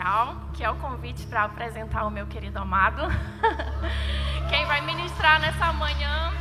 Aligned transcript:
especial, 0.00 0.36
que 0.54 0.64
é 0.64 0.70
o 0.70 0.76
convite 0.76 1.26
para 1.26 1.44
apresentar 1.44 2.06
o 2.06 2.10
meu 2.10 2.26
querido 2.26 2.58
amado. 2.58 3.02
Quem 4.48 4.64
vai 4.66 4.80
ministrar 4.80 5.40
nessa 5.40 5.72
manhã. 5.74 6.32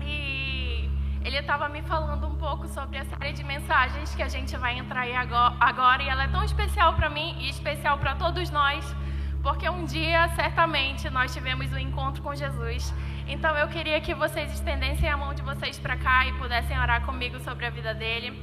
E 0.00 0.90
ele 1.24 1.38
estava 1.38 1.68
me 1.68 1.82
falando 1.82 2.26
um 2.26 2.36
pouco 2.36 2.66
sobre 2.68 2.98
a 2.98 3.04
série 3.04 3.32
de 3.32 3.44
mensagens 3.44 4.14
que 4.14 4.22
a 4.22 4.28
gente 4.28 4.56
vai 4.56 4.76
entrar 4.76 5.02
aí 5.02 5.14
agora. 5.14 6.02
E 6.02 6.08
ela 6.08 6.24
é 6.24 6.28
tão 6.28 6.42
especial 6.42 6.94
para 6.94 7.08
mim 7.08 7.36
e 7.38 7.48
especial 7.48 7.98
para 7.98 8.16
todos 8.16 8.50
nós, 8.50 8.84
porque 9.42 9.68
um 9.68 9.84
dia, 9.84 10.28
certamente, 10.30 11.08
nós 11.10 11.32
tivemos 11.32 11.72
um 11.72 11.78
encontro 11.78 12.22
com 12.22 12.34
Jesus. 12.34 12.92
Então 13.26 13.56
eu 13.56 13.68
queria 13.68 14.00
que 14.00 14.14
vocês 14.14 14.52
estendessem 14.52 15.08
a 15.08 15.16
mão 15.16 15.32
de 15.32 15.42
vocês 15.42 15.78
para 15.78 15.96
cá 15.96 16.26
e 16.26 16.32
pudessem 16.34 16.78
orar 16.78 17.02
comigo 17.06 17.38
sobre 17.40 17.66
a 17.66 17.70
vida 17.70 17.94
dele. 17.94 18.42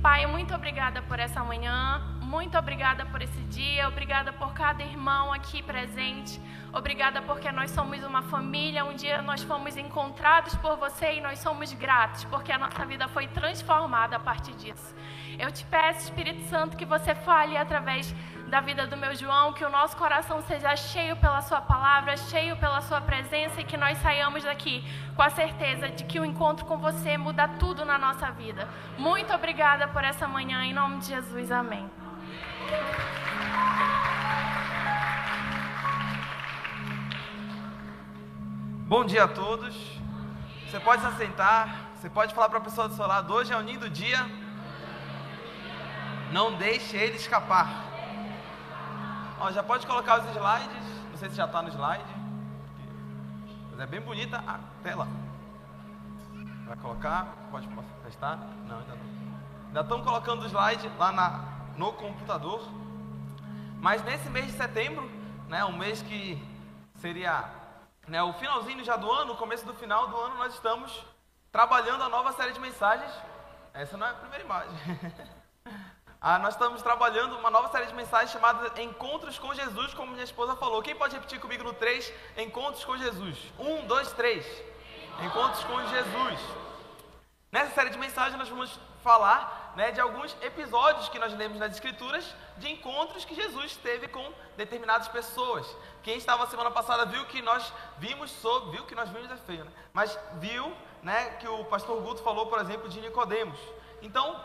Pai, 0.00 0.26
muito 0.26 0.54
obrigada 0.54 1.00
por 1.02 1.20
essa 1.20 1.44
manhã, 1.44 2.00
muito 2.32 2.56
obrigada 2.56 3.04
por 3.04 3.20
esse 3.20 3.42
dia, 3.42 3.86
obrigada 3.86 4.32
por 4.32 4.54
cada 4.54 4.82
irmão 4.82 5.34
aqui 5.34 5.62
presente, 5.62 6.40
obrigada 6.72 7.20
porque 7.20 7.52
nós 7.52 7.70
somos 7.70 8.02
uma 8.02 8.22
família. 8.22 8.86
Um 8.86 8.94
dia 8.94 9.20
nós 9.20 9.42
fomos 9.42 9.76
encontrados 9.76 10.54
por 10.54 10.78
você 10.78 11.16
e 11.16 11.20
nós 11.20 11.40
somos 11.40 11.74
gratos 11.74 12.24
porque 12.24 12.50
a 12.50 12.56
nossa 12.56 12.86
vida 12.86 13.06
foi 13.08 13.26
transformada 13.26 14.16
a 14.16 14.18
partir 14.18 14.54
disso. 14.54 14.94
Eu 15.38 15.52
te 15.52 15.62
peço, 15.66 16.04
Espírito 16.04 16.42
Santo, 16.48 16.74
que 16.74 16.86
você 16.86 17.14
fale 17.14 17.54
através 17.54 18.14
da 18.48 18.62
vida 18.62 18.86
do 18.86 18.96
meu 18.96 19.14
João, 19.14 19.52
que 19.52 19.64
o 19.64 19.68
nosso 19.68 19.94
coração 19.98 20.40
seja 20.40 20.74
cheio 20.74 21.14
pela 21.16 21.42
Sua 21.42 21.60
palavra, 21.60 22.16
cheio 22.16 22.56
pela 22.56 22.80
Sua 22.80 23.02
presença 23.02 23.60
e 23.60 23.64
que 23.64 23.76
nós 23.76 23.98
saiamos 23.98 24.42
daqui 24.42 24.82
com 25.14 25.22
a 25.22 25.28
certeza 25.28 25.90
de 25.90 26.04
que 26.04 26.18
o 26.18 26.24
encontro 26.24 26.64
com 26.64 26.78
você 26.78 27.18
muda 27.18 27.46
tudo 27.46 27.84
na 27.84 27.98
nossa 27.98 28.30
vida. 28.30 28.66
Muito 28.96 29.34
obrigada 29.34 29.86
por 29.88 30.02
essa 30.02 30.26
manhã, 30.26 30.64
em 30.64 30.72
nome 30.72 30.98
de 31.00 31.08
Jesus, 31.08 31.52
amém. 31.52 32.01
Bom 38.92 39.06
dia 39.06 39.24
a 39.24 39.28
todos. 39.28 39.74
Você 40.68 40.78
pode 40.78 41.00
se 41.00 41.08
assentar, 41.08 41.74
você 41.96 42.10
pode 42.10 42.34
falar 42.34 42.50
para 42.50 42.58
a 42.58 42.62
pessoa 42.62 42.88
do 42.88 42.94
seu 42.94 43.06
lado: 43.06 43.32
hoje 43.32 43.52
é 43.52 43.56
o 43.56 43.60
lindo 43.60 43.88
dia. 43.88 44.18
Não 46.30 46.56
deixe 46.56 46.96
ele 46.96 47.16
escapar. 47.16 47.68
Ó, 49.40 49.50
já 49.50 49.62
pode 49.62 49.86
colocar 49.86 50.20
os 50.20 50.26
slides. 50.30 50.84
Não 51.10 51.16
sei 51.16 51.30
se 51.30 51.36
já 51.36 51.46
está 51.46 51.62
no 51.62 51.68
slide. 51.68 52.04
Mas 53.70 53.80
é 53.80 53.86
bem 53.86 54.00
bonita 54.00 54.38
a 54.46 54.58
tela. 54.82 55.08
Vai 56.66 56.76
colocar? 56.76 57.28
Pode 57.50 57.66
testar? 58.04 58.36
Não, 58.66 58.78
ainda 58.78 58.94
não. 58.94 59.32
Ainda 59.68 59.80
estão 59.80 60.02
colocando 60.02 60.42
o 60.42 60.46
slide 60.46 60.90
lá 60.98 61.12
na, 61.12 61.51
no 61.76 61.92
computador. 61.92 62.62
Mas 63.80 64.02
nesse 64.04 64.28
mês 64.30 64.46
de 64.46 64.52
setembro, 64.52 65.10
né, 65.48 65.64
um 65.64 65.76
mês 65.76 66.02
que 66.02 66.40
seria 66.96 67.50
né, 68.06 68.22
o 68.22 68.32
finalzinho 68.34 68.84
já 68.84 68.96
do 68.96 69.10
ano, 69.10 69.32
o 69.32 69.36
começo 69.36 69.64
do 69.66 69.74
final 69.74 70.08
do 70.08 70.16
ano, 70.16 70.36
nós 70.36 70.54
estamos 70.54 71.04
trabalhando 71.50 72.02
a 72.02 72.08
nova 72.08 72.32
série 72.32 72.52
de 72.52 72.60
mensagens. 72.60 73.12
Essa 73.74 73.96
não 73.96 74.06
é 74.06 74.10
a 74.10 74.14
primeira 74.14 74.44
imagem. 74.44 74.72
Ah, 76.24 76.38
nós 76.38 76.54
estamos 76.54 76.80
trabalhando 76.82 77.36
uma 77.36 77.50
nova 77.50 77.68
série 77.72 77.86
de 77.86 77.94
mensagens 77.94 78.30
chamada 78.30 78.80
Encontros 78.80 79.40
com 79.40 79.52
Jesus, 79.52 79.92
como 79.92 80.12
minha 80.12 80.22
esposa 80.22 80.54
falou. 80.54 80.80
Quem 80.80 80.94
pode 80.94 81.16
repetir 81.16 81.40
comigo 81.40 81.64
no 81.64 81.72
3? 81.72 82.12
Encontros 82.36 82.84
com 82.84 82.96
Jesus. 82.96 83.36
Um, 83.58 83.84
dois, 83.88 84.12
três. 84.12 84.46
Encontros 85.20 85.64
com 85.64 85.84
Jesus. 85.84 86.40
Nessa 87.50 87.74
série 87.74 87.90
de 87.90 87.98
mensagens 87.98 88.38
nós 88.38 88.48
vamos 88.48 88.78
falar 89.02 89.61
né, 89.76 89.90
de 89.90 90.00
alguns 90.00 90.36
episódios 90.42 91.08
que 91.08 91.18
nós 91.18 91.32
lemos 91.34 91.58
nas 91.58 91.72
Escrituras 91.72 92.34
de 92.58 92.70
encontros 92.70 93.24
que 93.24 93.34
Jesus 93.34 93.76
teve 93.76 94.08
com 94.08 94.32
determinadas 94.56 95.08
pessoas. 95.08 95.66
Quem 96.02 96.16
estava 96.16 96.46
semana 96.46 96.70
passada 96.70 97.06
viu 97.06 97.24
que 97.26 97.40
nós 97.40 97.72
vimos 97.98 98.30
sobre, 98.30 98.72
viu 98.72 98.84
que 98.84 98.94
nós 98.94 99.08
vimos 99.08 99.30
é 99.30 99.36
feio, 99.36 99.64
né? 99.64 99.72
Mas 99.92 100.18
viu, 100.34 100.72
né, 101.02 101.30
que 101.40 101.48
o 101.48 101.64
pastor 101.64 102.00
Guto 102.02 102.22
falou, 102.22 102.46
por 102.46 102.60
exemplo, 102.60 102.88
de 102.88 103.00
Nicodemos. 103.00 103.58
Então, 104.02 104.38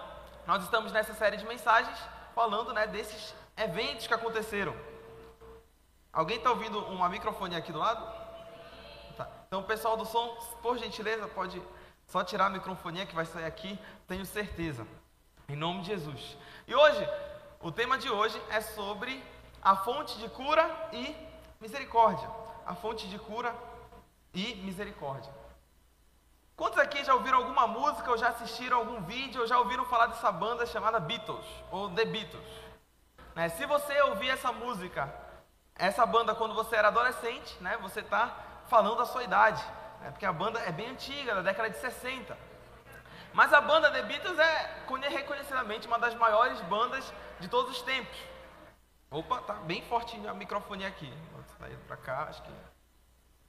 nós 0.45 0.63
estamos 0.63 0.91
nessa 0.91 1.13
série 1.13 1.37
de 1.37 1.45
mensagens 1.45 1.97
falando 2.33 2.73
né, 2.73 2.87
desses 2.87 3.35
eventos 3.57 4.07
que 4.07 4.13
aconteceram. 4.13 4.75
Alguém 6.13 6.37
está 6.37 6.49
ouvindo 6.49 6.79
uma 6.85 7.09
microfone 7.09 7.55
aqui 7.55 7.71
do 7.71 7.79
lado? 7.79 8.03
Tá. 9.17 9.27
Então, 9.47 9.61
pessoal 9.63 9.97
do 9.97 10.05
som, 10.05 10.35
por 10.61 10.77
gentileza, 10.77 11.27
pode 11.27 11.61
só 12.07 12.23
tirar 12.23 12.45
a 12.45 12.49
microfonia 12.49 13.05
que 13.05 13.13
vai 13.13 13.25
sair 13.25 13.45
aqui, 13.45 13.77
tenho 14.07 14.25
certeza. 14.25 14.87
Em 15.49 15.55
nome 15.55 15.79
de 15.79 15.87
Jesus. 15.87 16.37
E 16.67 16.75
hoje, 16.75 17.09
o 17.61 17.71
tema 17.71 17.97
de 17.97 18.09
hoje 18.09 18.41
é 18.49 18.59
sobre 18.59 19.23
a 19.61 19.77
fonte 19.77 20.17
de 20.17 20.27
cura 20.27 20.69
e 20.91 21.15
misericórdia. 21.61 22.29
A 22.65 22.75
fonte 22.75 23.07
de 23.07 23.17
cura 23.17 23.55
e 24.33 24.55
misericórdia. 24.55 25.31
Quantos 26.53 26.77
aqui 26.77 27.01
já 27.01 27.13
ouviram 27.13 27.37
alguma 27.37 27.65
música 27.65 28.11
ou 28.11 28.17
já 28.17 28.27
assistiram 28.27 28.79
algum 28.79 29.01
vídeo 29.03 29.39
ou 29.39 29.47
já 29.47 29.57
ouviram 29.57 29.85
falar 29.85 30.07
dessa 30.07 30.29
banda 30.33 30.65
chamada 30.65 30.99
Beatles 30.99 31.45
ou 31.71 31.89
The 31.91 32.03
Beatles? 32.03 32.49
Né? 33.33 33.47
Se 33.47 33.65
você 33.65 34.01
ouvir 34.01 34.29
essa 34.29 34.51
música, 34.51 35.13
essa 35.75 36.05
banda 36.05 36.35
quando 36.35 36.55
você 36.55 36.75
era 36.75 36.89
adolescente, 36.89 37.55
né, 37.61 37.77
você 37.77 38.01
está 38.01 38.35
falando 38.67 38.97
da 38.97 39.05
sua 39.05 39.23
idade, 39.23 39.63
né, 40.01 40.11
porque 40.11 40.25
a 40.25 40.33
banda 40.33 40.59
é 40.59 40.73
bem 40.73 40.89
antiga, 40.89 41.35
da 41.35 41.41
década 41.41 41.69
de 41.69 41.77
60. 41.77 42.37
Mas 43.33 43.53
a 43.53 43.61
banda 43.61 43.91
The 43.91 44.01
Beatles 44.03 44.39
é 44.39 45.09
reconhecidamente 45.09 45.87
uma 45.87 45.99
das 45.99 46.15
maiores 46.15 46.59
bandas 46.61 47.13
de 47.39 47.47
todos 47.47 47.71
os 47.71 47.81
tempos. 47.81 48.17
Opa, 49.09 49.39
tá 49.41 49.53
bem 49.53 49.81
fortinho 49.83 50.29
a 50.29 50.33
microfone 50.33 50.85
aqui. 50.85 51.11
Vou 51.31 51.43
sair 51.59 51.77
para 51.87 51.97
cá, 51.97 52.23
acho 52.29 52.41
que 52.41 52.51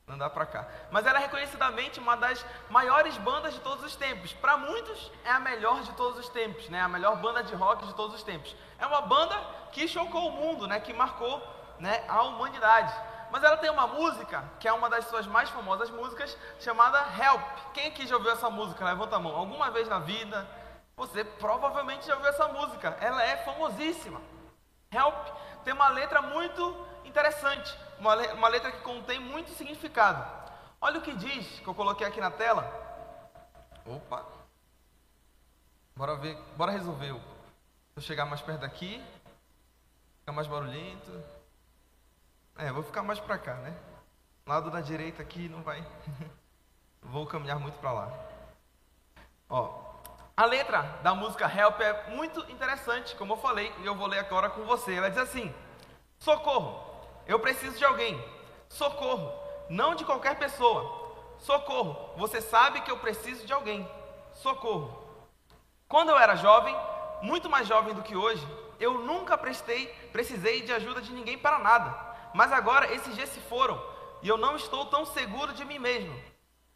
andar 0.07 0.31
para 0.31 0.47
cá. 0.47 0.69
Mas 0.91 1.05
ela 1.07 1.19
é 1.19 1.23
reconhecidamente 1.23 2.01
uma 2.01 2.17
das 2.17 2.45
maiores 2.71 3.17
bandas 3.19 3.55
de 3.55 3.61
todos 3.61 3.85
os 3.85 3.97
tempos. 3.97 4.33
Para 4.33 4.57
muitos 4.57 5.11
é 5.25 5.31
a 5.31 5.41
melhor 5.41 5.83
de 5.83 5.93
todos 5.93 6.19
os 6.19 6.29
tempos, 6.29 6.69
né? 6.69 6.81
A 6.81 6.89
melhor 6.89 7.17
banda 7.17 7.43
de 7.43 7.55
rock 7.55 7.87
de 7.87 7.95
todos 7.95 8.15
os 8.15 8.23
tempos. 8.23 8.55
É 8.79 8.87
uma 8.87 9.01
banda 9.01 9.37
que 9.73 9.87
chocou 9.89 10.29
o 10.29 10.33
mundo, 10.33 10.67
né? 10.67 10.81
Que 10.81 10.93
marcou, 10.93 11.43
né? 11.79 12.05
A 12.09 12.23
humanidade. 12.23 12.95
Mas 13.31 13.43
ela 13.45 13.57
tem 13.57 13.71
uma 13.71 13.87
música 13.87 14.45
que 14.59 14.67
é 14.67 14.73
uma 14.73 14.89
das 14.89 15.07
suas 15.07 15.27
mais 15.27 15.51
famosas 15.51 15.91
músicas 15.91 16.37
chamada 16.61 16.99
Help. 16.99 17.73
Quem 17.75 17.89
aqui 17.89 18.07
já 18.07 18.17
ouviu 18.17 18.33
essa 18.33 18.49
música? 18.49 18.85
Levanta 18.85 19.17
a 19.17 19.19
mão. 19.19 19.35
Alguma 19.35 19.71
vez 19.71 19.89
na 19.89 19.99
vida? 19.99 20.47
Você 20.97 21.25
provavelmente 21.25 22.07
já 22.07 22.15
ouviu 22.15 22.31
essa 22.31 22.49
música. 22.49 22.97
Ela 23.01 23.23
é 23.23 23.37
famosíssima. 23.45 24.21
Help 24.91 25.27
tem 25.65 25.75
uma 25.75 25.89
letra 25.89 26.23
muito 26.23 26.87
interessante 27.05 27.79
uma, 27.99 28.15
uma 28.33 28.49
letra 28.49 28.71
que 28.71 28.81
contém 28.81 29.19
muito 29.19 29.51
significado. 29.51 30.25
Olha 30.81 30.99
o 30.99 31.03
que 31.03 31.15
diz, 31.15 31.61
que 31.61 31.67
eu 31.67 31.75
coloquei 31.75 32.07
aqui 32.07 32.21
na 32.21 32.31
tela. 32.31 32.65
Opa! 33.85 34.25
Bora 35.97 36.17
ver, 36.17 36.37
bora 36.57 36.71
resolver. 36.71 37.13
Vou 37.13 38.03
chegar 38.03 38.25
mais 38.25 38.41
perto 38.41 38.61
daqui. 38.61 39.05
Ficar 40.21 40.33
mais 40.33 40.47
barulhento. 40.47 41.11
É, 42.59 42.73
vou 42.73 42.83
ficar 42.83 43.05
mais 43.05 43.21
para 43.21 43.39
cá, 43.39 43.55
né? 43.55 43.73
Lado 44.45 44.69
da 44.69 44.81
direita 44.81 45.23
aqui 45.23 45.49
não 45.49 45.63
vai. 45.63 45.87
vou 47.01 47.25
caminhar 47.25 47.61
muito 47.61 47.79
para 47.79 47.93
lá. 47.93 48.13
Ó, 49.49 49.81
a 50.37 50.45
letra 50.45 50.83
da 51.03 51.15
música 51.15 51.47
Help 51.47 51.81
é 51.81 52.11
muito 52.11 52.41
interessante, 52.51 53.15
como 53.15 53.35
eu 53.35 53.37
falei, 53.37 53.73
e 53.79 53.87
eu 53.87 53.95
vou 53.95 54.09
ler 54.09 54.19
agora 54.19 54.51
com 54.51 54.65
você. 54.65 54.95
Ela 54.95 55.09
diz 55.09 55.19
assim: 55.19 55.55
Socorro! 56.19 56.85
Eu 57.29 57.39
preciso 57.39 57.79
de 57.79 57.85
alguém. 57.85 58.21
Socorro. 58.69 59.33
Não 59.71 59.95
de 59.95 60.05
qualquer 60.05 60.37
pessoa. 60.37 61.15
Socorro. 61.39 62.17
Você 62.17 62.41
sabe 62.41 62.81
que 62.81 62.91
eu 62.91 62.99
preciso 62.99 63.47
de 63.47 63.53
alguém. 63.53 63.89
Socorro. 64.35 65.07
Quando 65.87 66.09
eu 66.09 66.19
era 66.19 66.35
jovem, 66.35 66.77
muito 67.23 67.49
mais 67.49 67.69
jovem 67.69 67.95
do 67.95 68.03
que 68.03 68.17
hoje, 68.17 68.45
eu 68.81 68.95
nunca 68.95 69.39
prestei, 69.39 69.87
precisei 70.11 70.63
de 70.63 70.73
ajuda 70.73 71.01
de 71.01 71.13
ninguém 71.13 71.39
para 71.39 71.59
nada. 71.61 72.08
Mas 72.35 72.53
agora 72.53 72.93
esses 72.93 73.15
dias 73.15 73.29
se 73.31 73.41
foram 73.41 73.83
e 74.23 74.29
eu 74.29 74.37
não 74.37 74.57
estou 74.57 74.87
tão 74.87 75.05
seguro 75.07 75.53
de 75.53 75.65
mim 75.65 75.79
mesmo. 75.79 76.15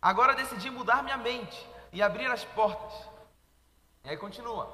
Agora 0.01 0.35
decidi 0.35 0.71
mudar 0.71 1.03
minha 1.03 1.17
mente 1.17 1.67
e 1.93 2.03
abrir 2.03 2.31
as 2.31 2.45
portas. 2.45 2.93
E 4.05 4.11
aí 4.11 4.17
continua: 4.17 4.69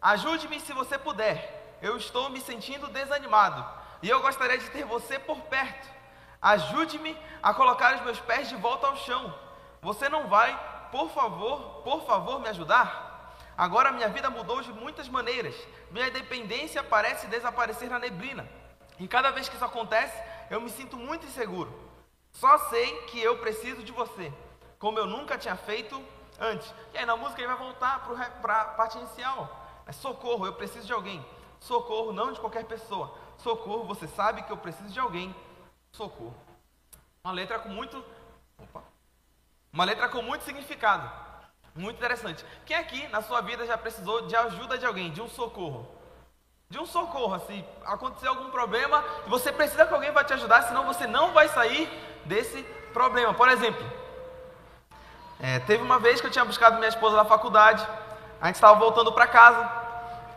Ajude-me 0.00 0.60
se 0.60 0.72
você 0.72 0.98
puder. 0.98 1.78
Eu 1.80 1.96
estou 1.96 2.30
me 2.30 2.40
sentindo 2.40 2.88
desanimado 2.88 3.64
e 4.02 4.08
eu 4.08 4.20
gostaria 4.20 4.58
de 4.58 4.70
ter 4.70 4.84
você 4.84 5.18
por 5.18 5.38
perto. 5.42 5.88
Ajude-me 6.40 7.16
a 7.42 7.52
colocar 7.54 7.94
os 7.94 8.02
meus 8.02 8.20
pés 8.20 8.48
de 8.48 8.56
volta 8.56 8.86
ao 8.86 8.96
chão. 8.96 9.34
Você 9.80 10.08
não 10.08 10.28
vai, 10.28 10.58
por 10.90 11.10
favor, 11.10 11.82
por 11.82 12.06
favor, 12.06 12.40
me 12.40 12.48
ajudar? 12.48 13.34
Agora 13.56 13.92
minha 13.92 14.08
vida 14.08 14.28
mudou 14.30 14.60
de 14.62 14.72
muitas 14.72 15.08
maneiras. 15.08 15.54
Minha 15.90 16.10
dependência 16.10 16.82
parece 16.82 17.26
desaparecer 17.28 17.88
na 17.88 17.98
neblina. 17.98 18.48
E 18.98 19.08
cada 19.08 19.30
vez 19.30 19.48
que 19.48 19.56
isso 19.56 19.64
acontece, 19.64 20.16
eu 20.50 20.60
me 20.60 20.70
sinto 20.70 20.96
muito 20.96 21.26
inseguro. 21.26 21.72
Só 22.32 22.58
sei 22.70 23.02
que 23.02 23.20
eu 23.20 23.38
preciso 23.38 23.82
de 23.82 23.92
você, 23.92 24.32
como 24.78 24.98
eu 24.98 25.06
nunca 25.06 25.38
tinha 25.38 25.56
feito 25.56 26.02
antes. 26.38 26.72
E 26.92 26.98
aí 26.98 27.06
na 27.06 27.16
música 27.16 27.40
ele 27.40 27.48
vai 27.48 27.56
voltar 27.56 28.06
para 28.40 28.60
a 28.60 28.64
parte 28.66 28.98
inicial. 28.98 29.82
É 29.86 29.92
socorro, 29.92 30.46
eu 30.46 30.52
preciso 30.52 30.86
de 30.86 30.92
alguém. 30.92 31.24
Socorro 31.60 32.12
não 32.12 32.32
de 32.32 32.40
qualquer 32.40 32.64
pessoa 32.64 33.24
socorro, 33.38 33.84
você 33.84 34.06
sabe 34.06 34.42
que 34.42 34.50
eu 34.50 34.56
preciso 34.56 34.92
de 34.92 35.00
alguém, 35.00 35.34
socorro. 35.92 36.34
Uma 37.22 37.32
letra 37.32 37.58
com 37.58 37.68
muito. 37.68 38.04
Opa. 38.58 38.82
Uma 39.72 39.84
letra 39.84 40.08
com 40.08 40.22
muito 40.22 40.44
significado. 40.44 41.10
Muito 41.74 41.96
interessante. 41.96 42.44
Quem 42.64 42.76
aqui 42.76 43.08
na 43.08 43.20
sua 43.20 43.40
vida 43.40 43.66
já 43.66 43.76
precisou 43.76 44.26
de 44.26 44.36
ajuda 44.36 44.78
de 44.78 44.86
alguém, 44.86 45.10
de 45.10 45.20
um 45.20 45.28
socorro? 45.28 45.88
De 46.74 46.80
um 46.80 46.86
socorro, 46.86 47.34
assim, 47.34 47.64
acontecer 47.84 48.26
algum 48.26 48.50
problema 48.50 49.04
você 49.28 49.52
precisa 49.52 49.86
que 49.86 49.94
alguém 49.94 50.10
vai 50.10 50.24
te 50.24 50.32
ajudar, 50.32 50.62
senão 50.62 50.84
você 50.84 51.06
não 51.06 51.32
vai 51.32 51.46
sair 51.46 51.88
desse 52.24 52.64
problema. 52.92 53.32
Por 53.32 53.48
exemplo, 53.48 53.80
é, 55.38 55.60
teve 55.60 55.84
uma 55.84 56.00
vez 56.00 56.20
que 56.20 56.26
eu 56.26 56.32
tinha 56.32 56.44
buscado 56.44 56.74
minha 56.78 56.88
esposa 56.88 57.14
na 57.14 57.24
faculdade, 57.24 57.86
a 58.40 58.46
gente 58.48 58.56
estava 58.56 58.76
voltando 58.76 59.12
para 59.12 59.28
casa, 59.28 59.70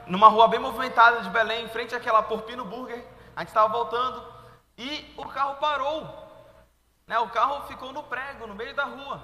numa 0.06 0.28
rua 0.28 0.48
bem 0.48 0.60
movimentada 0.60 1.22
de 1.22 1.30
Belém, 1.32 1.66
em 1.66 1.70
frente 1.70 1.96
àquela 1.96 2.22
Porpino 2.22 2.64
Burger, 2.64 3.04
a 3.36 3.40
gente 3.40 3.50
estava 3.50 3.74
voltando 3.74 4.24
e 4.78 5.12
o 5.18 5.26
carro 5.26 5.56
parou. 5.56 6.08
Né, 7.08 7.18
o 7.18 7.30
carro 7.30 7.66
ficou 7.66 7.92
no 7.92 8.04
prego, 8.04 8.46
no 8.46 8.54
meio 8.54 8.76
da 8.76 8.84
rua. 8.84 9.24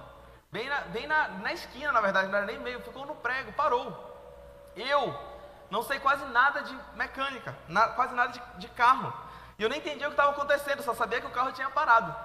Bem, 0.51 0.67
na, 0.67 0.79
bem 0.81 1.05
na, 1.05 1.27
na 1.27 1.53
esquina, 1.53 1.91
na 1.91 2.01
verdade, 2.01 2.29
não 2.29 2.37
era 2.39 2.47
nem 2.47 2.57
meio, 2.57 2.81
ficou 2.81 3.05
no 3.05 3.13
prego, 3.13 3.53
parou. 3.53 4.11
Eu 4.75 5.31
não 5.73 5.81
sei 5.81 5.99
quase 5.99 6.23
nada 6.25 6.61
de 6.61 6.77
mecânica, 6.93 7.57
na, 7.67 7.87
quase 7.87 8.13
nada 8.13 8.31
de, 8.31 8.39
de 8.59 8.67
carro. 8.67 9.11
E 9.57 9.63
eu 9.63 9.67
nem 9.67 9.79
entendi 9.79 10.03
o 10.05 10.09
que 10.09 10.13
estava 10.13 10.29
acontecendo, 10.29 10.83
só 10.83 10.93
sabia 10.93 11.19
que 11.19 11.25
o 11.25 11.31
carro 11.31 11.51
tinha 11.51 11.67
parado. 11.67 12.15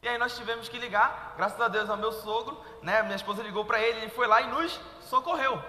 E 0.00 0.08
aí 0.08 0.16
nós 0.16 0.34
tivemos 0.34 0.70
que 0.70 0.78
ligar, 0.78 1.34
graças 1.36 1.60
a 1.60 1.68
Deus 1.68 1.90
ao 1.90 1.98
meu 1.98 2.12
sogro, 2.12 2.58
né? 2.82 3.02
Minha 3.02 3.16
esposa 3.16 3.42
ligou 3.42 3.62
para 3.66 3.78
ele, 3.78 3.98
ele 4.00 4.10
foi 4.10 4.26
lá 4.26 4.40
e 4.40 4.46
nos 4.46 4.80
socorreu. 5.02 5.62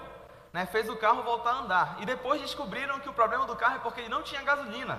Né, 0.54 0.66
fez 0.66 0.90
o 0.90 0.96
carro 0.96 1.24
voltar 1.24 1.52
a 1.52 1.60
andar. 1.60 1.98
E 2.00 2.06
depois 2.06 2.40
descobriram 2.40 3.02
que 3.02 3.10
o 3.10 3.14
problema 3.14 3.46
do 3.46 3.58
carro 3.58 3.76
é 3.76 3.80
porque 3.80 4.00
ele 4.00 4.08
não 4.08 4.24
tinha 4.24 4.42
gasolina. 4.42 4.98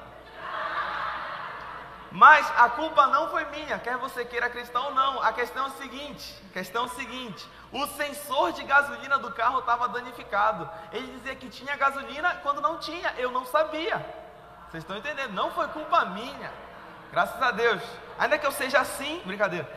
Mas 2.11 2.51
a 2.57 2.71
culpa 2.71 3.07
não 3.09 3.29
foi 3.31 3.45
minha, 3.47 3.79
quer 3.79 3.97
você 3.97 4.25
queira 4.25 4.47
acreditar 4.47 4.81
ou 4.81 4.95
não. 4.95 5.23
A 5.23 5.33
questão 5.33 5.65
é 5.65 5.69
o 5.69 5.73
seguinte: 5.73 6.43
questão 6.53 6.85
é 6.85 6.87
o 6.87 6.91
seguinte, 6.91 7.49
o 7.73 7.87
sensor 7.89 8.53
de 8.53 8.63
gasolina 8.65 9.19
do 9.19 9.31
carro 9.33 9.59
estava 9.59 9.89
danificado. 9.89 10.69
Ele 10.93 11.07
dizia 11.19 11.35
que 11.35 11.49
tinha 11.49 11.77
gasolina 11.77 12.37
quando 12.43 12.61
não 12.61 12.79
tinha, 12.79 13.13
eu 13.19 13.31
não 13.31 13.45
sabia. 13.45 14.05
Vocês 14.71 14.83
estão 14.83 14.97
entendendo? 14.97 15.33
Não 15.33 15.51
foi 15.51 15.69
culpa 15.69 16.05
minha. 16.07 16.53
Graças 17.13 17.41
a 17.41 17.51
Deus. 17.51 17.83
Ainda 18.19 18.39
que 18.39 18.47
eu 18.47 18.53
seja 18.53 18.81
assim, 18.81 19.23
brincadeira. 19.25 19.69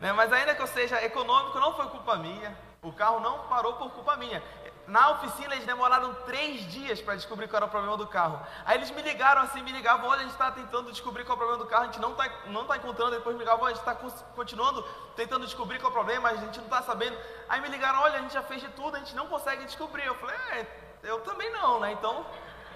Né? 0.00 0.12
Mas 0.12 0.32
ainda 0.32 0.54
que 0.54 0.62
eu 0.62 0.66
seja 0.66 1.02
econômico, 1.04 1.58
não 1.60 1.74
foi 1.74 1.86
culpa 1.86 2.16
minha. 2.16 2.56
O 2.82 2.92
carro 2.92 3.20
não 3.20 3.46
parou 3.46 3.74
por 3.74 3.90
culpa 3.90 4.16
minha. 4.16 4.42
Na 4.86 5.10
oficina 5.10 5.54
eles 5.54 5.64
demoraram 5.64 6.12
três 6.26 6.60
dias 6.70 7.00
para 7.00 7.14
descobrir 7.14 7.46
qual 7.46 7.58
era 7.58 7.66
o 7.66 7.68
problema 7.68 7.96
do 7.96 8.06
carro. 8.06 8.44
Aí 8.64 8.76
eles 8.76 8.90
me 8.90 9.00
ligaram 9.00 9.42
assim, 9.42 9.62
me 9.62 9.70
ligavam, 9.70 10.08
olha, 10.08 10.20
a 10.20 10.22
gente 10.22 10.32
está 10.32 10.50
tentando 10.50 10.90
descobrir 10.90 11.24
qual 11.24 11.34
é 11.34 11.36
o 11.36 11.38
problema 11.38 11.62
do 11.62 11.68
carro, 11.68 11.84
a 11.84 11.86
gente 11.86 12.00
não 12.00 12.12
está 12.12 12.28
não 12.46 12.64
tá 12.64 12.76
encontrando, 12.76 13.12
depois 13.12 13.36
me 13.36 13.40
ligavam, 13.40 13.64
a 13.66 13.68
gente 13.70 13.78
está 13.78 13.94
continuando 14.34 14.82
tentando 15.14 15.44
descobrir 15.44 15.78
qual 15.78 15.90
é 15.90 15.90
o 15.90 15.94
problema, 15.94 16.30
a 16.30 16.36
gente 16.36 16.58
não 16.58 16.64
está 16.64 16.82
sabendo. 16.82 17.16
Aí 17.48 17.60
me 17.60 17.68
ligaram, 17.68 18.00
olha, 18.00 18.18
a 18.18 18.22
gente 18.22 18.34
já 18.34 18.42
fez 18.42 18.60
de 18.60 18.68
tudo, 18.70 18.96
a 18.96 18.98
gente 18.98 19.14
não 19.14 19.28
consegue 19.28 19.64
descobrir. 19.64 20.04
Eu 20.04 20.16
falei, 20.16 20.36
é, 20.50 20.66
eu 21.04 21.20
também 21.20 21.50
não, 21.52 21.78
né? 21.78 21.92
Então, 21.92 22.26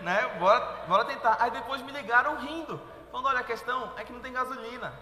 né, 0.00 0.28
bora, 0.38 0.60
bora 0.86 1.04
tentar. 1.04 1.36
Aí 1.40 1.50
depois 1.50 1.82
me 1.82 1.90
ligaram 1.90 2.36
rindo, 2.36 2.80
falando, 3.10 3.26
olha, 3.26 3.40
a 3.40 3.44
questão 3.44 3.92
é 3.96 4.04
que 4.04 4.12
não 4.12 4.20
tem 4.20 4.32
gasolina. 4.32 4.92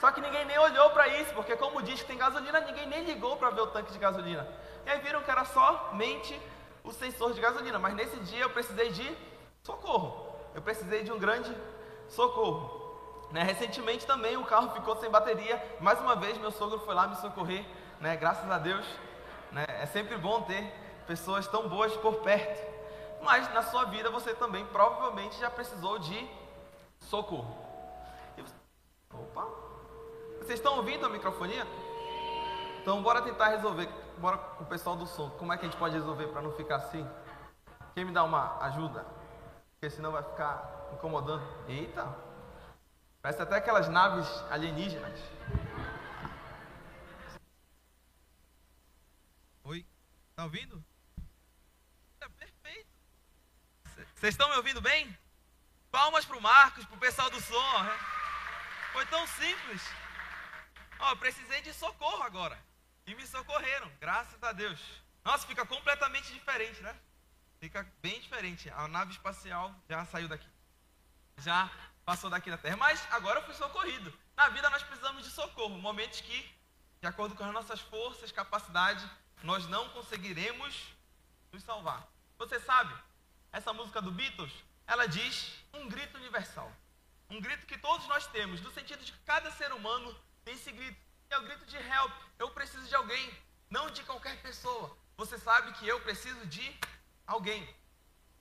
Só 0.00 0.12
que 0.12 0.20
ninguém 0.20 0.44
nem 0.44 0.58
olhou 0.58 0.90
para 0.90 1.08
isso, 1.08 1.32
porque 1.34 1.56
como 1.56 1.82
diz 1.82 2.00
que 2.00 2.06
tem 2.06 2.16
gasolina, 2.16 2.60
ninguém 2.60 2.86
nem 2.86 3.04
ligou 3.04 3.36
para 3.36 3.50
ver 3.50 3.62
o 3.62 3.66
tanque 3.66 3.92
de 3.92 3.98
gasolina. 3.98 4.46
E 4.88 4.90
aí 4.90 5.00
viram 5.00 5.22
que 5.22 5.30
era 5.30 5.44
somente 5.44 6.40
o 6.82 6.90
sensor 6.92 7.34
de 7.34 7.42
gasolina. 7.42 7.78
Mas 7.78 7.94
nesse 7.94 8.18
dia 8.20 8.40
eu 8.40 8.48
precisei 8.48 8.88
de 8.90 9.16
socorro. 9.62 10.34
Eu 10.54 10.62
precisei 10.62 11.02
de 11.02 11.12
um 11.12 11.18
grande 11.18 11.54
socorro. 12.08 13.28
Né? 13.30 13.42
Recentemente 13.42 14.06
também 14.06 14.38
o 14.38 14.46
carro 14.46 14.70
ficou 14.70 14.96
sem 14.96 15.10
bateria. 15.10 15.62
Mais 15.78 16.00
uma 16.00 16.16
vez 16.16 16.38
meu 16.38 16.50
sogro 16.50 16.78
foi 16.78 16.94
lá 16.94 17.06
me 17.06 17.16
socorrer. 17.16 17.66
Né? 18.00 18.16
Graças 18.16 18.50
a 18.50 18.56
Deus. 18.56 18.86
Né? 19.52 19.66
É 19.68 19.84
sempre 19.84 20.16
bom 20.16 20.40
ter 20.40 20.72
pessoas 21.06 21.46
tão 21.46 21.68
boas 21.68 21.94
por 21.98 22.22
perto. 22.22 22.66
Mas 23.22 23.52
na 23.52 23.64
sua 23.64 23.84
vida 23.84 24.08
você 24.08 24.32
também 24.32 24.64
provavelmente 24.68 25.38
já 25.38 25.50
precisou 25.50 25.98
de 25.98 26.30
socorro. 27.00 27.54
Opa! 29.12 29.46
Vocês 30.38 30.58
estão 30.58 30.76
ouvindo 30.76 31.04
a 31.04 31.10
microfonia? 31.10 31.66
Então 32.88 33.02
bora 33.02 33.20
tentar 33.20 33.48
resolver 33.48 33.86
bora 34.16 34.38
com 34.38 34.64
o 34.64 34.66
pessoal 34.66 34.96
do 34.96 35.06
som. 35.06 35.28
Como 35.32 35.52
é 35.52 35.58
que 35.58 35.66
a 35.66 35.68
gente 35.68 35.78
pode 35.78 35.92
resolver 35.92 36.28
para 36.28 36.40
não 36.40 36.52
ficar 36.52 36.76
assim? 36.76 37.06
Quem 37.92 38.02
me 38.02 38.12
dá 38.12 38.24
uma 38.24 38.58
ajuda? 38.64 39.04
Porque 39.72 39.90
senão 39.90 40.10
vai 40.10 40.22
ficar 40.22 40.88
incomodando. 40.94 41.44
Eita! 41.68 42.06
Parece 43.20 43.42
até 43.42 43.56
aquelas 43.56 43.90
naves 43.90 44.26
alienígenas. 44.50 45.20
Oi? 49.64 49.86
Tá 50.34 50.44
ouvindo? 50.44 50.82
É 52.22 52.28
perfeito. 52.30 52.88
Vocês 54.14 54.32
estão 54.32 54.48
me 54.48 54.56
ouvindo 54.56 54.80
bem? 54.80 55.14
Palmas 55.90 56.24
para 56.24 56.38
o 56.38 56.40
Marcos, 56.40 56.86
para 56.86 56.96
o 56.96 57.00
pessoal 57.00 57.28
do 57.28 57.38
som. 57.38 57.86
Foi 58.94 59.04
tão 59.04 59.26
simples. 59.26 59.82
Ó, 61.00 61.14
precisei 61.16 61.60
de 61.60 61.74
socorro 61.74 62.22
agora. 62.22 62.66
E 63.08 63.14
me 63.14 63.26
socorreram, 63.26 63.90
graças 63.98 64.40
a 64.42 64.52
Deus. 64.52 64.78
Nossa, 65.24 65.46
fica 65.46 65.64
completamente 65.64 66.30
diferente, 66.30 66.78
né? 66.82 66.94
Fica 67.58 67.82
bem 68.02 68.20
diferente. 68.20 68.68
A 68.68 68.86
nave 68.86 69.12
espacial 69.12 69.74
já 69.88 70.04
saiu 70.04 70.28
daqui. 70.28 70.46
Já 71.38 71.70
passou 72.04 72.28
daqui 72.28 72.50
da 72.50 72.58
Terra. 72.58 72.76
Mas 72.76 73.02
agora 73.10 73.40
eu 73.40 73.46
fui 73.46 73.54
socorrido. 73.54 74.12
Na 74.36 74.50
vida 74.50 74.68
nós 74.68 74.82
precisamos 74.82 75.24
de 75.24 75.30
socorro. 75.30 75.78
Momentos 75.78 76.20
que, 76.20 76.54
de 77.00 77.06
acordo 77.06 77.34
com 77.34 77.44
as 77.44 77.52
nossas 77.54 77.80
forças, 77.80 78.30
capacidade, 78.30 79.10
nós 79.42 79.66
não 79.68 79.88
conseguiremos 79.88 80.94
nos 81.50 81.62
salvar. 81.62 82.06
Você 82.36 82.60
sabe, 82.60 82.94
essa 83.50 83.72
música 83.72 84.02
do 84.02 84.12
Beatles, 84.12 84.52
ela 84.86 85.08
diz 85.08 85.54
um 85.72 85.88
grito 85.88 86.18
universal. 86.18 86.70
Um 87.30 87.40
grito 87.40 87.64
que 87.64 87.78
todos 87.78 88.06
nós 88.06 88.26
temos, 88.26 88.60
no 88.60 88.70
sentido 88.70 89.02
de 89.02 89.12
que 89.12 89.18
cada 89.20 89.50
ser 89.52 89.72
humano 89.72 90.14
tem 90.44 90.52
esse 90.52 90.70
grito. 90.70 91.07
É 91.30 91.38
o 91.38 91.42
grito 91.42 91.64
de 91.66 91.76
help. 91.76 92.12
Eu 92.38 92.50
preciso 92.50 92.86
de 92.86 92.94
alguém, 92.94 93.38
não 93.68 93.90
de 93.90 94.02
qualquer 94.02 94.40
pessoa. 94.40 94.96
Você 95.16 95.38
sabe 95.38 95.72
que 95.72 95.86
eu 95.86 96.00
preciso 96.00 96.46
de 96.46 96.76
alguém. 97.26 97.68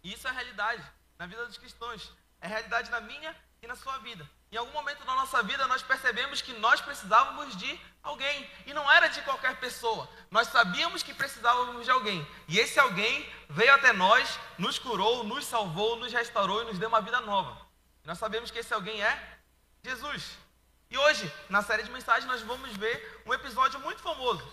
E 0.04 0.14
isso 0.14 0.28
é 0.28 0.32
realidade 0.32 0.84
na 1.18 1.26
vida 1.26 1.46
dos 1.46 1.58
cristãos. 1.58 2.14
É 2.40 2.48
realidade 2.48 2.90
na 2.90 3.02
minha 3.02 3.36
e 3.62 3.68
na 3.68 3.76
sua 3.76 3.98
vida. 3.98 4.30
Em 4.50 4.56
algum 4.56 4.72
momento 4.72 5.04
da 5.04 5.16
nossa 5.16 5.44
vida 5.44 5.68
nós 5.68 5.84
percebemos 5.84 6.42
que 6.42 6.54
nós 6.54 6.80
precisávamos 6.80 7.56
de 7.58 7.80
alguém. 8.02 8.50
E 8.66 8.74
não 8.74 8.90
era 8.90 9.08
de 9.08 9.22
qualquer 9.24 9.60
pessoa. 9.60 10.10
Nós 10.32 10.48
sabíamos 10.48 11.04
que 11.04 11.14
precisávamos 11.14 11.84
de 11.84 11.92
alguém. 11.92 12.26
E 12.48 12.58
esse 12.58 12.80
alguém 12.80 13.30
veio 13.50 13.74
até 13.74 13.92
nós, 13.92 14.40
nos 14.58 14.80
curou, 14.80 15.26
nos 15.26 15.46
salvou, 15.46 15.98
nos 15.98 16.14
restaurou 16.14 16.62
e 16.62 16.66
nos 16.68 16.80
deu 16.80 16.88
uma 16.88 17.02
vida 17.02 17.20
nova. 17.22 17.68
nós 18.06 18.18
sabemos 18.18 18.50
que 18.50 18.60
esse 18.60 18.74
alguém 18.74 19.04
é 19.04 19.40
Jesus. 19.84 20.38
E 20.90 20.98
hoje, 20.98 21.32
na 21.50 21.62
série 21.62 21.84
de 21.84 21.92
mensagens, 21.92 22.26
nós 22.26 22.42
vamos 22.42 22.76
ver 22.78 23.22
um 23.26 23.34
episódio 23.34 23.80
muito 23.82 24.02
famoso 24.02 24.46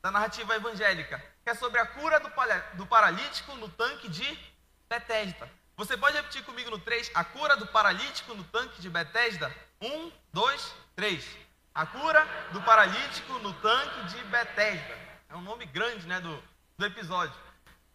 da 0.00 0.10
narrativa 0.10 0.54
evangélica, 0.54 1.22
que 1.42 1.50
é 1.50 1.54
sobre 1.54 1.80
a 1.80 1.86
cura 1.86 2.20
do, 2.20 2.30
do 2.74 2.86
paralítico 2.86 3.54
no 3.56 3.68
tanque 3.68 4.08
de 4.08 4.38
Betesda. 4.88 5.50
Você 5.76 5.96
pode 5.96 6.16
repetir 6.16 6.44
comigo 6.44 6.70
no 6.70 6.78
3, 6.78 7.10
a 7.14 7.24
cura 7.24 7.56
do 7.56 7.66
paralítico 7.66 8.34
no 8.34 8.44
tanque 8.44 8.80
de 8.80 8.88
Betesda? 8.88 9.54
1, 9.80 10.12
2, 10.32 10.74
3. 10.94 11.36
A 11.74 11.86
cura 11.86 12.26
do 12.52 12.62
paralítico 12.62 13.32
no 13.40 13.52
tanque 13.54 14.04
de 14.04 14.22
Betesda. 14.24 14.98
É 15.28 15.34
um 15.34 15.40
nome 15.40 15.66
grande 15.66 16.06
né, 16.06 16.20
do, 16.20 16.42
do 16.78 16.86
episódio. 16.86 17.34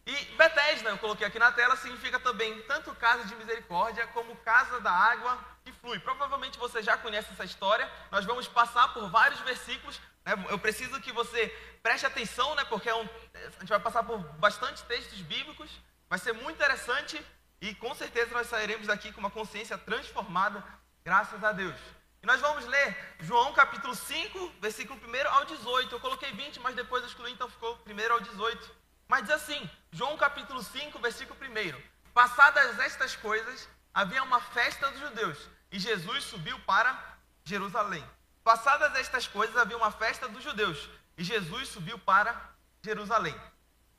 E 0.06 0.14
Betesda, 0.38 0.90
eu 0.90 0.98
coloquei 0.98 1.26
aqui 1.26 1.40
na 1.40 1.52
tela, 1.52 1.76
significa 1.78 2.20
também 2.20 2.62
tanto 2.64 2.94
casa 2.96 3.24
de 3.26 3.36
misericórdia 3.36 4.06
como 4.08 4.36
casa 4.38 4.80
da 4.82 4.92
água 4.92 5.55
que 5.66 5.72
flui. 5.72 6.00
Provavelmente 6.00 6.60
você 6.60 6.82
já 6.84 6.96
conhece 6.96 7.34
essa 7.34 7.44
história. 7.44 7.92
Nós 8.12 8.24
vamos 8.24 8.48
passar 8.48 8.94
por 8.94 9.10
vários 9.10 9.40
versículos. 9.42 10.00
Né? 10.24 10.34
Eu 10.50 10.60
preciso 10.60 11.02
que 11.02 11.12
você 11.12 11.48
preste 11.82 12.06
atenção, 12.06 12.54
né? 12.56 12.64
porque 12.66 12.88
é 12.88 12.96
um, 12.96 13.10
a 13.34 13.60
gente 13.60 13.70
vai 13.70 13.80
passar 13.80 14.04
por 14.04 14.20
bastante 14.38 14.84
textos 14.84 15.20
bíblicos. 15.22 15.70
Vai 16.08 16.20
ser 16.20 16.34
muito 16.34 16.56
interessante 16.56 17.20
e 17.60 17.74
com 17.74 17.96
certeza 17.96 18.32
nós 18.32 18.48
sairemos 18.48 18.86
daqui 18.86 19.12
com 19.12 19.20
uma 19.20 19.32
consciência 19.32 19.78
transformada, 19.78 20.64
graças 21.04 21.44
a 21.44 21.52
Deus. 21.52 21.76
E 22.22 22.26
nós 22.28 22.40
vamos 22.40 22.66
ler 22.66 23.16
João 23.20 23.54
capítulo 23.54 23.96
5, 23.96 24.54
versículo 24.62 25.00
1 25.00 25.28
ao 25.30 25.46
18. 25.46 25.96
Eu 25.96 26.00
coloquei 26.00 26.32
20, 26.32 26.60
mas 26.60 26.76
depois 26.76 27.02
eu 27.02 27.10
excluí, 27.10 27.32
então 27.32 27.50
ficou 27.50 27.80
1 27.88 28.14
ao 28.14 28.20
18. 28.20 28.72
Mas 29.08 29.24
diz 29.24 29.32
assim, 29.32 29.70
João 29.92 30.16
capítulo 30.18 30.62
5, 30.62 31.00
versículo 31.00 31.40
1. 31.40 31.82
Passadas 32.14 32.80
estas 32.80 33.16
coisas, 33.16 33.68
havia 33.94 34.24
uma 34.24 34.42
festa 34.42 34.92
dos 34.92 35.00
judeus, 35.00 35.50
e 35.76 35.80
Jesus 35.80 36.24
subiu 36.24 36.58
para 36.60 36.98
Jerusalém. 37.44 38.02
Passadas 38.46 38.96
estas 38.96 39.28
coisas, 39.28 39.58
havia 39.58 39.76
uma 39.76 39.92
festa 39.92 40.26
dos 40.26 40.42
judeus, 40.42 40.90
e 41.18 41.24
Jesus 41.24 41.68
subiu 41.68 42.00
para 42.00 42.34
Jerusalém. 42.82 43.36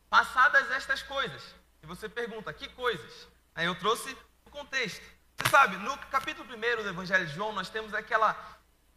Passadas 0.08 0.70
estas 0.70 1.02
coisas, 1.02 1.42
e 1.82 1.86
você 1.86 2.08
pergunta, 2.08 2.50
que 2.50 2.66
coisas? 2.70 3.28
Aí 3.54 3.66
eu 3.66 3.74
trouxe 3.74 4.16
o 4.46 4.50
contexto. 4.50 5.04
Você 5.36 5.50
sabe, 5.50 5.76
no 5.76 5.98
capítulo 6.10 6.48
1 6.48 6.82
do 6.82 6.88
Evangelho 6.88 7.26
de 7.26 7.34
João, 7.34 7.52
nós 7.52 7.68
temos 7.68 7.92
aquela, 7.92 8.34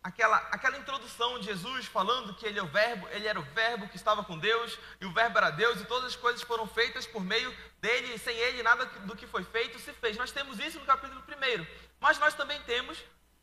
aquela, 0.01 0.38
aquela 0.50 0.77
introdução 0.77 1.38
de 1.38 1.48
Jesus 1.48 1.86
falando 1.86 2.33
que 2.33 2.45
ele 2.45 2.59
é 2.59 2.63
o 2.63 2.67
verbo, 2.67 3.09
ele 3.09 3.27
era 3.27 3.41
o 3.41 3.43
verbo 3.43 3.89
que 3.89 3.98
estava 3.98 4.24
com 4.24 4.39
Deus, 4.39 4.79
e 5.01 5.05
o 5.05 5.12
verbo 5.12 5.38
era 5.38 5.50
Deus, 5.50 5.81
e 5.81 5.86
todas 5.86 6.05
as 6.05 6.15
coisas 6.15 6.41
foram 6.43 6.65
feitas 6.65 7.05
por 7.05 7.25
meio 7.25 7.53
dele, 7.81 8.13
e 8.13 8.19
sem 8.19 8.38
ele 8.38 8.63
nada 8.63 8.86
do 8.86 9.17
que 9.17 9.27
foi 9.27 9.43
feito 9.43 9.77
se 9.79 9.91
fez. 9.91 10.15
Nós 10.15 10.31
temos 10.31 10.57
isso 10.59 10.79
no 10.79 10.86
capítulo 10.86 11.21
1. 11.27 11.88
Mas 12.00 12.18
nós 12.20 12.34
também 12.34 12.62
temos 12.63 12.98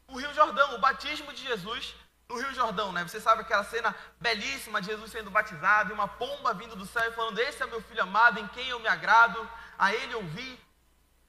o 0.09 0.19
Rio 0.19 0.33
Jordão, 0.35 0.75
o 0.75 0.79
batismo 0.79 1.33
de 1.33 1.43
Jesus 1.43 1.95
no 2.29 2.39
Rio 2.39 2.53
Jordão, 2.55 2.93
né? 2.93 3.03
Você 3.05 3.21
sabe 3.21 3.43
aquela 3.43 3.65
cena 3.65 3.95
belíssima 4.21 4.81
de 4.81 4.89
Jesus 4.89 5.13
sendo 5.13 5.31
batizado 5.31 5.91
e 5.91 5.93
uma 5.93 6.09
pomba 6.09 6.55
vindo 6.55 6.75
do 6.75 6.87
céu 6.87 7.09
e 7.09 7.15
falando: 7.15 7.39
Esse 7.39 7.63
é 7.63 7.67
meu 7.67 7.81
filho 7.83 8.03
amado, 8.03 8.41
em 8.41 8.49
quem 8.49 8.69
eu 8.69 8.81
me 8.81 8.89
agrado, 8.89 9.49
a 9.79 9.95
ele 9.95 10.15
ouvi. 10.15 10.61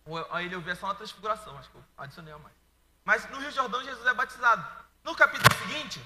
Ou 0.06 0.34
a 0.34 0.42
ele 0.42 0.56
ouvi 0.56 0.72
é 0.72 0.76
só 0.76 0.88
na 0.88 0.96
transfiguração, 0.96 1.58
acho 1.58 1.70
que 1.70 1.76
eu 1.76 1.84
adicionei 1.98 2.34
a 2.34 2.38
mais. 2.40 2.56
Mas 3.04 3.30
no 3.30 3.40
Rio 3.40 3.52
Jordão 3.52 3.84
Jesus 3.84 4.06
é 4.06 4.14
batizado. 4.14 4.66
No 5.04 5.16
capítulo 5.16 5.54
seguinte, 5.56 6.02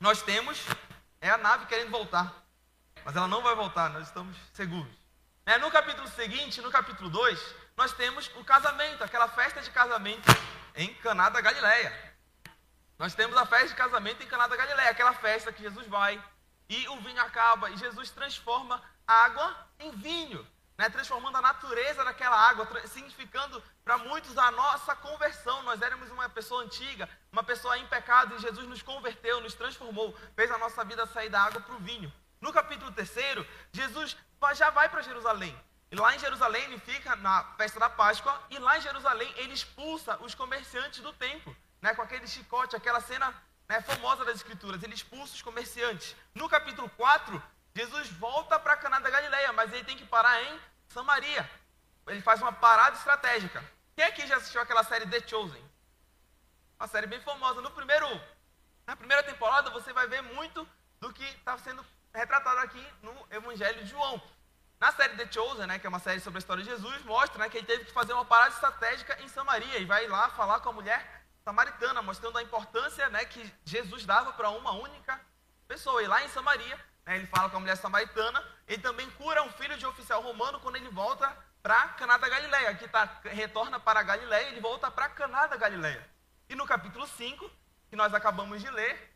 nós 0.00 0.22
temos 0.22 0.58
é 1.20 1.30
a 1.30 1.38
nave 1.38 1.66
querendo 1.66 1.90
voltar. 1.90 2.42
Mas 3.04 3.16
ela 3.16 3.28
não 3.28 3.42
vai 3.42 3.54
voltar, 3.54 3.90
nós 3.90 4.06
estamos 4.06 4.36
seguros. 4.52 4.92
É, 5.44 5.58
no 5.58 5.70
capítulo 5.70 6.06
seguinte, 6.08 6.60
no 6.60 6.70
capítulo 6.70 7.10
2, 7.10 7.54
nós 7.76 7.92
temos 7.92 8.30
o 8.36 8.44
casamento, 8.44 9.02
aquela 9.02 9.28
festa 9.28 9.60
de 9.60 9.70
casamento 9.70 10.30
em 10.74 10.92
Caná 10.94 11.28
da 11.28 11.40
Galileia. 11.40 12.12
Nós 12.98 13.14
temos 13.14 13.36
a 13.36 13.46
festa 13.46 13.68
de 13.68 13.74
casamento 13.74 14.22
em 14.22 14.26
Caná 14.26 14.46
da 14.46 14.56
Galileia, 14.56 14.90
aquela 14.90 15.12
festa 15.12 15.52
que 15.52 15.62
Jesus 15.62 15.86
vai 15.86 16.22
e 16.68 16.88
o 16.88 16.96
vinho 17.00 17.20
acaba 17.20 17.70
e 17.70 17.76
Jesus 17.76 18.10
transforma 18.10 18.82
água 19.06 19.68
em 19.78 19.90
vinho, 19.92 20.46
né? 20.78 20.88
transformando 20.88 21.36
a 21.36 21.42
natureza 21.42 22.04
daquela 22.04 22.36
água, 22.36 22.68
significando 22.86 23.62
para 23.84 23.98
muitos 23.98 24.38
a 24.38 24.50
nossa 24.50 24.94
conversão. 24.96 25.62
Nós 25.64 25.82
éramos 25.82 26.10
uma 26.10 26.28
pessoa 26.28 26.62
antiga, 26.62 27.08
uma 27.30 27.42
pessoa 27.42 27.76
em 27.78 27.86
pecado 27.86 28.34
e 28.34 28.38
Jesus 28.38 28.66
nos 28.66 28.82
converteu, 28.82 29.40
nos 29.40 29.54
transformou, 29.54 30.16
fez 30.34 30.50
a 30.50 30.58
nossa 30.58 30.84
vida 30.84 31.06
sair 31.06 31.28
da 31.28 31.42
água 31.42 31.60
para 31.60 31.74
o 31.74 31.78
vinho. 31.78 32.12
No 32.40 32.52
capítulo 32.52 32.90
3, 32.92 33.10
Jesus 33.72 34.16
já 34.54 34.70
vai 34.70 34.88
para 34.88 35.02
Jerusalém. 35.02 35.56
E 35.92 35.94
lá 35.94 36.16
em 36.16 36.18
Jerusalém 36.18 36.64
ele 36.64 36.78
fica 36.78 37.14
na 37.16 37.44
festa 37.58 37.78
da 37.78 37.90
Páscoa 37.90 38.42
e 38.48 38.58
lá 38.58 38.78
em 38.78 38.80
Jerusalém 38.80 39.30
ele 39.36 39.52
expulsa 39.52 40.16
os 40.22 40.34
comerciantes 40.34 41.00
do 41.00 41.12
templo 41.12 41.54
né, 41.82 41.94
com 41.94 42.00
aquele 42.00 42.26
chicote, 42.26 42.74
aquela 42.74 42.98
cena 43.02 43.34
né, 43.68 43.78
famosa 43.82 44.24
das 44.24 44.36
Escrituras. 44.36 44.82
Ele 44.82 44.94
expulsa 44.94 45.34
os 45.34 45.42
comerciantes. 45.42 46.16
No 46.34 46.48
capítulo 46.48 46.88
4, 46.96 47.42
Jesus 47.74 48.08
volta 48.12 48.58
para 48.58 48.74
Caná 48.78 49.00
da 49.00 49.10
Galileia, 49.10 49.52
mas 49.52 49.70
ele 49.70 49.84
tem 49.84 49.94
que 49.94 50.06
parar 50.06 50.42
em 50.42 50.60
Samaria. 50.88 51.48
Ele 52.06 52.22
faz 52.22 52.40
uma 52.40 52.54
parada 52.54 52.96
estratégica. 52.96 53.62
Quem 53.94 54.06
aqui 54.06 54.26
já 54.26 54.38
assistiu 54.38 54.62
aquela 54.62 54.84
série 54.84 55.06
The 55.06 55.28
Chosen? 55.28 55.62
Uma 56.80 56.88
série 56.88 57.06
bem 57.06 57.20
famosa. 57.20 57.60
No 57.60 57.70
primeiro, 57.70 58.08
na 58.86 58.96
primeira 58.96 59.22
temporada, 59.22 59.68
você 59.68 59.92
vai 59.92 60.06
ver 60.06 60.22
muito 60.22 60.66
do 60.98 61.12
que 61.12 61.24
está 61.24 61.58
sendo 61.58 61.84
retratado 62.14 62.60
aqui 62.60 62.82
no 63.02 63.14
Evangelho 63.30 63.84
de 63.84 63.90
João. 63.90 64.22
Na 64.82 64.90
série 64.90 65.14
The 65.14 65.30
Chosen, 65.30 65.68
né, 65.68 65.78
que 65.78 65.86
é 65.86 65.88
uma 65.88 66.00
série 66.00 66.18
sobre 66.18 66.38
a 66.38 66.40
história 66.40 66.64
de 66.64 66.68
Jesus, 66.68 67.04
mostra 67.04 67.38
né, 67.38 67.48
que 67.48 67.56
ele 67.56 67.66
teve 67.68 67.84
que 67.84 67.92
fazer 67.92 68.14
uma 68.14 68.24
parada 68.24 68.52
estratégica 68.52 69.16
em 69.22 69.28
Samaria 69.28 69.78
e 69.78 69.84
vai 69.84 70.08
lá 70.08 70.28
falar 70.30 70.58
com 70.58 70.70
a 70.70 70.72
mulher 70.72 71.22
samaritana, 71.44 72.02
mostrando 72.02 72.36
a 72.36 72.42
importância 72.42 73.08
né, 73.08 73.24
que 73.24 73.48
Jesus 73.64 74.04
dava 74.04 74.32
para 74.32 74.50
uma 74.50 74.72
única 74.72 75.20
pessoa. 75.68 76.02
E 76.02 76.08
lá 76.08 76.24
em 76.24 76.28
Samaria, 76.30 76.76
né, 77.06 77.14
ele 77.14 77.28
fala 77.28 77.48
com 77.48 77.58
a 77.58 77.60
mulher 77.60 77.76
samaritana, 77.76 78.44
ele 78.66 78.82
também 78.82 79.08
cura 79.10 79.44
um 79.44 79.52
filho 79.52 79.78
de 79.78 79.86
oficial 79.86 80.20
romano 80.20 80.58
quando 80.58 80.74
ele 80.74 80.88
volta 80.88 81.32
para 81.62 81.90
Caná 81.90 82.18
da 82.18 82.28
Galileia. 82.28 82.70
Aqui 82.70 82.88
tá, 82.88 83.20
retorna 83.22 83.78
para 83.78 84.00
a 84.00 84.02
Galileia, 84.02 84.48
ele 84.48 84.60
volta 84.60 84.90
para 84.90 85.08
Caná 85.10 85.46
da 85.46 85.56
Galileia. 85.56 86.04
E 86.48 86.56
no 86.56 86.66
capítulo 86.66 87.06
5, 87.06 87.48
que 87.88 87.94
nós 87.94 88.12
acabamos 88.12 88.60
de 88.60 88.68
ler, 88.68 89.14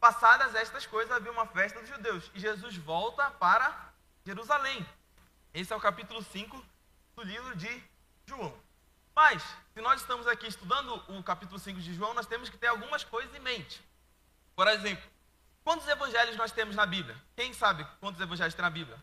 passadas 0.00 0.54
estas 0.54 0.86
coisas, 0.86 1.14
havia 1.14 1.30
uma 1.30 1.44
festa 1.44 1.78
dos 1.78 1.90
judeus. 1.90 2.30
E 2.32 2.40
Jesus 2.40 2.74
volta 2.78 3.30
para 3.32 3.92
Jerusalém. 4.24 4.86
Esse 5.52 5.72
é 5.72 5.76
o 5.76 5.80
capítulo 5.80 6.22
5 6.22 6.64
do 7.14 7.22
livro 7.22 7.54
de 7.56 7.82
João. 8.26 8.56
Mas, 9.14 9.42
se 9.74 9.80
nós 9.82 10.00
estamos 10.00 10.26
aqui 10.26 10.46
estudando 10.46 10.94
o 11.08 11.22
capítulo 11.22 11.58
5 11.58 11.78
de 11.80 11.94
João, 11.94 12.14
nós 12.14 12.26
temos 12.26 12.48
que 12.48 12.56
ter 12.56 12.68
algumas 12.68 13.04
coisas 13.04 13.32
em 13.34 13.40
mente. 13.40 13.84
Por 14.56 14.66
exemplo, 14.66 15.04
quantos 15.62 15.86
evangelhos 15.86 16.36
nós 16.36 16.50
temos 16.50 16.74
na 16.74 16.86
Bíblia? 16.86 17.16
Quem 17.36 17.52
sabe 17.52 17.86
quantos 18.00 18.20
evangelhos 18.20 18.54
tem 18.54 18.62
na 18.62 18.70
Bíblia? 18.70 18.98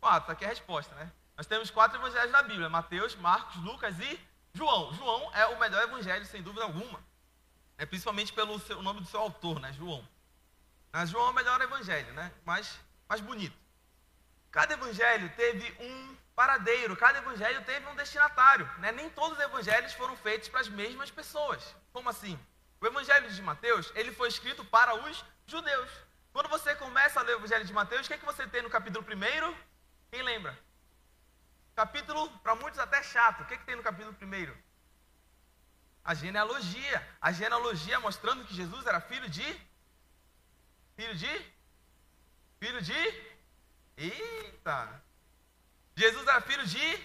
Quatro, 0.00 0.32
aqui 0.32 0.44
é 0.44 0.46
a 0.46 0.50
resposta, 0.50 0.94
né? 0.94 1.12
Nós 1.36 1.46
temos 1.46 1.70
quatro 1.70 1.98
evangelhos 1.98 2.32
na 2.32 2.42
Bíblia: 2.42 2.68
Mateus, 2.70 3.14
Marcos, 3.16 3.56
Lucas 3.62 4.00
e 4.00 4.18
João. 4.54 4.94
João 4.94 5.32
é 5.34 5.46
o 5.46 5.60
melhor 5.60 5.82
evangelho, 5.82 6.24
sem 6.24 6.42
dúvida 6.42 6.64
alguma. 6.64 7.00
É 7.76 7.84
principalmente 7.84 8.32
pelo 8.32 8.58
seu, 8.58 8.82
nome 8.82 9.00
do 9.00 9.06
seu 9.06 9.20
autor, 9.20 9.60
né? 9.60 9.72
João. 9.74 10.06
Mas 10.90 11.10
João 11.10 11.26
é 11.26 11.30
o 11.30 11.34
melhor 11.34 11.60
evangelho, 11.60 12.12
né? 12.14 12.32
Mais, 12.44 12.80
mais 13.08 13.20
bonito. 13.20 13.67
Cada 14.50 14.74
evangelho 14.74 15.30
teve 15.36 15.76
um 15.80 16.16
paradeiro, 16.34 16.96
cada 16.96 17.18
evangelho 17.18 17.64
teve 17.64 17.86
um 17.86 17.96
destinatário. 17.96 18.66
Né? 18.78 18.92
Nem 18.92 19.10
todos 19.10 19.36
os 19.36 19.44
evangelhos 19.44 19.92
foram 19.94 20.16
feitos 20.16 20.48
para 20.48 20.60
as 20.60 20.68
mesmas 20.68 21.10
pessoas. 21.10 21.74
Como 21.92 22.08
assim? 22.08 22.38
O 22.80 22.86
evangelho 22.86 23.30
de 23.30 23.42
Mateus, 23.42 23.92
ele 23.94 24.12
foi 24.12 24.28
escrito 24.28 24.64
para 24.64 24.94
os 24.94 25.24
judeus. 25.46 25.90
Quando 26.32 26.48
você 26.48 26.74
começa 26.76 27.18
a 27.18 27.22
ler 27.22 27.34
o 27.34 27.38
evangelho 27.40 27.64
de 27.64 27.72
Mateus, 27.72 28.06
o 28.06 28.08
que, 28.08 28.14
é 28.14 28.18
que 28.18 28.24
você 28.24 28.46
tem 28.46 28.62
no 28.62 28.70
capítulo 28.70 29.04
1? 29.04 29.54
Quem 30.10 30.22
lembra? 30.22 30.56
Capítulo, 31.74 32.30
para 32.38 32.54
muitos 32.54 32.78
até 32.78 33.02
chato. 33.02 33.42
O 33.42 33.46
que, 33.46 33.54
é 33.54 33.58
que 33.58 33.64
tem 33.64 33.76
no 33.76 33.82
capítulo 33.82 34.16
1? 34.20 34.54
A 36.04 36.14
genealogia. 36.14 37.08
A 37.20 37.32
genealogia 37.32 38.00
mostrando 38.00 38.44
que 38.44 38.54
Jesus 38.54 38.86
era 38.86 39.00
filho 39.00 39.28
de. 39.28 39.60
Filho 40.96 41.14
de? 41.14 41.52
Filho 42.60 42.80
de? 42.80 43.37
Eita! 43.98 45.02
Jesus 45.96 46.26
era 46.28 46.40
filho 46.40 46.64
de 46.64 47.04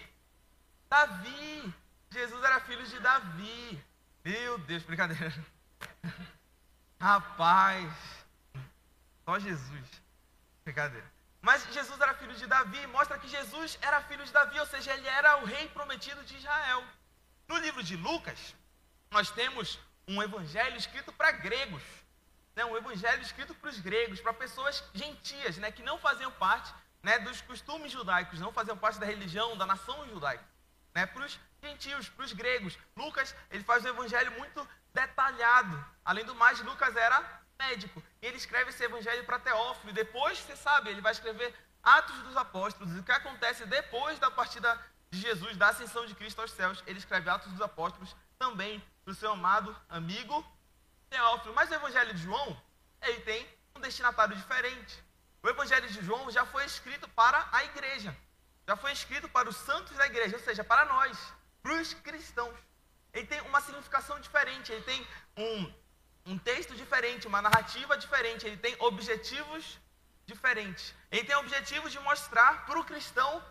Davi. 0.88 1.74
Jesus 2.12 2.44
era 2.44 2.60
filho 2.60 2.86
de 2.86 3.00
Davi. 3.00 3.84
Meu 4.24 4.58
Deus, 4.58 4.84
brincadeira. 4.84 5.34
Rapaz, 7.00 7.92
só 9.24 9.38
Jesus. 9.40 10.02
Brincadeira. 10.64 11.12
Mas 11.42 11.66
Jesus 11.72 12.00
era 12.00 12.14
filho 12.14 12.34
de 12.34 12.46
Davi, 12.46 12.86
mostra 12.86 13.18
que 13.18 13.28
Jesus 13.28 13.76
era 13.82 14.00
filho 14.02 14.24
de 14.24 14.32
Davi, 14.32 14.58
ou 14.58 14.66
seja, 14.66 14.94
ele 14.94 15.06
era 15.08 15.42
o 15.42 15.44
rei 15.44 15.68
prometido 15.68 16.22
de 16.24 16.36
Israel. 16.36 16.82
No 17.48 17.58
livro 17.58 17.82
de 17.82 17.96
Lucas, 17.96 18.54
nós 19.10 19.30
temos 19.32 19.78
um 20.06 20.22
evangelho 20.22 20.76
escrito 20.76 21.12
para 21.12 21.32
gregos. 21.32 21.82
Né? 22.54 22.64
Um 22.64 22.76
evangelho 22.76 23.20
escrito 23.20 23.54
para 23.54 23.68
os 23.68 23.80
gregos, 23.80 24.20
para 24.20 24.32
pessoas 24.32 24.82
gentias, 24.94 25.58
né? 25.58 25.72
que 25.72 25.82
não 25.82 25.98
faziam 25.98 26.30
parte 26.32 26.72
né, 27.04 27.18
dos 27.18 27.42
costumes 27.42 27.92
judaicos, 27.92 28.40
não 28.40 28.50
faziam 28.50 28.76
parte 28.78 28.98
da 28.98 29.04
religião, 29.04 29.56
da 29.58 29.66
nação 29.66 30.08
judaica. 30.08 30.42
Né, 30.94 31.04
para 31.04 31.24
os 31.24 31.38
gentios, 31.62 32.08
para 32.08 32.24
os 32.24 32.32
gregos. 32.32 32.78
Lucas, 32.96 33.34
ele 33.50 33.62
faz 33.62 33.84
um 33.84 33.88
evangelho 33.88 34.32
muito 34.32 34.66
detalhado. 34.92 35.84
Além 36.04 36.24
do 36.24 36.34
mais, 36.34 36.60
Lucas 36.60 36.96
era 36.96 37.42
médico. 37.58 38.02
E 38.22 38.26
ele 38.26 38.38
escreve 38.38 38.70
esse 38.70 38.82
evangelho 38.82 39.24
para 39.24 39.38
Teófilo. 39.38 39.92
Depois, 39.92 40.38
você 40.38 40.56
sabe, 40.56 40.88
ele 40.88 41.02
vai 41.02 41.12
escrever 41.12 41.54
Atos 41.82 42.16
dos 42.22 42.36
Apóstolos. 42.38 42.94
E 42.94 43.00
o 43.00 43.02
que 43.02 43.12
acontece 43.12 43.66
depois 43.66 44.18
da 44.18 44.30
partida 44.30 44.80
de 45.10 45.20
Jesus, 45.20 45.58
da 45.58 45.68
ascensão 45.68 46.06
de 46.06 46.14
Cristo 46.14 46.40
aos 46.40 46.52
céus, 46.52 46.82
ele 46.86 46.98
escreve 46.98 47.28
Atos 47.28 47.52
dos 47.52 47.60
Apóstolos 47.60 48.16
também 48.38 48.82
para 49.04 49.12
o 49.12 49.14
seu 49.14 49.32
amado 49.32 49.76
amigo 49.90 50.42
Teófilo. 51.10 51.54
Mas 51.54 51.70
o 51.70 51.74
evangelho 51.74 52.14
de 52.14 52.22
João, 52.22 52.58
ele 53.02 53.20
tem 53.20 53.46
um 53.74 53.80
destinatário 53.80 54.34
diferente. 54.34 55.03
O 55.44 55.48
Evangelho 55.50 55.86
de 55.94 56.02
João 56.02 56.30
já 56.30 56.46
foi 56.46 56.64
escrito 56.64 57.06
para 57.10 57.46
a 57.52 57.62
igreja, 57.64 58.16
já 58.66 58.74
foi 58.82 58.92
escrito 58.92 59.28
para 59.28 59.46
os 59.46 59.56
santos 59.56 59.94
da 59.94 60.06
igreja, 60.06 60.36
ou 60.38 60.42
seja, 60.42 60.64
para 60.64 60.86
nós, 60.86 61.18
para 61.62 61.74
os 61.74 61.92
cristãos. 61.92 62.58
Ele 63.12 63.26
tem 63.26 63.42
uma 63.42 63.60
significação 63.60 64.18
diferente, 64.18 64.72
ele 64.72 64.84
tem 64.84 65.06
um, 65.36 65.74
um 66.32 66.38
texto 66.38 66.74
diferente, 66.74 67.26
uma 67.26 67.42
narrativa 67.42 67.98
diferente, 67.98 68.46
ele 68.46 68.56
tem 68.56 68.74
objetivos 68.78 69.78
diferentes. 70.24 70.94
Ele 71.10 71.24
tem 71.24 71.36
o 71.36 71.40
objetivo 71.40 71.90
de 71.90 72.00
mostrar 72.00 72.64
para 72.64 72.80
o 72.80 72.84
cristão 72.92 73.44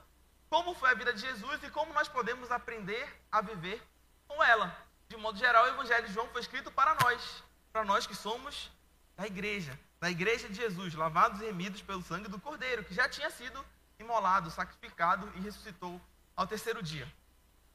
como 0.49 0.73
foi 0.73 0.89
a 0.89 0.95
vida 0.95 1.13
de 1.13 1.21
Jesus 1.21 1.61
e 1.61 1.69
como 1.69 1.93
nós 1.93 2.07
podemos 2.07 2.49
aprender 2.49 3.07
a 3.31 3.39
viver 3.39 3.79
com 4.27 4.43
ela. 4.43 4.75
De 5.07 5.15
modo 5.15 5.37
geral, 5.37 5.65
o 5.65 5.73
Evangelho 5.75 6.07
de 6.07 6.13
João 6.13 6.27
foi 6.29 6.41
escrito 6.41 6.71
para 6.71 6.95
nós, 7.03 7.43
para 7.71 7.85
nós 7.85 8.07
que 8.07 8.15
somos 8.15 8.71
da 9.15 9.27
igreja, 9.27 9.79
da 10.03 10.11
igreja 10.11 10.49
de 10.49 10.55
Jesus, 10.55 10.93
lavados 10.95 11.39
e 11.39 11.45
remidos 11.45 11.81
pelo 11.81 12.03
sangue 12.03 12.27
do 12.27 12.37
Cordeiro, 12.37 12.83
que 12.83 12.93
já 12.93 13.07
tinha 13.07 13.29
sido 13.29 13.65
imolado, 13.97 14.51
sacrificado 14.51 15.31
e 15.35 15.39
ressuscitou 15.39 16.01
ao 16.35 16.45
terceiro 16.45 16.83
dia. 16.83 17.09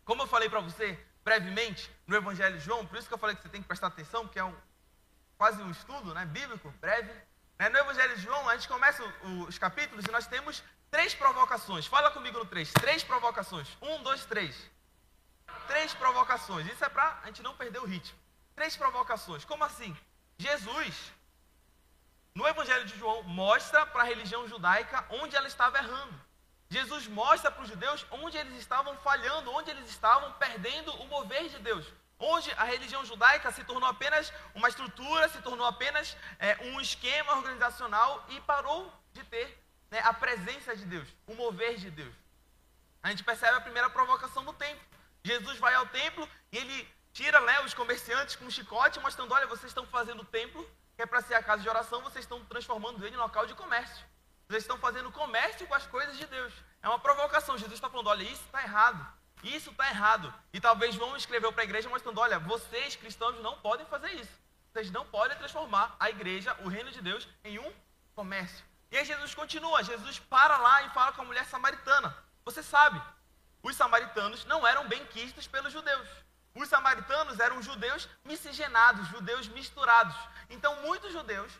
Como 0.04 0.22
eu 0.22 0.26
falei 0.26 0.46
para 0.46 0.60
você 0.60 1.02
brevemente 1.24 1.90
no 2.06 2.14
Evangelho 2.14 2.58
de 2.58 2.64
João, 2.66 2.84
por 2.84 2.98
isso 2.98 3.08
que 3.08 3.14
eu 3.14 3.18
falei 3.18 3.34
que 3.34 3.40
você 3.40 3.48
tem 3.48 3.62
que 3.62 3.66
prestar 3.66 3.86
atenção, 3.86 4.26
porque 4.26 4.38
é 4.38 4.44
um, 4.44 4.54
quase 5.38 5.62
um 5.62 5.70
estudo 5.70 6.12
né, 6.12 6.26
bíblico, 6.26 6.70
breve. 6.82 7.10
Né? 7.58 7.70
No 7.70 7.78
Evangelho 7.78 8.14
de 8.14 8.20
João, 8.20 8.46
a 8.46 8.56
gente 8.56 8.68
começa 8.68 9.02
os 9.48 9.56
capítulos 9.56 10.04
e 10.04 10.10
nós 10.10 10.26
temos 10.26 10.62
três 10.90 11.14
provocações. 11.14 11.86
Fala 11.86 12.10
comigo 12.10 12.38
no 12.38 12.44
três. 12.44 12.70
Três 12.74 13.02
provocações. 13.02 13.74
Um, 13.80 14.02
dois, 14.02 14.26
três. 14.26 14.54
três 15.66 15.94
provocações. 15.94 16.66
Isso 16.66 16.84
é 16.84 16.90
para 16.90 17.20
a 17.22 17.26
gente 17.28 17.42
não 17.42 17.56
perder 17.56 17.78
o 17.78 17.86
ritmo. 17.86 18.18
Três 18.54 18.76
provocações. 18.76 19.46
Como 19.46 19.64
assim? 19.64 19.96
Jesus, 20.36 21.10
no 22.38 22.46
Evangelho 22.46 22.84
de 22.84 22.96
João, 22.96 23.24
mostra 23.24 23.84
para 23.84 24.02
a 24.02 24.06
religião 24.06 24.46
judaica 24.46 25.04
onde 25.10 25.34
ela 25.34 25.48
estava 25.48 25.76
errando. 25.78 26.14
Jesus 26.70 27.08
mostra 27.08 27.50
para 27.50 27.64
os 27.64 27.68
judeus 27.68 28.06
onde 28.12 28.36
eles 28.38 28.56
estavam 28.56 28.96
falhando, 28.98 29.50
onde 29.50 29.70
eles 29.72 29.90
estavam 29.90 30.30
perdendo 30.34 30.92
o 31.02 31.06
mover 31.08 31.48
de 31.48 31.58
Deus. 31.58 31.84
Onde 32.16 32.48
a 32.52 32.62
religião 32.62 33.04
judaica 33.04 33.50
se 33.50 33.64
tornou 33.64 33.88
apenas 33.88 34.32
uma 34.54 34.68
estrutura, 34.68 35.28
se 35.28 35.42
tornou 35.42 35.66
apenas 35.66 36.16
é, 36.38 36.56
um 36.68 36.80
esquema 36.80 37.32
organizacional 37.38 38.24
e 38.28 38.40
parou 38.42 38.92
de 39.12 39.24
ter 39.24 39.48
né, 39.90 40.00
a 40.04 40.14
presença 40.14 40.76
de 40.76 40.84
Deus, 40.84 41.08
o 41.26 41.34
mover 41.34 41.76
de 41.76 41.90
Deus. 41.90 42.14
A 43.02 43.10
gente 43.10 43.24
percebe 43.24 43.56
a 43.56 43.60
primeira 43.60 43.90
provocação 43.90 44.44
no 44.44 44.52
templo. 44.52 44.86
Jesus 45.24 45.58
vai 45.58 45.74
ao 45.74 45.86
templo 45.86 46.28
e 46.52 46.58
ele 46.58 46.88
tira 47.12 47.40
né, 47.40 47.60
os 47.62 47.74
comerciantes 47.74 48.36
com 48.36 48.44
um 48.44 48.50
chicote, 48.50 49.00
mostrando: 49.00 49.34
olha, 49.34 49.48
vocês 49.48 49.70
estão 49.70 49.86
fazendo 49.88 50.20
o 50.22 50.30
templo, 50.38 50.64
que 50.98 51.02
é 51.02 51.06
para 51.06 51.22
ser 51.22 51.34
a 51.34 51.42
casa 51.44 51.62
de 51.62 51.68
oração, 51.68 52.02
vocês 52.02 52.24
estão 52.24 52.44
transformando 52.46 53.06
ele 53.06 53.14
em 53.14 53.18
local 53.18 53.46
de 53.46 53.54
comércio. 53.54 54.04
Vocês 54.48 54.64
estão 54.64 54.76
fazendo 54.78 55.12
comércio 55.12 55.64
com 55.64 55.74
as 55.74 55.86
coisas 55.86 56.18
de 56.18 56.26
Deus. 56.26 56.52
É 56.82 56.88
uma 56.88 56.98
provocação. 56.98 57.56
Jesus 57.56 57.74
está 57.74 57.88
falando: 57.88 58.08
olha, 58.08 58.24
isso 58.24 58.42
está 58.46 58.60
errado. 58.64 59.06
Isso 59.44 59.70
está 59.70 59.86
errado. 59.86 60.34
E 60.52 60.60
talvez 60.60 60.96
João 60.96 61.16
escreveu 61.16 61.52
para 61.52 61.62
a 61.62 61.64
igreja 61.64 61.88
mostrando: 61.88 62.20
olha, 62.20 62.40
vocês 62.40 62.96
cristãos 62.96 63.40
não 63.40 63.56
podem 63.58 63.86
fazer 63.86 64.10
isso. 64.14 64.32
Vocês 64.72 64.90
não 64.90 65.06
podem 65.06 65.38
transformar 65.38 65.94
a 66.00 66.10
igreja, 66.10 66.56
o 66.64 66.68
reino 66.68 66.90
de 66.90 67.00
Deus, 67.00 67.28
em 67.44 67.60
um 67.60 67.72
comércio. 68.12 68.64
E 68.90 68.98
aí 68.98 69.04
Jesus 69.04 69.36
continua. 69.36 69.84
Jesus 69.84 70.18
para 70.18 70.56
lá 70.56 70.82
e 70.82 70.90
fala 70.90 71.12
com 71.12 71.22
a 71.22 71.26
mulher 71.26 71.44
samaritana. 71.44 72.12
Você 72.44 72.60
sabe, 72.60 73.00
os 73.62 73.76
samaritanos 73.76 74.44
não 74.46 74.66
eram 74.66 74.88
bem 74.88 75.06
quistos 75.06 75.46
pelos 75.46 75.72
judeus. 75.72 76.08
Os 76.54 76.68
samaritanos 76.68 77.38
eram 77.38 77.62
judeus 77.62 78.08
miscigenados, 78.24 79.08
judeus 79.08 79.48
misturados. 79.48 80.16
Então, 80.50 80.82
muitos 80.82 81.12
judeus 81.12 81.52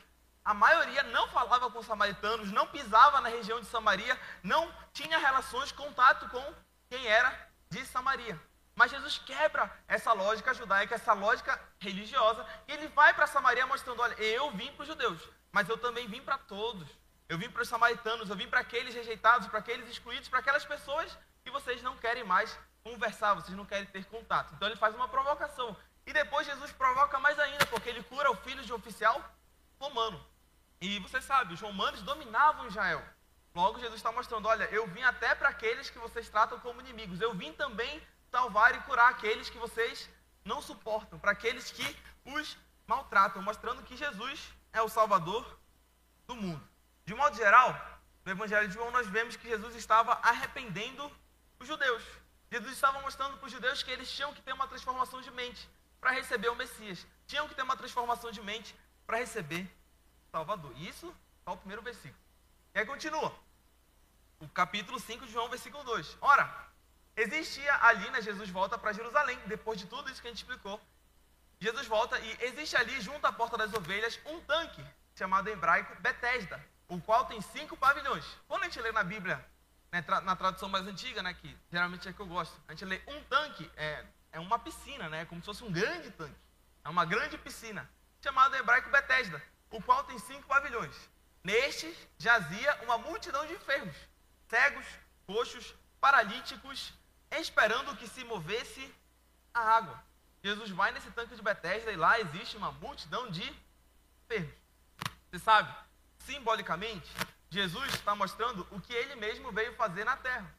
a 0.48 0.54
maioria 0.54 1.02
não 1.02 1.28
falava 1.28 1.70
com 1.70 1.78
os 1.78 1.84
samaritanos, 1.84 2.50
não 2.50 2.66
pisava 2.66 3.20
na 3.20 3.28
região 3.28 3.60
de 3.60 3.66
Samaria, 3.66 4.18
não 4.42 4.74
tinha 4.94 5.18
relações, 5.18 5.70
contato 5.70 6.26
com 6.30 6.54
quem 6.88 7.06
era 7.06 7.30
de 7.68 7.84
Samaria. 7.84 8.40
Mas 8.74 8.90
Jesus 8.90 9.18
quebra 9.18 9.70
essa 9.86 10.10
lógica 10.14 10.54
judaica, 10.54 10.94
essa 10.94 11.12
lógica 11.12 11.60
religiosa, 11.78 12.46
e 12.66 12.72
ele 12.72 12.88
vai 12.88 13.12
para 13.12 13.26
Samaria 13.26 13.66
mostrando: 13.66 14.00
olha, 14.00 14.14
eu 14.14 14.50
vim 14.52 14.72
para 14.72 14.84
os 14.84 14.88
judeus, 14.88 15.20
mas 15.52 15.68
eu 15.68 15.76
também 15.76 16.08
vim 16.08 16.22
para 16.22 16.38
todos. 16.38 16.88
Eu 17.28 17.36
vim 17.36 17.50
para 17.50 17.60
os 17.60 17.68
samaritanos, 17.68 18.30
eu 18.30 18.36
vim 18.36 18.48
para 18.48 18.60
aqueles 18.60 18.94
rejeitados, 18.94 19.48
para 19.48 19.58
aqueles 19.58 19.86
excluídos, 19.90 20.30
para 20.30 20.38
aquelas 20.38 20.64
pessoas 20.64 21.14
que 21.44 21.50
vocês 21.50 21.82
não 21.82 21.94
querem 21.98 22.24
mais 22.24 22.58
conversar, 22.82 23.34
vocês 23.34 23.56
não 23.56 23.66
querem 23.66 23.86
ter 23.86 24.04
contato. 24.06 24.54
Então 24.54 24.68
ele 24.68 24.76
faz 24.76 24.94
uma 24.94 25.08
provocação. 25.08 25.76
E 26.06 26.12
depois 26.12 26.46
Jesus 26.46 26.72
provoca 26.72 27.18
mais 27.18 27.38
ainda, 27.38 27.66
porque 27.66 27.88
ele 27.88 28.02
cura 28.02 28.30
o 28.30 28.36
filho 28.36 28.64
de 28.64 28.72
um 28.72 28.76
oficial 28.76 29.22
romano. 29.78 30.24
E 30.80 30.98
você 31.00 31.20
sabe, 31.20 31.54
os 31.54 31.60
romanos 31.60 32.02
dominavam 32.02 32.66
Israel. 32.66 33.04
Logo, 33.54 33.80
Jesus 33.80 33.96
está 33.96 34.12
mostrando: 34.12 34.46
olha, 34.46 34.64
eu 34.64 34.86
vim 34.86 35.02
até 35.02 35.34
para 35.34 35.48
aqueles 35.48 35.90
que 35.90 35.98
vocês 35.98 36.28
tratam 36.28 36.60
como 36.60 36.80
inimigos. 36.80 37.20
Eu 37.20 37.34
vim 37.34 37.52
também 37.52 38.00
salvar 38.30 38.74
e 38.74 38.80
curar 38.82 39.10
aqueles 39.10 39.50
que 39.50 39.58
vocês 39.58 40.08
não 40.44 40.62
suportam, 40.62 41.18
para 41.18 41.32
aqueles 41.32 41.70
que 41.70 41.96
os 42.24 42.56
maltratam, 42.86 43.42
mostrando 43.42 43.82
que 43.82 43.96
Jesus 43.96 44.52
é 44.72 44.80
o 44.80 44.88
Salvador 44.88 45.58
do 46.26 46.36
mundo. 46.36 46.62
De 47.04 47.14
modo 47.14 47.36
geral, 47.36 47.74
no 48.24 48.32
Evangelho 48.32 48.68
de 48.68 48.74
João, 48.74 48.90
nós 48.90 49.06
vemos 49.06 49.36
que 49.36 49.48
Jesus 49.48 49.74
estava 49.74 50.12
arrependendo 50.22 51.10
os 51.58 51.66
judeus. 51.66 52.02
Jesus 52.50 52.72
estava 52.72 53.00
mostrando 53.00 53.36
para 53.36 53.46
os 53.46 53.52
judeus 53.52 53.82
que 53.82 53.90
eles 53.90 54.10
tinham 54.10 54.32
que 54.32 54.42
ter 54.42 54.52
uma 54.52 54.66
transformação 54.66 55.20
de 55.20 55.30
mente 55.30 55.68
para 56.00 56.12
receber 56.12 56.48
o 56.48 56.54
Messias. 56.54 57.06
Tinham 57.26 57.46
que 57.48 57.54
ter 57.54 57.62
uma 57.62 57.76
transformação 57.76 58.30
de 58.30 58.40
mente 58.40 58.74
para 59.06 59.18
receber 59.18 59.68
Salvador. 60.30 60.72
Isso 60.78 61.14
é 61.46 61.50
o 61.50 61.56
primeiro 61.56 61.82
versículo. 61.82 62.20
E 62.74 62.78
aí 62.78 62.86
continua. 62.86 63.34
O 64.40 64.48
capítulo 64.48 64.98
5 64.98 65.26
de 65.26 65.32
João, 65.32 65.48
versículo 65.48 65.82
2. 65.84 66.16
Ora, 66.20 66.68
existia 67.16 67.74
ali, 67.82 68.08
né, 68.10 68.22
Jesus 68.22 68.48
volta 68.48 68.78
para 68.78 68.92
Jerusalém, 68.92 69.38
depois 69.46 69.78
de 69.78 69.86
tudo 69.86 70.10
isso 70.10 70.22
que 70.22 70.28
a 70.28 70.30
gente 70.30 70.38
explicou. 70.38 70.80
Jesus 71.60 71.86
volta 71.86 72.18
e 72.20 72.38
existe 72.44 72.76
ali, 72.76 73.00
junto 73.00 73.26
à 73.26 73.32
porta 73.32 73.56
das 73.56 73.74
ovelhas, 73.74 74.18
um 74.24 74.40
tanque, 74.42 74.84
chamado 75.16 75.48
em 75.48 75.52
hebraico 75.52 76.00
Betesda, 76.00 76.64
o 76.86 77.00
qual 77.00 77.26
tem 77.26 77.40
cinco 77.40 77.76
pavilhões. 77.76 78.24
Quando 78.46 78.62
a 78.62 78.64
gente 78.66 78.80
lê 78.80 78.92
na 78.92 79.02
Bíblia, 79.02 79.44
na 80.22 80.36
tradução 80.36 80.68
mais 80.68 80.86
antiga, 80.86 81.22
né, 81.22 81.34
que 81.34 81.56
geralmente 81.70 82.08
é 82.08 82.12
que 82.12 82.20
eu 82.20 82.26
gosto, 82.26 82.60
a 82.68 82.72
gente 82.72 82.84
lê 82.84 83.00
um 83.06 83.22
tanque, 83.24 83.70
é, 83.76 84.04
é 84.32 84.40
uma 84.40 84.58
piscina, 84.58 85.08
né, 85.08 85.24
como 85.24 85.40
se 85.40 85.46
fosse 85.46 85.64
um 85.64 85.72
grande 85.72 86.10
tanque. 86.10 86.36
É 86.84 86.88
uma 86.88 87.04
grande 87.04 87.36
piscina, 87.38 87.88
chamado 88.20 88.54
em 88.54 88.58
hebraico 88.58 88.90
Betesda 88.90 89.42
o 89.70 89.82
qual 89.82 90.04
tem 90.04 90.18
cinco 90.18 90.46
pavilhões. 90.46 90.94
Nestes 91.44 91.96
jazia 92.18 92.78
uma 92.82 92.98
multidão 92.98 93.46
de 93.46 93.54
enfermos, 93.54 93.96
cegos, 94.48 94.86
coxos, 95.26 95.74
paralíticos, 96.00 96.92
esperando 97.30 97.96
que 97.96 98.08
se 98.08 98.24
movesse 98.24 98.92
a 99.52 99.60
água. 99.60 100.02
Jesus 100.42 100.70
vai 100.70 100.92
nesse 100.92 101.10
tanque 101.10 101.34
de 101.34 101.42
Betesda 101.42 101.92
e 101.92 101.96
lá 101.96 102.18
existe 102.20 102.56
uma 102.56 102.72
multidão 102.72 103.30
de 103.30 103.42
enfermos. 104.24 104.54
Você 105.30 105.38
sabe, 105.38 105.74
simbolicamente, 106.20 107.08
Jesus 107.50 107.94
está 107.94 108.14
mostrando 108.14 108.66
o 108.70 108.80
que 108.80 108.92
ele 108.92 109.14
mesmo 109.16 109.50
veio 109.52 109.74
fazer 109.74 110.04
na 110.04 110.16
terra. 110.16 110.54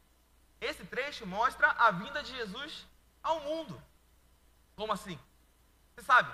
Esse 0.60 0.84
trecho 0.86 1.26
mostra 1.26 1.68
a 1.72 1.92
vinda 1.92 2.22
de 2.24 2.36
Jesus 2.36 2.86
ao 3.22 3.40
mundo. 3.42 3.82
Como 4.76 4.92
assim? 4.92 5.20
Você 5.96 6.04
sabe, 6.04 6.34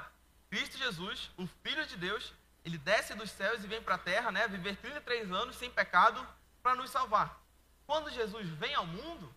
Cristo 0.49 0.77
Jesus, 0.77 1.31
o 1.37 1.47
Filho 1.63 1.85
de 1.85 1.97
Deus, 1.97 2.33
ele 2.63 2.77
desce 2.77 3.13
dos 3.13 3.29
céus 3.31 3.63
e 3.63 3.67
vem 3.67 3.81
para 3.81 3.95
a 3.95 3.99
terra, 3.99 4.31
né, 4.31 4.47
viver 4.47 4.75
33 4.77 5.31
anos 5.31 5.55
sem 5.55 5.69
pecado 5.69 6.25
para 6.63 6.75
nos 6.75 6.89
salvar. 6.89 7.39
Quando 7.85 8.09
Jesus 8.09 8.47
vem 8.49 8.73
ao 8.73 8.85
mundo, 8.85 9.33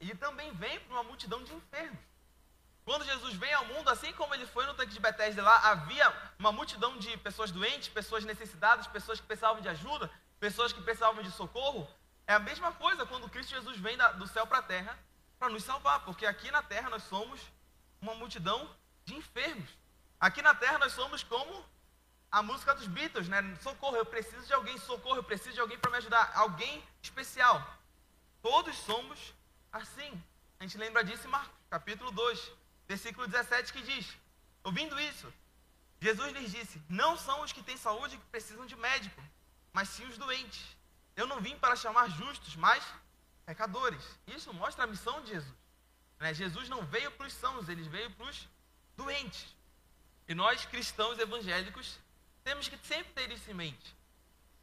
ele 0.00 0.14
também 0.14 0.52
vem 0.54 0.80
para 0.80 0.94
uma 0.94 1.04
multidão 1.04 1.42
de 1.42 1.54
enfermos. 1.54 2.00
Quando 2.84 3.04
Jesus 3.04 3.34
vem 3.34 3.52
ao 3.54 3.64
mundo, 3.66 3.88
assim 3.88 4.12
como 4.12 4.34
ele 4.34 4.46
foi 4.46 4.66
no 4.66 4.74
tanque 4.74 4.92
de 4.92 4.98
Betesda 5.00 5.42
lá, 5.42 5.70
havia 5.70 6.12
uma 6.38 6.50
multidão 6.50 6.98
de 6.98 7.16
pessoas 7.18 7.52
doentes, 7.52 7.88
pessoas 7.88 8.24
necessitadas, 8.24 8.88
pessoas 8.88 9.20
que 9.20 9.26
precisavam 9.26 9.62
de 9.62 9.68
ajuda, 9.68 10.10
pessoas 10.42 10.72
que 10.72 10.82
precisavam 10.82 11.22
de 11.22 11.30
socorro. 11.30 11.88
É 12.26 12.34
a 12.34 12.40
mesma 12.40 12.72
coisa 12.72 13.06
quando 13.06 13.28
Cristo 13.28 13.50
Jesus 13.50 13.78
vem 13.78 13.96
do 14.18 14.26
céu 14.26 14.44
para 14.44 14.58
a 14.58 14.68
terra 14.74 14.98
para 15.38 15.48
nos 15.48 15.62
salvar, 15.62 16.04
porque 16.04 16.26
aqui 16.26 16.50
na 16.50 16.60
terra 16.60 16.90
nós 16.90 17.04
somos 17.04 17.40
uma 18.00 18.14
multidão 18.16 18.58
de 19.04 19.14
enfermos. 19.14 19.70
Aqui 20.18 20.42
na 20.42 20.52
terra 20.52 20.78
nós 20.78 20.92
somos 20.94 21.22
como 21.22 21.64
a 22.28 22.42
música 22.42 22.74
dos 22.74 22.88
Beatles, 22.88 23.28
né? 23.28 23.38
Socorro, 23.60 23.96
eu 23.96 24.04
preciso 24.04 24.44
de 24.44 24.52
alguém, 24.52 24.76
socorro, 24.78 25.18
eu 25.18 25.22
preciso 25.22 25.54
de 25.54 25.60
alguém 25.60 25.78
para 25.78 25.92
me 25.92 25.98
ajudar, 25.98 26.32
alguém 26.34 26.82
especial. 27.00 27.56
Todos 28.40 28.76
somos 28.78 29.32
assim. 29.70 30.10
A 30.58 30.64
gente 30.64 30.76
lembra 30.76 31.04
disso 31.04 31.24
em 31.28 31.30
Marcos, 31.30 31.54
capítulo 31.70 32.10
2, 32.10 32.52
versículo 32.88 33.28
17, 33.28 33.72
que 33.72 33.82
diz: 33.82 34.12
Ouvindo 34.64 34.98
isso, 34.98 35.32
Jesus 36.00 36.32
lhes 36.32 36.50
disse: 36.50 36.82
Não 36.88 37.16
são 37.16 37.42
os 37.42 37.52
que 37.52 37.62
têm 37.62 37.76
saúde 37.76 38.16
que 38.16 38.26
precisam 38.26 38.66
de 38.66 38.74
médico, 38.74 39.22
mas 39.72 39.88
sim 39.88 40.04
os 40.06 40.18
doentes. 40.18 40.76
Eu 41.16 41.26
não 41.26 41.40
vim 41.40 41.56
para 41.58 41.76
chamar 41.76 42.08
justos, 42.10 42.56
mas 42.56 42.84
pecadores. 43.44 44.02
Isso 44.26 44.52
mostra 44.52 44.84
a 44.84 44.86
missão 44.86 45.20
de 45.22 45.30
Jesus. 45.30 45.54
Né? 46.18 46.32
Jesus 46.32 46.68
não 46.68 46.84
veio 46.86 47.10
para 47.12 47.26
os 47.26 47.32
sãos, 47.32 47.68
ele 47.68 47.82
veio 47.88 48.10
para 48.12 48.26
os 48.26 48.48
doentes. 48.96 49.54
E 50.28 50.34
nós, 50.34 50.64
cristãos 50.66 51.18
evangélicos, 51.18 51.98
temos 52.44 52.68
que 52.68 52.78
sempre 52.86 53.12
ter 53.12 53.30
isso 53.30 53.50
em 53.50 53.54
mente. 53.54 53.96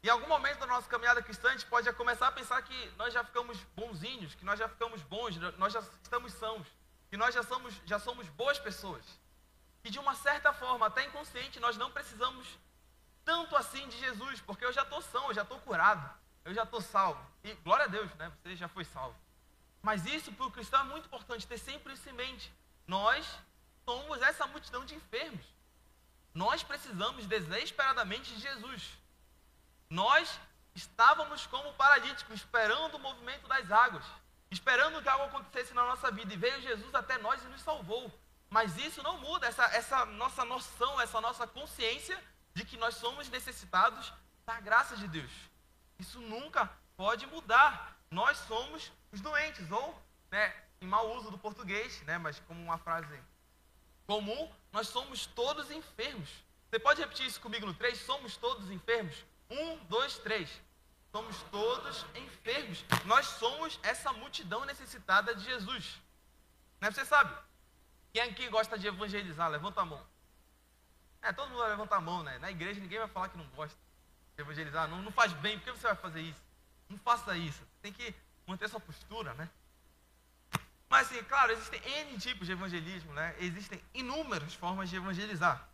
Em 0.02 0.08
algum 0.08 0.26
momento 0.26 0.58
da 0.60 0.66
nossa 0.66 0.88
caminhada 0.88 1.22
cristã, 1.22 1.48
a 1.48 1.52
gente 1.52 1.66
pode 1.66 1.92
começar 1.92 2.28
a 2.28 2.32
pensar 2.32 2.62
que 2.62 2.92
nós 2.96 3.12
já 3.12 3.22
ficamos 3.22 3.58
bonzinhos, 3.76 4.34
que 4.34 4.44
nós 4.44 4.58
já 4.58 4.66
ficamos 4.66 5.02
bons, 5.02 5.36
nós 5.58 5.74
já 5.74 5.80
estamos 6.02 6.32
sãos, 6.32 6.66
que 7.10 7.18
nós 7.18 7.34
já 7.34 7.42
somos, 7.42 7.74
já 7.84 7.98
somos 7.98 8.26
boas 8.30 8.58
pessoas. 8.58 9.04
E 9.84 9.90
de 9.90 9.98
uma 9.98 10.14
certa 10.14 10.54
forma, 10.54 10.86
até 10.86 11.04
inconsciente, 11.04 11.60
nós 11.60 11.76
não 11.76 11.90
precisamos 11.90 12.46
tanto 13.24 13.56
assim 13.56 13.86
de 13.88 13.98
Jesus, 13.98 14.40
porque 14.40 14.64
eu 14.64 14.72
já 14.72 14.82
estou 14.82 15.00
são, 15.02 15.28
eu 15.28 15.34
já 15.34 15.42
estou 15.42 15.58
curado, 15.60 16.08
eu 16.44 16.54
já 16.54 16.62
estou 16.62 16.80
salvo. 16.80 17.24
E 17.44 17.54
glória 17.54 17.84
a 17.84 17.88
Deus, 17.88 18.12
né? 18.14 18.32
Você 18.42 18.56
já 18.56 18.68
foi 18.68 18.84
salvo. 18.84 19.16
Mas 19.82 20.04
isso 20.06 20.32
para 20.32 20.46
o 20.46 20.50
cristão 20.50 20.80
é 20.80 20.84
muito 20.84 21.06
importante, 21.06 21.46
ter 21.46 21.58
sempre 21.58 21.92
isso 21.92 22.08
em 22.08 22.12
mente. 22.12 22.52
Nós 22.86 23.26
somos 23.84 24.20
essa 24.22 24.46
multidão 24.46 24.84
de 24.84 24.94
enfermos. 24.94 25.44
Nós 26.34 26.62
precisamos 26.62 27.26
desesperadamente 27.26 28.34
de 28.34 28.40
Jesus. 28.40 28.90
Nós 29.88 30.38
estávamos 30.74 31.46
como 31.46 31.72
paralíticos, 31.74 32.34
esperando 32.36 32.94
o 32.94 33.00
movimento 33.00 33.48
das 33.48 33.70
águas, 33.70 34.04
esperando 34.50 35.02
que 35.02 35.08
algo 35.08 35.24
acontecesse 35.24 35.74
na 35.74 35.84
nossa 35.84 36.10
vida, 36.10 36.32
e 36.32 36.36
veio 36.36 36.60
Jesus 36.60 36.94
até 36.94 37.18
nós 37.18 37.42
e 37.42 37.48
nos 37.48 37.62
salvou. 37.62 38.12
Mas 38.48 38.76
isso 38.76 39.02
não 39.02 39.18
muda 39.18 39.46
essa, 39.46 39.64
essa 39.66 40.04
nossa 40.04 40.44
noção, 40.44 41.00
essa 41.00 41.20
nossa 41.20 41.46
consciência 41.46 42.22
de 42.60 42.66
que 42.66 42.76
nós 42.76 42.96
somos 42.96 43.30
necessitados 43.30 44.12
da 44.44 44.60
graça 44.60 44.94
de 44.94 45.08
Deus. 45.08 45.32
Isso 45.98 46.20
nunca 46.20 46.70
pode 46.94 47.26
mudar. 47.26 47.96
Nós 48.10 48.36
somos 48.36 48.92
os 49.10 49.20
doentes, 49.22 49.70
ou, 49.70 49.98
né, 50.30 50.54
em 50.78 50.86
mau 50.86 51.16
uso 51.16 51.30
do 51.30 51.38
português, 51.38 52.02
né? 52.02 52.18
Mas 52.18 52.38
como 52.40 52.62
uma 52.62 52.76
frase 52.76 53.18
comum, 54.06 54.52
nós 54.70 54.88
somos 54.88 55.24
todos 55.24 55.70
enfermos. 55.70 56.28
Você 56.68 56.78
pode 56.78 57.00
repetir 57.00 57.26
isso 57.26 57.40
comigo 57.40 57.64
no 57.64 57.72
3? 57.72 57.98
Somos 57.98 58.36
todos 58.36 58.70
enfermos? 58.70 59.24
Um, 59.48 59.76
dois, 59.86 60.18
três. 60.18 60.50
Somos 61.10 61.42
todos 61.50 62.04
enfermos. 62.14 62.84
Nós 63.06 63.26
somos 63.26 63.80
essa 63.82 64.12
multidão 64.12 64.66
necessitada 64.66 65.34
de 65.34 65.44
Jesus. 65.44 65.98
Né? 66.78 66.90
Você 66.90 67.06
sabe? 67.06 67.34
Quem 68.12 68.22
aqui 68.22 68.48
gosta 68.48 68.78
de 68.78 68.86
evangelizar? 68.86 69.48
Levanta 69.48 69.80
a 69.80 69.84
mão. 69.86 70.09
É, 71.22 71.32
todo 71.32 71.48
mundo 71.48 71.58
vai 71.58 71.70
levantar 71.70 71.96
a 71.96 72.00
mão, 72.00 72.22
né? 72.22 72.38
Na 72.38 72.50
igreja 72.50 72.80
ninguém 72.80 72.98
vai 72.98 73.08
falar 73.08 73.28
que 73.28 73.36
não 73.36 73.46
gosta 73.48 73.76
de 74.36 74.42
evangelizar. 74.42 74.88
Não, 74.88 75.02
não 75.02 75.12
faz 75.12 75.32
bem. 75.34 75.58
Por 75.58 75.64
que 75.64 75.78
você 75.78 75.86
vai 75.86 75.96
fazer 75.96 76.20
isso? 76.20 76.40
Não 76.88 76.98
faça 76.98 77.36
isso. 77.36 77.62
Tem 77.82 77.92
que 77.92 78.14
manter 78.46 78.68
sua 78.68 78.80
postura, 78.80 79.34
né? 79.34 79.48
Mas, 80.88 81.06
assim, 81.06 81.22
claro, 81.22 81.52
existem 81.52 81.80
N 82.00 82.18
tipos 82.18 82.46
de 82.46 82.52
evangelismo, 82.52 83.12
né? 83.12 83.34
Existem 83.38 83.80
inúmeras 83.94 84.54
formas 84.54 84.90
de 84.90 84.96
evangelizar. 84.96 85.68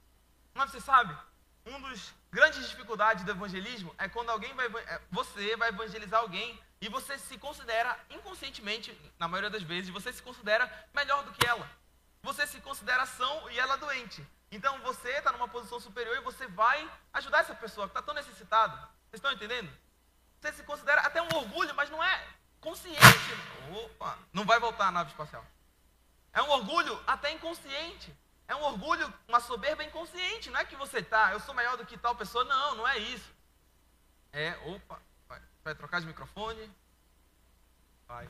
Mas 0.53 0.71
você 0.71 0.81
sabe, 0.81 1.17
um 1.65 1.81
dos 1.81 2.13
grandes 2.31 2.69
dificuldades 2.69 3.25
do 3.25 3.31
evangelismo 3.31 3.95
é 3.97 4.09
quando 4.09 4.29
alguém 4.29 4.53
vai, 4.55 4.67
é, 4.67 5.01
você 5.11 5.57
vai 5.57 5.71
evangelizar 5.71 6.21
alguém 6.21 6.61
e 6.83 6.89
você 6.91 7.19
se 7.19 7.39
considera 7.39 7.99
inconscientemente, 8.11 8.95
na 9.19 9.27
maioria 9.27 9.49
das 9.49 9.63
vezes, 9.63 9.89
você 9.89 10.13
se 10.13 10.23
considera 10.23 10.71
melhor 10.95 11.25
do 11.25 11.33
que 11.33 11.47
ela. 11.47 11.69
Você 12.23 12.47
se 12.47 12.61
considera 12.61 13.07
são 13.07 13.51
e 13.51 13.59
ela 13.59 13.77
doente. 13.77 14.27
Então 14.57 14.81
você 14.81 15.11
está 15.11 15.31
numa 15.33 15.47
posição 15.47 15.79
superior 15.79 16.17
e 16.17 16.21
você 16.21 16.47
vai 16.47 16.91
ajudar 17.13 17.41
essa 17.41 17.55
pessoa 17.55 17.87
que 17.87 17.91
está 17.91 18.01
tão 18.01 18.15
necessitada. 18.15 18.75
Vocês 19.05 19.19
estão 19.19 19.31
entendendo? 19.31 19.71
Você 20.41 20.51
se 20.51 20.63
considera 20.63 21.03
até 21.03 21.21
um 21.21 21.29
orgulho, 21.35 21.75
mas 21.75 21.91
não 21.91 22.03
é 22.03 22.27
consciente. 22.59 23.03
Opa, 23.85 24.19
não 24.33 24.47
vai 24.47 24.59
voltar 24.59 24.89
a 24.89 24.91
nave 24.91 25.11
espacial. 25.11 25.45
É 26.33 26.41
um 26.41 26.49
orgulho 26.49 26.99
até 27.07 27.31
inconsciente. 27.33 28.17
É 28.49 28.55
um 28.55 28.63
orgulho, 28.63 29.13
uma 29.29 29.41
soberba 29.41 29.85
inconsciente. 29.85 30.49
Não 30.49 30.59
é 30.59 30.65
que 30.65 30.75
você 30.75 31.03
tá, 31.03 31.33
eu 31.33 31.41
sou 31.41 31.55
maior 31.55 31.77
do 31.77 31.85
que 31.85 31.99
tal 31.99 32.17
pessoa. 32.17 32.43
Não, 32.45 32.77
não 32.77 32.89
é 32.89 32.97
isso. 32.97 33.31
É, 34.33 34.57
opa, 34.65 35.03
vai, 35.29 35.43
vai 35.65 35.75
trocar 35.75 36.01
de 36.01 36.07
microfone. 36.07 36.75
Vai. 38.09 38.27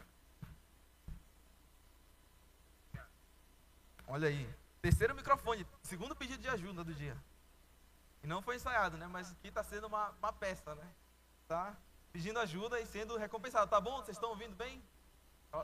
Olha 4.09 4.27
aí. 4.27 4.67
Terceiro 4.83 5.15
microfone, 5.15 5.65
segundo 5.87 6.14
pedido 6.14 6.42
de 6.42 6.49
ajuda 6.49 6.85
do 6.85 6.94
dia. 6.94 7.16
E 8.22 8.27
não 8.27 8.42
foi 8.42 8.57
ensaiado, 8.57 8.96
né? 8.96 9.07
Mas 9.07 9.33
aqui 9.33 9.49
está 9.49 9.62
sendo 9.62 9.87
uma, 9.87 10.11
uma 10.20 10.33
peça, 10.33 10.75
né? 10.75 10.88
Tá? 11.49 11.77
pedindo 12.16 12.38
ajuda 12.40 12.81
e 12.81 12.87
sendo 12.87 13.18
recompensado. 13.25 13.70
Tá 13.70 13.79
bom? 13.79 13.96
Vocês 13.96 14.16
estão 14.16 14.31
ouvindo 14.31 14.57
bem? 14.57 14.83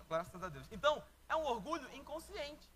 Graças 0.06 0.42
a 0.42 0.48
Deus. 0.50 0.66
Então, 0.70 1.02
é 1.26 1.34
um 1.34 1.46
orgulho 1.54 1.86
inconsciente. 2.00 2.68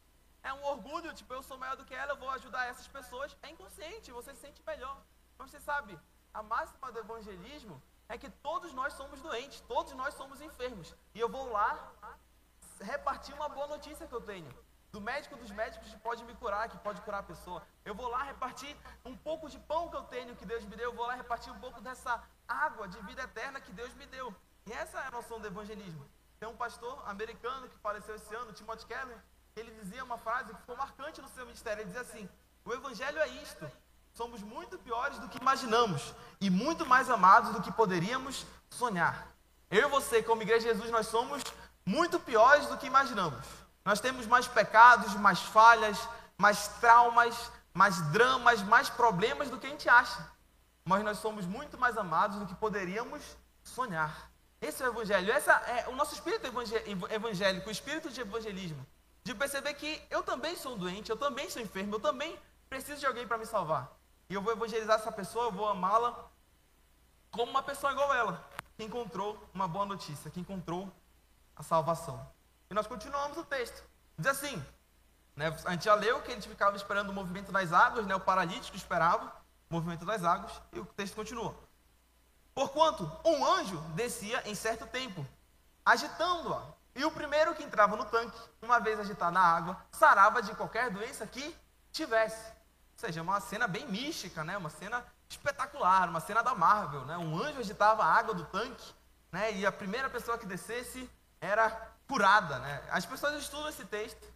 É 0.43 0.51
um 0.59 0.65
orgulho, 0.65 1.13
tipo, 1.13 1.35
eu 1.35 1.43
sou 1.43 1.59
maior 1.59 1.77
do 1.77 1.85
que 1.85 1.95
ela, 1.95 2.13
eu 2.13 2.17
vou 2.17 2.31
ajudar 2.31 2.65
essas 2.71 2.89
pessoas. 2.89 3.37
É 3.43 3.51
inconsciente, 3.51 4.11
você 4.11 4.35
se 4.35 4.41
sente 4.41 4.63
melhor. 4.67 4.97
Mas 5.37 5.51
você 5.51 5.61
sabe, 5.61 5.99
a 6.33 6.43
máxima 6.43 6.91
do 6.91 6.99
evangelismo 6.99 7.83
é 8.09 8.17
que 8.17 8.31
todos 8.49 8.73
nós 8.73 8.95
somos 8.95 9.21
doentes, 9.21 9.61
todos 9.75 9.93
nós 9.93 10.15
somos 10.15 10.41
enfermos. 10.41 10.95
E 11.15 11.21
eu 11.21 11.29
vou 11.29 11.51
lá 11.51 11.71
repartir 12.81 13.35
uma 13.35 13.49
boa 13.49 13.67
notícia 13.67 14.07
que 14.07 14.15
eu 14.15 14.23
tenho. 14.23 14.51
Do 14.97 15.01
médico 15.03 15.37
dos 15.37 15.51
médicos 15.51 15.91
que 15.93 15.99
pode 15.99 16.25
me 16.25 16.35
curar, 16.43 16.71
que 16.71 16.79
pode 16.79 17.03
curar 17.03 17.21
a 17.21 17.29
pessoa. 17.33 17.63
Eu 17.85 17.95
vou 17.95 18.09
lá 18.09 18.23
repartir 18.23 18.75
um 19.05 19.15
pouco 19.15 19.47
de 19.55 19.59
pão 19.71 19.91
que 19.91 19.97
eu 20.01 20.05
tenho, 20.15 20.35
que 20.35 20.47
Deus 20.53 20.65
me 20.65 20.75
deu. 20.75 20.89
Eu 20.91 20.97
vou 21.01 21.07
lá 21.07 21.15
repartir 21.23 21.53
um 21.53 21.61
pouco 21.65 21.83
dessa 21.83 22.13
água 22.49 22.89
de 22.89 22.99
vida 23.09 23.23
eterna 23.29 23.61
que 23.61 23.73
Deus 23.81 23.93
me 24.01 24.07
deu. 24.07 24.35
E 24.67 24.73
essa 24.73 24.99
é 24.99 25.09
a 25.09 25.11
noção 25.11 25.39
do 25.39 25.47
evangelismo. 25.47 26.09
Tem 26.41 26.49
um 26.49 26.57
pastor 26.57 26.95
americano 27.07 27.69
que 27.69 27.77
faleceu 27.87 28.15
esse 28.15 28.35
ano, 28.35 28.55
Timothy 28.55 28.87
Keller, 28.87 29.19
ele 29.55 29.71
dizia 29.73 30.03
uma 30.03 30.17
frase 30.17 30.55
que 30.55 30.61
ficou 30.61 30.79
marcante 30.79 31.21
no 31.21 31.29
seu 31.29 31.45
ministério. 31.45 31.83
Ele 31.83 31.89
dizia 31.89 32.01
assim: 32.01 32.27
O 32.65 32.73
evangelho 32.73 33.19
é 33.19 33.29
isto. 33.29 33.71
Somos 34.15 34.41
muito 34.41 34.79
piores 34.79 35.19
do 35.19 35.29
que 35.29 35.37
imaginamos 35.37 36.15
e 36.41 36.49
muito 36.49 36.87
mais 36.87 37.11
amados 37.11 37.53
do 37.53 37.61
que 37.61 37.71
poderíamos 37.71 38.47
sonhar. 38.71 39.29
Eu 39.71 39.89
e 39.89 39.91
você, 39.91 40.23
como 40.23 40.41
Igreja 40.41 40.69
de 40.69 40.73
Jesus, 40.73 40.91
nós 40.91 41.07
somos 41.09 41.43
muito 41.85 42.19
piores 42.19 42.67
do 42.69 42.79
que 42.79 42.87
imaginamos. 42.87 43.66
Nós 43.87 44.01
temos 44.01 44.27
mais 44.27 44.49
pecados, 44.49 45.15
mais 45.15 45.41
falhas, 45.41 45.97
mais 46.37 46.67
traumas, 46.81 47.53
mais 47.73 48.01
dramas, 48.11 48.61
mais 48.63 48.91
problemas 48.91 49.49
do 49.49 49.59
que 49.59 49.67
a 49.69 49.71
gente 49.71 49.89
acha. 49.89 50.29
Mas 50.85 51.05
nós 51.05 51.19
somos 51.19 51.47
muito 51.47 51.79
mais 51.79 51.97
amados 51.97 52.41
do 52.41 52.47
que 52.47 52.55
poderíamos 52.57 53.23
sonhar. 53.63 54.29
Esse 54.61 54.83
é 54.83 54.89
o 54.89 54.91
evangelho. 54.91 55.31
Essa 55.31 55.53
é 55.53 55.89
o 55.89 55.95
nosso 55.95 56.15
espírito 56.15 56.49
evangélico, 57.11 57.69
o 57.69 57.71
espírito 57.71 58.11
de 58.11 58.21
evangelismo. 58.21 58.85
De 59.23 59.33
perceber 59.33 59.75
que 59.75 60.03
eu 60.11 60.25
também 60.25 60.57
sou 60.57 60.77
doente, 60.77 61.11
eu 61.11 61.17
também 61.17 61.49
sou 61.49 61.63
enfermo, 61.63 61.95
eu 61.95 62.01
também 62.01 62.37
preciso 62.69 62.99
de 62.99 63.07
alguém 63.07 63.25
para 63.25 63.39
me 63.39 63.47
salvar. 63.47 63.89
E 64.29 64.35
eu 64.35 64.43
vou 64.43 64.53
evangelizar 64.53 64.97
essa 64.97 65.13
pessoa, 65.13 65.45
eu 65.45 65.53
vou 65.53 65.69
amá-la 65.69 66.29
como 67.31 67.53
uma 67.53 67.63
pessoa 67.63 67.93
igual 67.93 68.13
ela, 68.13 68.45
que 68.77 68.83
encontrou 68.83 69.41
uma 69.55 69.69
boa 69.69 69.87
notícia, 69.87 70.29
que 70.29 70.41
encontrou 70.41 70.93
a 71.55 71.63
salvação. 71.63 72.35
E 72.71 72.75
nós 72.75 72.87
continuamos 72.87 73.37
o 73.39 73.45
texto. 73.45 73.83
Diz 74.19 74.27
assim, 74.27 74.65
né, 75.35 75.55
a 75.65 75.73
gente 75.73 75.85
já 75.85 75.95
leu 75.95 76.23
que 76.23 76.33
gente 76.33 76.49
ficava 76.49 76.77
esperando 76.77 77.11
o 77.11 77.13
movimento 77.13 77.53
das 77.53 77.73
águas, 77.73 78.07
né, 78.07 78.15
o 78.15 78.21
paralítico 78.21 78.77
esperava 78.77 79.27
o 79.71 79.75
movimento 79.75 80.05
das 80.05 80.25
águas, 80.25 80.53
e 80.73 80.81
o 80.81 80.85
texto 80.85 81.15
continua. 81.15 81.55
Porquanto 82.55 83.11
um 83.25 83.45
anjo 83.45 83.79
descia 83.95 84.43
em 84.49 84.55
certo 84.55 84.87
tempo, 84.87 85.27
agitando-a, 85.85 86.77
e 86.97 87.05
o 87.05 87.11
primeiro 87.11 87.55
que 87.55 87.63
entrava 87.63 87.95
no 87.95 88.07
tanque, 88.07 88.41
uma 88.63 88.81
vez 88.81 88.99
agitada 88.99 89.31
na 89.33 89.43
água, 89.43 89.77
sarava 89.93 90.41
de 90.41 90.55
qualquer 90.55 90.91
doença 90.91 91.27
que 91.27 91.55
tivesse. 91.93 92.51
Ou 92.51 92.99
seja, 92.99 93.21
uma 93.21 93.39
cena 93.39 93.69
bem 93.69 93.87
mística, 93.87 94.43
né? 94.43 94.57
uma 94.57 94.71
cena 94.71 95.05
espetacular, 95.29 96.09
uma 96.09 96.21
cena 96.21 96.43
da 96.43 96.55
Marvel. 96.55 97.05
Né? 97.05 97.19
Um 97.19 97.37
anjo 97.37 97.61
agitava 97.61 98.03
a 98.03 98.07
água 98.07 98.35
do 98.35 98.47
tanque, 98.47 98.95
né? 99.31 99.53
e 99.53 99.67
a 99.67 99.71
primeira 99.71 100.09
pessoa 100.09 100.39
que 100.39 100.47
descesse 100.47 101.09
era 101.39 101.93
curada, 102.07 102.59
né? 102.59 102.83
As 102.91 103.05
pessoas 103.05 103.35
estudam 103.35 103.69
esse 103.69 103.85
texto, 103.85 104.27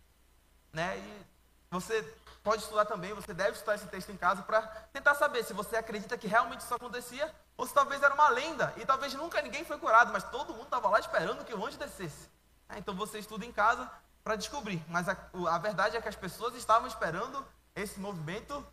né? 0.73 0.99
E 0.99 1.27
você 1.71 2.03
pode 2.43 2.63
estudar 2.63 2.85
também, 2.85 3.13
você 3.13 3.33
deve 3.33 3.53
estudar 3.53 3.75
esse 3.75 3.87
texto 3.87 4.11
em 4.11 4.17
casa 4.17 4.43
para 4.43 4.63
tentar 4.93 5.15
saber 5.15 5.45
se 5.45 5.53
você 5.53 5.77
acredita 5.77 6.17
que 6.17 6.27
realmente 6.27 6.61
isso 6.61 6.75
acontecia 6.75 7.33
ou 7.57 7.67
se 7.67 7.75
talvez 7.75 8.03
era 8.03 8.15
uma 8.15 8.29
lenda 8.29 8.73
e 8.77 8.87
talvez 8.87 9.15
nunca 9.15 9.41
ninguém 9.43 9.65
foi 9.65 9.79
curado, 9.79 10.13
mas 10.13 10.25
todo 10.25 10.55
mundo 10.55 10.65
estava 10.65 10.89
lá 10.89 10.99
esperando 10.99 11.45
que 11.45 11.55
o 11.55 11.65
anjo 11.65 11.79
descesse. 11.79 12.29
É, 12.69 12.79
então 12.79 12.95
você 12.95 13.19
estuda 13.19 13.45
em 13.45 13.53
casa 13.53 13.91
para 14.25 14.37
descobrir, 14.37 14.83
mas 14.89 15.09
a, 15.09 15.17
a 15.49 15.59
verdade 15.59 15.97
é 15.97 16.01
que 16.01 16.09
as 16.09 16.17
pessoas 16.17 16.55
estavam 16.55 16.89
esperando 16.89 17.47
esse 17.75 18.01
movimento 18.01 18.67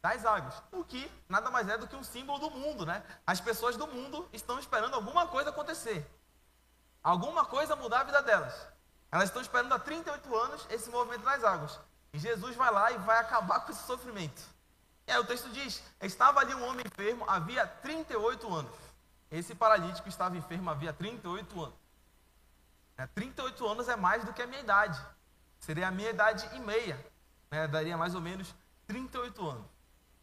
das 0.00 0.24
águas, 0.26 0.62
o 0.70 0.84
que 0.84 1.10
nada 1.28 1.50
mais 1.50 1.66
é 1.68 1.78
do 1.78 1.86
que 1.86 1.96
um 1.96 2.04
símbolo 2.04 2.38
do 2.38 2.50
mundo, 2.50 2.84
né? 2.84 3.02
As 3.26 3.40
pessoas 3.40 3.74
do 3.76 3.86
mundo 3.86 4.28
estão 4.34 4.58
esperando 4.58 4.94
alguma 4.94 5.26
coisa 5.26 5.48
acontecer 5.48 6.06
alguma 7.04 7.44
coisa 7.44 7.76
mudar 7.76 8.00
a 8.00 8.04
vida 8.04 8.22
delas. 8.22 8.54
Elas 9.12 9.28
estão 9.28 9.42
esperando 9.42 9.72
há 9.74 9.78
38 9.78 10.34
anos 10.34 10.66
esse 10.70 10.90
movimento 10.90 11.22
das 11.22 11.44
águas. 11.44 11.78
E 12.12 12.18
Jesus 12.18 12.56
vai 12.56 12.72
lá 12.72 12.90
e 12.90 12.98
vai 12.98 13.18
acabar 13.18 13.60
com 13.60 13.70
esse 13.70 13.84
sofrimento. 13.84 14.42
E 15.06 15.12
aí 15.12 15.18
o 15.18 15.24
texto 15.24 15.50
diz: 15.50 15.82
estava 16.00 16.40
ali 16.40 16.54
um 16.54 16.64
homem 16.66 16.84
enfermo 16.86 17.24
havia 17.28 17.66
38 17.66 18.52
anos. 18.52 18.76
Esse 19.30 19.54
paralítico 19.54 20.08
estava 20.08 20.36
enfermo 20.36 20.70
havia 20.70 20.92
38 20.92 21.62
anos. 21.62 21.74
É, 22.96 23.06
38 23.06 23.66
anos 23.66 23.88
é 23.88 23.96
mais 23.96 24.24
do 24.24 24.32
que 24.32 24.42
a 24.42 24.46
minha 24.46 24.60
idade. 24.60 25.00
Seria 25.58 25.88
a 25.88 25.90
minha 25.90 26.10
idade 26.10 26.48
e 26.54 26.58
meia. 26.60 26.98
Né? 27.50 27.66
Daria 27.66 27.96
mais 27.96 28.14
ou 28.14 28.20
menos 28.20 28.54
38 28.86 29.48
anos. 29.48 29.66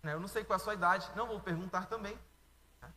Né? 0.02 0.14
Eu 0.14 0.20
não 0.20 0.28
sei 0.28 0.44
qual 0.44 0.58
é 0.58 0.62
a 0.62 0.64
sua 0.64 0.74
idade, 0.74 1.10
não 1.16 1.28
vou 1.28 1.40
perguntar 1.40 1.88
também. 1.88 2.18
Né? 2.82 2.90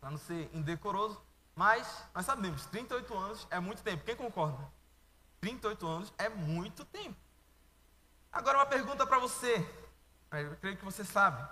Para 0.00 0.10
não 0.10 0.18
ser 0.18 0.50
indecoroso. 0.54 1.20
Mas 1.54 2.04
nós 2.14 2.26
sabemos, 2.26 2.66
38 2.66 3.16
anos 3.16 3.46
é 3.50 3.60
muito 3.60 3.82
tempo. 3.82 4.04
Quem 4.04 4.16
concorda? 4.16 4.70
38 5.40 5.86
anos 5.86 6.12
é 6.18 6.28
muito 6.28 6.84
tempo. 6.84 7.16
Agora 8.32 8.58
uma 8.58 8.66
pergunta 8.66 9.06
para 9.06 9.18
você. 9.18 9.58
Eu 10.32 10.56
creio 10.56 10.76
que 10.76 10.84
você 10.84 11.04
sabe. 11.04 11.46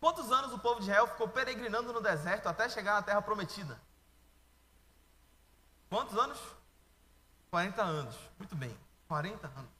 Quantos 0.00 0.32
anos 0.32 0.52
o 0.52 0.58
povo 0.58 0.80
de 0.80 0.86
Israel 0.86 1.06
ficou 1.06 1.28
peregrinando 1.28 1.92
no 1.92 2.00
deserto 2.00 2.48
até 2.48 2.68
chegar 2.68 2.94
na 2.94 3.02
terra 3.02 3.20
prometida? 3.20 3.78
Quantos 5.90 6.16
anos? 6.16 6.38
40 7.50 7.82
anos. 7.82 8.16
Muito 8.38 8.56
bem. 8.56 8.76
40 9.06 9.46
anos. 9.46 9.70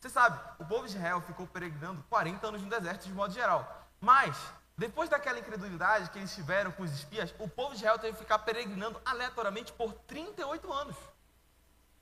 Você 0.00 0.08
sabe, 0.08 0.40
o 0.58 0.64
povo 0.64 0.86
de 0.86 0.94
Israel 0.96 1.20
ficou 1.20 1.46
peregrinando 1.46 2.02
40 2.08 2.46
anos 2.48 2.62
no 2.62 2.68
deserto 2.68 3.04
de 3.04 3.12
modo 3.12 3.32
geral. 3.32 3.88
Mas 4.00 4.36
depois 4.76 5.08
daquela 5.08 5.38
incredulidade 5.38 6.10
que 6.10 6.18
eles 6.18 6.34
tiveram 6.34 6.72
com 6.72 6.82
os 6.82 6.92
espias, 6.92 7.34
o 7.38 7.48
povo 7.48 7.70
de 7.70 7.76
Israel 7.76 7.98
teve 7.98 8.14
que 8.14 8.20
ficar 8.20 8.38
peregrinando 8.40 9.00
aleatoriamente 9.04 9.72
por 9.72 9.92
38 9.92 10.72
anos 10.72 10.96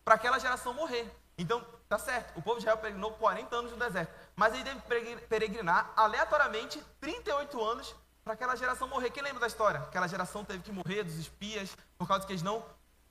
para 0.05 0.15
aquela 0.15 0.39
geração 0.39 0.73
morrer. 0.73 1.11
Então, 1.37 1.65
tá 1.89 1.99
certo, 1.99 2.39
o 2.39 2.43
povo 2.43 2.57
de 2.57 2.63
Israel 2.63 2.79
peregrinou 2.79 3.13
40 3.13 3.57
anos 3.57 3.73
no 3.73 3.79
deserto, 3.79 4.13
mas 4.37 4.55
ele 4.55 4.65
teve 4.65 4.81
que 4.81 5.17
peregrinar 5.27 5.93
aleatoriamente 5.97 6.83
38 7.01 7.63
anos 7.63 7.95
para 8.23 8.35
aquela 8.35 8.55
geração 8.55 8.87
morrer. 8.87 9.11
Quem 9.11 9.23
lembra 9.23 9.41
da 9.41 9.47
história? 9.47 9.81
Aquela 9.81 10.07
geração 10.07 10.45
teve 10.45 10.63
que 10.63 10.71
morrer 10.71 11.03
dos 11.03 11.17
espias 11.17 11.77
por 11.99 12.07
causa 12.07 12.27
que 12.27 12.33
eles 12.33 12.43
não 12.43 12.65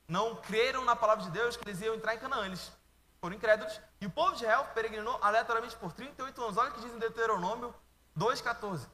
não 0.10 0.36
creram 0.38 0.84
na 0.84 0.96
palavra 0.96 1.24
de 1.24 1.30
Deus 1.30 1.56
que 1.56 1.70
eles 1.70 1.80
iam 1.82 1.94
entrar 1.94 2.16
em 2.16 2.18
Canaã. 2.18 2.46
Eles 2.46 2.72
foram 3.22 3.36
incrédulos. 3.36 3.80
E 4.02 4.08
o 4.08 4.10
povo 4.10 4.32
de 4.32 4.44
Israel 4.44 4.66
peregrinou 4.74 5.20
aleatoriamente 5.22 5.76
por 5.76 5.94
38 5.94 6.42
anos. 6.42 6.58
Olha 6.58 6.72
o 6.72 6.74
que 6.74 6.82
diz 6.82 6.92
em 6.92 6.98
Deuteronômio 6.98 7.74
2,14. 8.18 8.88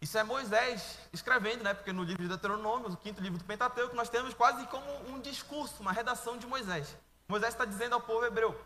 Isso 0.00 0.16
é 0.16 0.22
Moisés 0.22 0.98
escrevendo, 1.12 1.64
né? 1.64 1.74
Porque 1.74 1.92
no 1.92 2.04
livro 2.04 2.22
de 2.22 2.28
Deuteronômio, 2.28 2.90
o 2.90 2.96
quinto 2.96 3.20
livro 3.20 3.38
do 3.38 3.44
Pentateuco, 3.44 3.96
nós 3.96 4.08
temos 4.08 4.32
quase 4.32 4.64
como 4.66 4.86
um 5.08 5.20
discurso, 5.20 5.80
uma 5.80 5.92
redação 5.92 6.36
de 6.36 6.46
Moisés. 6.46 6.96
Moisés 7.26 7.52
está 7.52 7.64
dizendo 7.64 7.94
ao 7.94 8.00
povo 8.00 8.24
hebreu: 8.24 8.58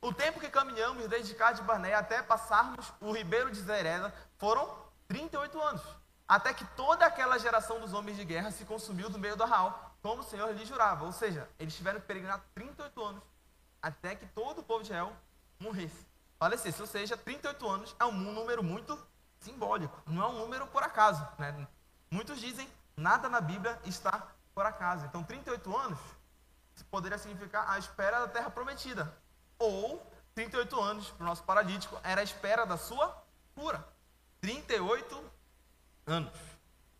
o 0.00 0.12
tempo 0.12 0.40
que 0.40 0.48
caminhamos 0.48 1.06
desde 1.08 1.34
Cade 1.34 1.62
Barneia 1.62 1.98
até 1.98 2.22
passarmos 2.22 2.92
o 3.00 3.12
ribeiro 3.12 3.50
de 3.50 3.60
Zereda 3.60 4.14
foram 4.38 4.74
38 5.06 5.60
anos. 5.60 5.82
Até 6.26 6.52
que 6.52 6.64
toda 6.76 7.06
aquela 7.06 7.38
geração 7.38 7.80
dos 7.80 7.92
homens 7.92 8.16
de 8.16 8.24
guerra 8.24 8.50
se 8.50 8.64
consumiu 8.64 9.08
do 9.08 9.18
meio 9.18 9.36
do 9.36 9.42
arral, 9.42 9.96
como 10.02 10.20
o 10.20 10.24
Senhor 10.24 10.54
lhe 10.54 10.64
jurava. 10.64 11.04
Ou 11.04 11.12
seja, 11.12 11.48
eles 11.58 11.74
tiveram 11.74 12.00
que 12.00 12.06
peregrinar 12.06 12.42
38 12.54 13.02
anos 13.02 13.22
até 13.80 14.14
que 14.14 14.26
todo 14.26 14.58
o 14.58 14.62
povo 14.62 14.82
de 14.82 14.90
Israel 14.90 15.12
morresse, 15.58 16.06
falecesse. 16.38 16.80
Ou 16.80 16.86
seja, 16.86 17.16
38 17.16 17.68
anos 17.68 17.96
é 17.98 18.04
um 18.04 18.12
número 18.12 18.62
muito 18.62 18.98
simbólico, 19.40 20.00
não 20.06 20.22
é 20.22 20.26
um 20.28 20.38
número 20.38 20.66
por 20.66 20.82
acaso. 20.82 21.26
Né? 21.38 21.66
Muitos 22.10 22.40
dizem 22.40 22.68
nada 22.96 23.28
na 23.28 23.40
Bíblia 23.40 23.78
está 23.84 24.28
por 24.54 24.66
acaso. 24.66 25.06
Então, 25.06 25.22
38 25.22 25.76
anos 25.76 25.98
poderia 26.90 27.18
significar 27.18 27.68
a 27.68 27.78
espera 27.78 28.20
da 28.20 28.28
terra 28.28 28.50
prometida. 28.50 29.12
Ou 29.58 30.04
38 30.34 30.80
anos 30.80 31.10
para 31.10 31.24
o 31.24 31.26
nosso 31.26 31.42
paralítico 31.42 31.98
era 32.02 32.20
a 32.20 32.24
espera 32.24 32.64
da 32.64 32.76
sua 32.76 33.24
cura. 33.54 33.84
38 34.40 35.30
anos. 36.06 36.32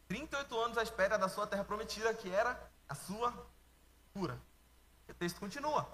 38 0.09 0.61
anos 0.61 0.79
à 0.79 0.83
espera 0.83 1.19
da 1.19 1.29
sua 1.29 1.47
terra 1.47 1.65
prometida, 1.65 2.13
que 2.15 2.31
era 2.31 2.59
a 2.89 2.95
sua 2.95 3.33
cura. 4.13 4.39
O 5.09 5.15
texto 5.15 5.39
continua. 5.39 5.89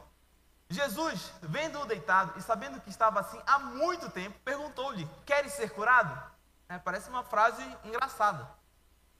Jesus, 0.70 1.32
vendo-o 1.42 1.84
deitado 1.84 2.38
e 2.38 2.42
sabendo 2.42 2.80
que 2.80 2.90
estava 2.90 3.20
assim 3.20 3.40
há 3.46 3.58
muito 3.58 4.10
tempo, 4.10 4.38
perguntou-lhe: 4.44 5.08
Queres 5.26 5.52
ser 5.52 5.70
curado? 5.70 6.33
É, 6.68 6.78
parece 6.78 7.08
uma 7.10 7.22
frase 7.22 7.62
engraçada. 7.84 8.48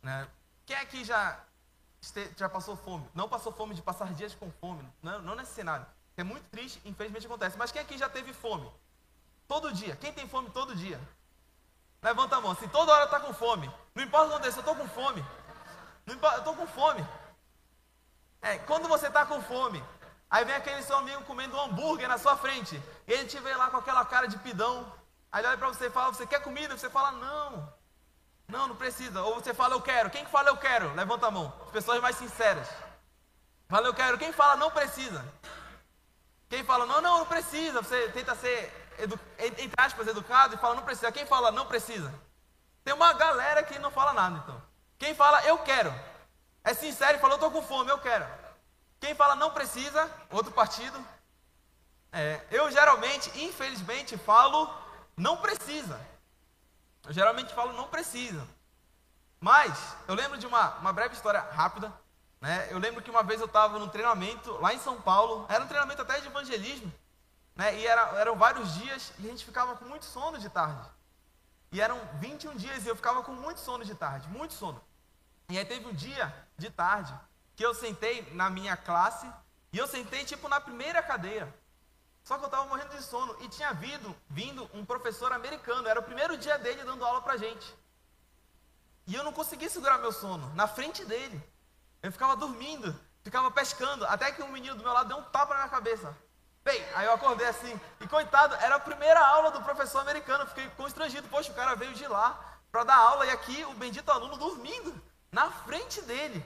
Né? 0.03 0.29
Quem 0.67 0.77
aqui 0.77 1.05
já, 1.05 1.39
já 2.37 2.49
passou 2.49 2.77
fome? 2.77 3.09
Não 3.15 3.29
passou 3.29 3.53
fome 3.53 3.75
de 3.75 3.83
passar 3.83 4.13
dias 4.15 4.35
com 4.35 4.51
fome, 4.51 4.87
não, 5.03 5.21
não 5.23 5.35
nesse 5.35 5.53
cenário. 5.53 5.87
É 6.17 6.23
muito 6.23 6.49
triste, 6.49 6.81
infelizmente 6.85 7.27
acontece. 7.27 7.59
Mas 7.59 7.73
quem 7.73 7.83
aqui 7.83 7.99
já 7.99 8.09
teve 8.09 8.33
fome? 8.33 8.71
Todo 9.49 9.73
dia. 9.73 9.97
Quem 9.97 10.13
tem 10.13 10.29
fome 10.29 10.51
todo 10.51 10.75
dia? 10.77 11.01
Levanta 12.03 12.37
a 12.37 12.41
mão. 12.41 12.55
Se 12.55 12.69
toda 12.69 12.93
hora 12.93 13.05
está 13.05 13.19
com 13.19 13.33
fome, 13.33 13.71
não 13.95 14.05
importa 14.05 14.27
o 14.27 14.29
que 14.29 14.35
aconteça, 14.35 14.59
eu 14.59 14.61
estou 14.61 14.77
com 14.77 14.89
fome. 14.89 15.25
Não 16.07 16.15
importa, 16.15 16.37
eu 16.37 16.41
estou 16.41 16.57
com 16.57 16.67
fome. 16.67 17.07
É, 18.43 18.59
quando 18.59 18.89
você 18.89 19.09
está 19.09 19.25
com 19.25 19.41
fome, 19.43 19.83
aí 20.31 20.45
vem 20.45 20.55
aquele 20.55 20.83
seu 20.83 20.97
amigo 20.99 21.25
comendo 21.25 21.57
um 21.57 21.61
hambúrguer 21.61 22.09
na 22.09 22.19
sua 22.19 22.37
frente, 22.37 22.81
ele 23.07 23.25
te 23.25 23.41
vê 23.41 23.55
lá 23.57 23.71
com 23.71 23.79
aquela 23.79 24.05
cara 24.05 24.29
de 24.29 24.37
pidão, 24.39 24.93
aí 25.35 25.41
ele 25.41 25.49
olha 25.49 25.59
para 25.59 25.69
você 25.69 25.87
e 25.87 25.91
fala, 25.91 26.15
você 26.15 26.25
quer 26.25 26.41
comida? 26.41 26.77
Você 26.79 26.89
fala, 26.89 27.11
não, 27.11 27.73
não, 28.47 28.69
não 28.69 28.77
precisa. 28.77 29.21
Ou 29.23 29.35
você 29.35 29.53
fala, 29.53 29.75
eu 29.75 29.83
quero. 29.83 30.09
Quem 30.09 30.25
que 30.25 30.31
fala, 30.31 30.49
eu 30.49 30.57
quero? 30.57 30.95
Levanta 30.95 31.27
a 31.27 31.31
mão. 31.31 31.53
As 31.67 31.73
pessoas 31.73 32.01
mais 32.01 32.15
sinceras. 32.15 32.69
Fala, 33.69 33.89
eu 33.89 33.95
quero. 33.95 34.17
Quem 34.17 34.33
fala, 34.33 34.55
não 34.55 34.71
precisa? 34.71 35.25
Quem 36.49 36.63
fala, 36.63 36.87
não, 36.87 37.01
não, 37.01 37.19
não 37.19 37.27
precisa. 37.27 37.83
Você 37.83 38.11
tenta 38.11 38.33
ser, 38.37 38.93
edu... 38.97 39.19
entre 39.37 39.73
aspas, 39.77 40.07
educado 40.07 40.55
e 40.55 40.59
fala, 40.59 40.77
não 40.77 40.85
precisa. 40.85 41.11
Quem 41.11 41.27
fala, 41.27 41.51
não 41.51 41.67
precisa? 41.67 42.15
Tem 42.85 42.95
uma 42.95 43.13
galera 43.15 43.65
que 43.65 43.77
não 43.81 43.91
fala 43.91 44.13
nada, 44.13 44.39
então. 44.39 44.63
Quem 44.97 45.17
fala, 45.17 45.45
eu 45.47 45.59
quero. 45.59 45.93
É 46.63 46.73
sincero 46.75 47.19
e 47.19 47.21
falou, 47.21 47.35
estou 47.35 47.51
com 47.51 47.61
fome, 47.61 47.91
eu 47.91 47.99
quero. 47.99 48.25
Quem 49.01 49.17
fala 49.17 49.35
não 49.35 49.51
precisa, 49.51 50.09
outro 50.31 50.53
partido. 50.53 50.97
É, 52.13 52.41
eu 52.53 52.71
geralmente, 52.71 53.29
infelizmente, 53.43 54.17
falo 54.17 54.84
não 55.17 55.37
precisa. 55.39 56.01
Eu 57.07 57.13
geralmente 57.13 57.55
falo 57.55 57.73
não 57.73 57.89
precisa. 57.89 58.47
Mas 59.41 59.97
eu 60.09 60.15
lembro 60.15 60.39
de 60.39 60.47
uma, 60.47 60.71
uma 60.77 60.93
breve 60.93 61.15
história 61.15 61.41
rápida. 61.41 61.93
Né? 62.41 62.69
Eu 62.71 62.79
lembro 62.79 63.03
que 63.03 63.11
uma 63.11 63.23
vez 63.23 63.41
eu 63.41 63.47
estava 63.47 63.79
num 63.79 63.89
treinamento 63.89 64.53
lá 64.61 64.73
em 64.73 64.79
São 64.79 65.01
Paulo. 65.01 65.47
Era 65.49 65.65
um 65.65 65.69
treinamento 65.69 66.03
até 66.03 66.21
de 66.21 66.27
evangelismo. 66.27 66.93
Né? 67.55 67.79
E 67.79 67.87
era, 67.87 68.03
eram 68.19 68.37
vários 68.37 68.75
dias 68.75 69.13
e 69.19 69.27
a 69.27 69.31
gente 69.31 69.45
ficava 69.45 69.77
com 69.77 69.85
muito 69.85 70.05
sono 70.05 70.39
de 70.39 70.49
tarde. 70.49 70.89
E 71.71 71.81
eram 71.81 72.01
21 72.21 72.57
dias 72.57 72.85
e 72.85 72.89
eu 72.89 72.97
ficava 72.97 73.23
com 73.23 73.33
muito 73.33 73.61
sono 73.61 73.85
de 73.85 73.95
tarde, 73.95 74.29
muito 74.29 74.55
sono. 74.55 74.81
E 75.49 75.59
aí 75.59 75.65
teve 75.65 75.87
um 75.87 75.93
dia 75.93 76.35
de 76.57 76.71
tarde 76.71 77.13
que 77.55 77.65
eu 77.65 77.75
sentei 77.75 78.23
na 78.33 78.49
minha 78.49 78.77
classe 78.77 79.31
e 79.73 79.79
eu 79.79 79.87
sentei 79.87 80.25
tipo 80.25 80.49
na 80.49 80.61
primeira 80.61 81.03
cadeira. 81.03 81.53
Só 82.25 82.39
que 82.39 82.45
eu 82.45 82.47
estava 82.47 82.67
morrendo 82.67 82.97
de 82.97 83.03
sono 83.03 83.37
e 83.43 83.49
tinha 83.49 83.73
vindo, 83.75 84.17
vindo 84.31 84.69
um 84.73 84.85
professor 84.85 85.31
americano, 85.31 85.87
era 85.87 86.01
o 86.01 86.03
primeiro 86.03 86.39
dia 86.39 86.59
dele 86.59 86.83
dando 86.83 87.05
aula 87.05 87.21
pra 87.21 87.37
gente. 87.37 87.75
E 89.07 89.15
eu 89.15 89.23
não 89.23 89.33
consegui 89.33 89.69
segurar 89.69 89.99
meu 89.99 90.11
sono 90.11 90.51
na 90.55 90.67
frente 90.67 91.05
dele. 91.05 91.39
Eu 92.03 92.11
ficava 92.11 92.35
dormindo, 92.35 92.99
ficava 93.23 93.51
pescando, 93.51 94.07
até 94.07 94.33
que 94.33 94.43
um 94.43 94.49
menino 94.49 94.75
do 94.75 94.83
meu 94.83 94.93
lado 94.93 95.09
deu 95.09 95.19
um 95.19 95.23
tapa 95.25 95.53
na 95.53 95.61
minha 95.61 95.71
cabeça. 95.71 96.17
Bem, 96.65 96.83
aí 96.95 97.05
eu 97.05 97.13
acordei 97.13 97.47
assim, 97.47 97.79
e 98.01 98.09
coitado, 98.09 98.55
era 98.55 98.77
a 98.77 98.81
primeira 98.81 99.21
aula 99.21 99.51
do 99.51 99.61
professor 99.61 100.01
americano, 100.01 100.47
fiquei 100.47 100.67
constrangido, 100.71 101.29
poxa, 101.29 101.53
o 101.53 101.55
cara 101.55 101.75
veio 101.75 101.93
de 101.93 102.07
lá 102.07 102.59
para 102.73 102.85
dar 102.85 102.97
aula 102.97 103.27
e 103.27 103.31
aqui 103.31 103.65
o 103.67 103.75
bendito 103.75 104.11
aluno 104.11 104.39
dormindo 104.39 104.99
na 105.31 105.51
frente 105.51 106.01
dele. 106.01 106.43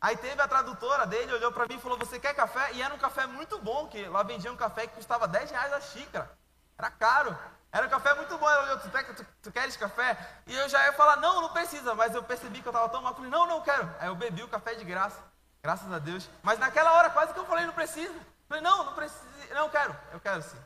Aí 0.00 0.16
teve 0.16 0.40
a 0.40 0.46
tradutora 0.46 1.06
dele, 1.06 1.32
olhou 1.32 1.50
para 1.50 1.66
mim 1.66 1.74
e 1.74 1.80
falou: 1.80 1.98
Você 1.98 2.20
quer 2.20 2.34
café? 2.34 2.72
E 2.72 2.82
era 2.82 2.94
um 2.94 2.98
café 2.98 3.26
muito 3.26 3.58
bom, 3.58 3.88
que 3.88 4.06
lá 4.06 4.22
vendia 4.22 4.52
um 4.52 4.56
café 4.56 4.86
que 4.86 4.94
custava 4.94 5.26
10 5.26 5.50
reais 5.50 5.72
a 5.72 5.80
xícara. 5.80 6.30
Era 6.78 6.90
caro. 6.90 7.36
Era 7.72 7.86
um 7.86 7.90
café 7.90 8.14
muito 8.14 8.38
bom. 8.38 8.48
Ela 8.48 8.62
olhou: 8.62 8.78
tu, 8.78 8.88
tu, 8.90 9.26
tu, 9.42 9.52
queres 9.52 9.76
café? 9.76 10.16
E 10.46 10.54
eu 10.54 10.68
já 10.68 10.84
ia 10.84 10.92
falar: 10.92 11.16
Não, 11.16 11.40
não 11.40 11.48
precisa. 11.48 11.94
Mas 11.96 12.14
eu 12.14 12.22
percebi 12.22 12.62
que 12.62 12.68
eu 12.68 12.70
estava 12.70 12.88
tão 12.88 13.02
mal. 13.02 13.14
Falei: 13.14 13.30
Não, 13.30 13.46
não 13.46 13.60
quero. 13.60 13.92
Aí 13.98 14.06
eu 14.06 14.14
bebi 14.14 14.42
o 14.42 14.48
café 14.48 14.74
de 14.74 14.84
graça. 14.84 15.20
Graças 15.60 15.92
a 15.92 15.98
Deus. 15.98 16.30
Mas 16.42 16.60
naquela 16.60 16.92
hora 16.92 17.10
quase 17.10 17.32
que 17.32 17.40
eu 17.40 17.46
falei: 17.46 17.66
Não 17.66 17.72
precisa. 17.74 18.14
Falei: 18.48 18.62
Não, 18.62 18.84
não 18.84 18.94
precisa. 18.94 19.24
Não, 19.50 19.62
eu 19.62 19.70
quero. 19.70 19.96
Eu 20.12 20.20
quero 20.20 20.42
sim. 20.42 20.58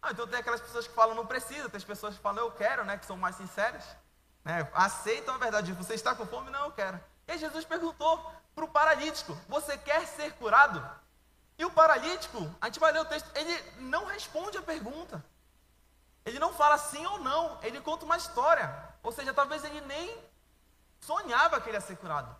Ah, 0.00 0.12
então 0.12 0.26
tem 0.26 0.38
aquelas 0.38 0.62
pessoas 0.62 0.88
que 0.88 0.94
falam: 0.94 1.14
Não 1.14 1.26
precisa. 1.26 1.68
Tem 1.68 1.76
as 1.76 1.84
pessoas 1.84 2.16
que 2.16 2.22
falam: 2.22 2.42
Eu 2.42 2.50
quero, 2.52 2.84
né? 2.84 2.96
Que 2.96 3.04
são 3.04 3.18
mais 3.18 3.36
sinceras. 3.36 3.84
Né? 4.42 4.66
Aceitam 4.72 5.34
a 5.34 5.38
verdade. 5.38 5.74
Você 5.74 5.92
está 5.94 6.14
com 6.14 6.26
fome? 6.26 6.48
Não, 6.48 6.64
eu 6.64 6.72
quero. 6.72 6.98
E 7.26 7.36
Jesus 7.36 7.66
perguntou 7.66 8.32
para 8.58 8.64
o 8.64 8.68
paralítico: 8.68 9.38
Você 9.48 9.78
quer 9.78 10.06
ser 10.06 10.32
curado? 10.34 10.84
E 11.56 11.64
o 11.64 11.70
paralítico, 11.70 12.38
a 12.60 12.66
gente 12.66 12.80
vai 12.80 12.92
ler 12.92 13.00
o 13.00 13.04
texto, 13.04 13.28
ele 13.34 13.54
não 13.80 14.04
responde 14.06 14.58
a 14.58 14.62
pergunta. 14.62 15.24
Ele 16.24 16.38
não 16.38 16.52
fala 16.52 16.76
sim 16.76 17.04
ou 17.06 17.18
não, 17.18 17.58
ele 17.62 17.80
conta 17.80 18.04
uma 18.04 18.16
história. 18.16 18.68
Ou 19.02 19.10
seja, 19.12 19.32
talvez 19.32 19.64
ele 19.64 19.80
nem 19.82 20.22
sonhava 21.00 21.60
que 21.60 21.68
ele 21.68 21.76
ia 21.76 21.80
ser 21.80 21.96
curado. 21.96 22.34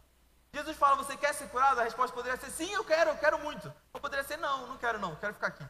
Jesus 0.52 0.76
fala: 0.76 0.96
Você 0.96 1.16
quer 1.16 1.32
ser 1.34 1.48
curado? 1.48 1.80
A 1.80 1.84
resposta 1.84 2.14
poderia 2.14 2.38
ser 2.38 2.50
sim, 2.50 2.70
eu 2.72 2.84
quero, 2.84 3.10
eu 3.10 3.18
quero 3.18 3.38
muito. 3.38 3.72
Ou 3.92 4.00
poderia 4.00 4.24
ser 4.24 4.36
não, 4.38 4.66
não 4.66 4.76
quero 4.76 4.98
não, 4.98 5.14
quero 5.16 5.34
ficar 5.34 5.48
aqui. 5.48 5.64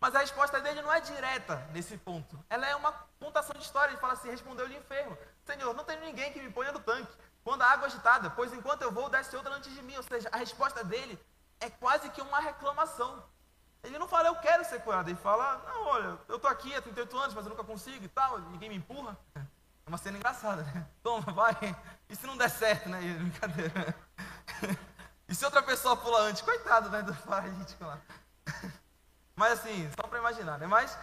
Mas 0.00 0.14
a 0.14 0.20
resposta 0.20 0.60
dele 0.60 0.82
não 0.82 0.92
é 0.92 1.00
direta 1.00 1.56
nesse 1.72 1.96
ponto. 1.96 2.38
Ela 2.50 2.66
é 2.66 2.76
uma 2.76 2.92
contação 3.18 3.56
de 3.56 3.62
história. 3.62 3.92
Ele 3.92 4.00
fala 4.00 4.14
assim: 4.14 4.30
Respondeu-lhe 4.30 4.76
enfermo: 4.76 5.16
Senhor, 5.44 5.74
não 5.74 5.84
tem 5.84 5.98
ninguém 6.00 6.32
que 6.32 6.40
me 6.40 6.50
ponha 6.50 6.72
no 6.72 6.80
tanque. 6.80 7.12
Quando 7.44 7.62
a 7.62 7.70
água 7.70 7.86
é 7.86 7.88
agitada, 7.88 8.30
pois 8.30 8.52
enquanto 8.52 8.82
eu 8.82 8.90
vou, 8.90 9.10
desce 9.10 9.36
outra 9.36 9.54
antes 9.54 9.72
de 9.72 9.82
mim. 9.82 9.96
Ou 9.96 10.02
seja, 10.02 10.28
a 10.32 10.38
resposta 10.38 10.82
dele 10.82 11.18
é 11.60 11.68
quase 11.68 12.08
que 12.08 12.22
uma 12.22 12.40
reclamação. 12.40 13.22
Ele 13.82 13.98
não 13.98 14.08
fala, 14.08 14.28
eu 14.28 14.36
quero 14.36 14.64
ser 14.64 14.80
curado. 14.80 15.10
Ele 15.10 15.18
fala, 15.18 15.62
não, 15.66 15.86
olha, 15.88 16.18
eu 16.26 16.36
estou 16.36 16.50
aqui 16.50 16.74
há 16.74 16.80
38 16.80 17.18
anos, 17.18 17.34
mas 17.34 17.44
eu 17.44 17.50
nunca 17.50 17.62
consigo 17.62 18.02
e 18.02 18.08
tal, 18.08 18.38
ninguém 18.38 18.70
me 18.70 18.76
empurra. 18.76 19.16
É 19.36 19.88
uma 19.88 19.98
cena 19.98 20.16
engraçada, 20.16 20.62
né? 20.62 20.86
Toma, 21.04 21.30
vai. 21.32 21.54
E 22.08 22.16
se 22.16 22.26
não 22.26 22.36
der 22.36 22.48
certo, 22.48 22.88
né? 22.88 22.98
Brincadeira. 23.20 23.94
E 25.26 25.34
se 25.34 25.42
outra 25.42 25.62
pessoa 25.62 25.96
pula 25.96 26.20
antes? 26.20 26.42
Coitado, 26.42 26.90
né, 26.90 27.00
do 27.00 27.16
lá. 27.80 27.98
Mas 29.34 29.52
assim, 29.54 29.90
só 29.98 30.06
para 30.06 30.18
imaginar, 30.18 30.58
né? 30.58 30.66
Mas 30.66 30.96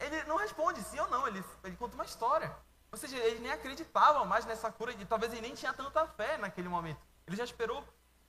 ele 0.00 0.24
não 0.24 0.36
responde 0.36 0.82
sim 0.82 0.98
ou 0.98 1.08
não, 1.10 1.28
ele, 1.28 1.44
ele 1.62 1.76
conta 1.76 1.94
uma 1.94 2.04
história. 2.04 2.50
Ou 2.92 2.98
seja, 2.98 3.16
ele 3.16 3.40
nem 3.40 3.50
acreditava 3.50 4.22
mais 4.26 4.44
nessa 4.44 4.70
cura 4.70 4.92
e 4.92 5.04
talvez 5.06 5.32
ele 5.32 5.40
nem 5.40 5.54
tinha 5.54 5.72
tanta 5.72 6.06
fé 6.08 6.36
naquele 6.36 6.68
momento. 6.68 7.00
Ele 7.26 7.36
já 7.36 7.44
esperou 7.44 7.82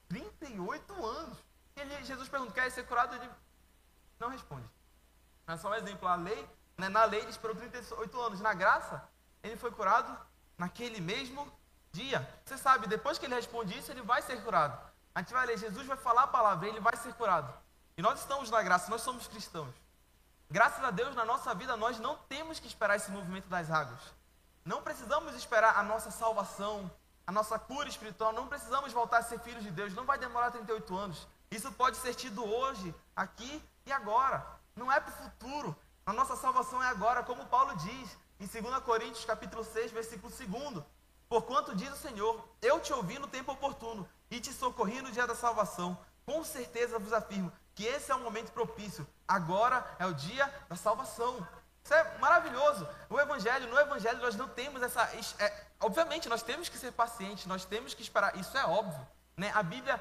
38 0.08 1.06
anos. 1.06 1.38
E 1.76 1.82
ele, 1.82 2.04
Jesus 2.06 2.30
pergunta, 2.30 2.54
quer 2.54 2.71
ser 2.71 2.88
curado? 2.88 3.13
Ele 3.13 3.30
não 4.17 4.30
responde. 4.30 4.65
É 5.45 5.58
só 5.58 5.69
um 5.69 5.76
exemplo. 5.76 6.08
A 6.08 6.15
lei, 6.15 6.49
né, 6.78 6.88
na 6.88 7.04
lei 7.04 7.19
ele 7.19 7.30
esperou 7.30 7.56
38 7.56 8.21
anos. 8.21 8.39
Na 8.39 8.54
graça, 8.54 9.04
ele 9.43 9.58
foi 9.58 9.71
curado 9.71 10.17
naquele 10.58 11.02
mesmo 11.02 11.52
dia. 11.91 12.26
Você 12.45 12.58
sabe, 12.58 12.88
depois 12.88 13.17
que 13.17 13.26
ele 13.26 13.36
responde 13.36 13.78
isso, 13.78 13.91
ele 13.91 14.02
vai 14.02 14.21
ser 14.21 14.41
curado. 14.43 14.80
A 15.13 15.19
gente 15.19 15.34
vai 15.34 15.45
ler, 15.45 15.58
Jesus 15.58 15.86
vai 15.86 15.97
falar 15.97 16.23
a 16.23 16.28
palavra, 16.28 16.67
ele 16.67 16.80
vai 16.80 16.95
ser 16.95 17.13
curado. 17.15 17.54
E 17.97 18.02
nós 18.02 18.19
estamos 18.21 18.49
na 18.49 18.63
graça, 18.63 18.89
nós 18.89 19.02
somos 19.02 19.28
cristãos. 19.28 19.76
Graças 20.49 20.84
a 20.84 20.89
Deus, 20.89 21.15
na 21.15 21.26
nossa 21.26 21.54
vida, 21.54 21.76
nós 21.76 21.99
não 21.99 22.15
temos 22.30 22.60
que 22.60 22.67
esperar 22.67 22.95
esse 22.95 23.12
movimento 23.12 23.47
das 23.47 23.69
águas. 23.69 24.02
Não 24.65 24.82
precisamos 24.82 25.36
esperar 25.36 25.78
a 25.78 25.84
nossa 25.84 26.10
salvação, 26.10 26.89
a 27.28 27.32
nossa 27.32 27.60
cura 27.60 27.89
espiritual, 27.89 28.32
não 28.32 28.47
precisamos 28.47 28.93
voltar 28.93 29.17
a 29.17 29.23
ser 29.23 29.39
filhos 29.39 29.63
de 29.63 29.71
Deus, 29.71 29.93
não 29.93 30.06
vai 30.06 30.17
demorar 30.17 30.52
38 30.52 30.95
anos. 30.95 31.28
Isso 31.52 31.71
pode 31.73 31.97
ser 31.97 32.15
tido 32.15 32.43
hoje, 32.43 32.95
aqui 33.15 33.62
e 33.86 33.91
agora. 33.91 34.45
Não 34.76 34.91
é 34.91 34.99
para 34.99 35.13
o 35.13 35.17
futuro. 35.17 35.76
A 36.06 36.13
nossa 36.13 36.36
salvação 36.36 36.82
é 36.82 36.88
agora, 36.88 37.23
como 37.23 37.45
Paulo 37.45 37.76
diz 37.78 38.17
em 38.39 38.47
2 38.47 38.84
Coríntios 38.84 39.26
capítulo 39.26 39.63
6, 39.63 39.91
versículo 39.91 40.32
2. 40.32 40.84
Porquanto 41.30 41.76
diz 41.76 41.91
o 41.91 41.97
Senhor, 41.97 42.43
eu 42.62 42.80
te 42.80 42.93
ouvi 42.93 43.19
no 43.19 43.28
tempo 43.28 43.52
oportuno 43.52 44.08
e 44.30 44.39
te 44.39 44.54
socorri 44.54 45.02
no 45.02 45.12
dia 45.12 45.28
da 45.28 45.36
salvação. 45.36 45.97
Com 46.26 46.43
certeza 46.43 46.99
vos 46.99 47.12
afirmo 47.12 47.52
que 47.76 47.86
esse 47.86 48.12
é 48.12 48.15
o 48.15 48.19
momento 48.19 48.52
propício. 48.52 49.06
Agora 49.28 49.86
é 49.99 50.06
o 50.06 50.13
dia 50.13 50.52
da 50.69 50.76
salvação. 50.76 51.45
Isso 51.84 51.93
é 51.93 52.17
maravilhoso. 52.17 52.88
O 53.10 53.19
Evangelho, 53.19 53.67
no 53.67 53.78
Evangelho, 53.78 54.19
nós 54.19 54.36
não 54.36 54.48
temos 54.48 54.82
essa. 54.82 55.04
É, 55.39 55.65
obviamente, 55.82 56.30
nós 56.30 56.41
temos 56.41 56.69
que 56.69 56.78
ser 56.78 56.91
pacientes, 56.93 57.46
nós 57.46 57.65
temos 57.65 57.93
que 57.93 58.02
esperar. 58.02 58.38
Isso 58.38 58.58
é 58.58 58.65
óbvio. 58.65 59.06
Né? 59.36 59.52
A 59.54 59.63
Bíblia 59.63 60.00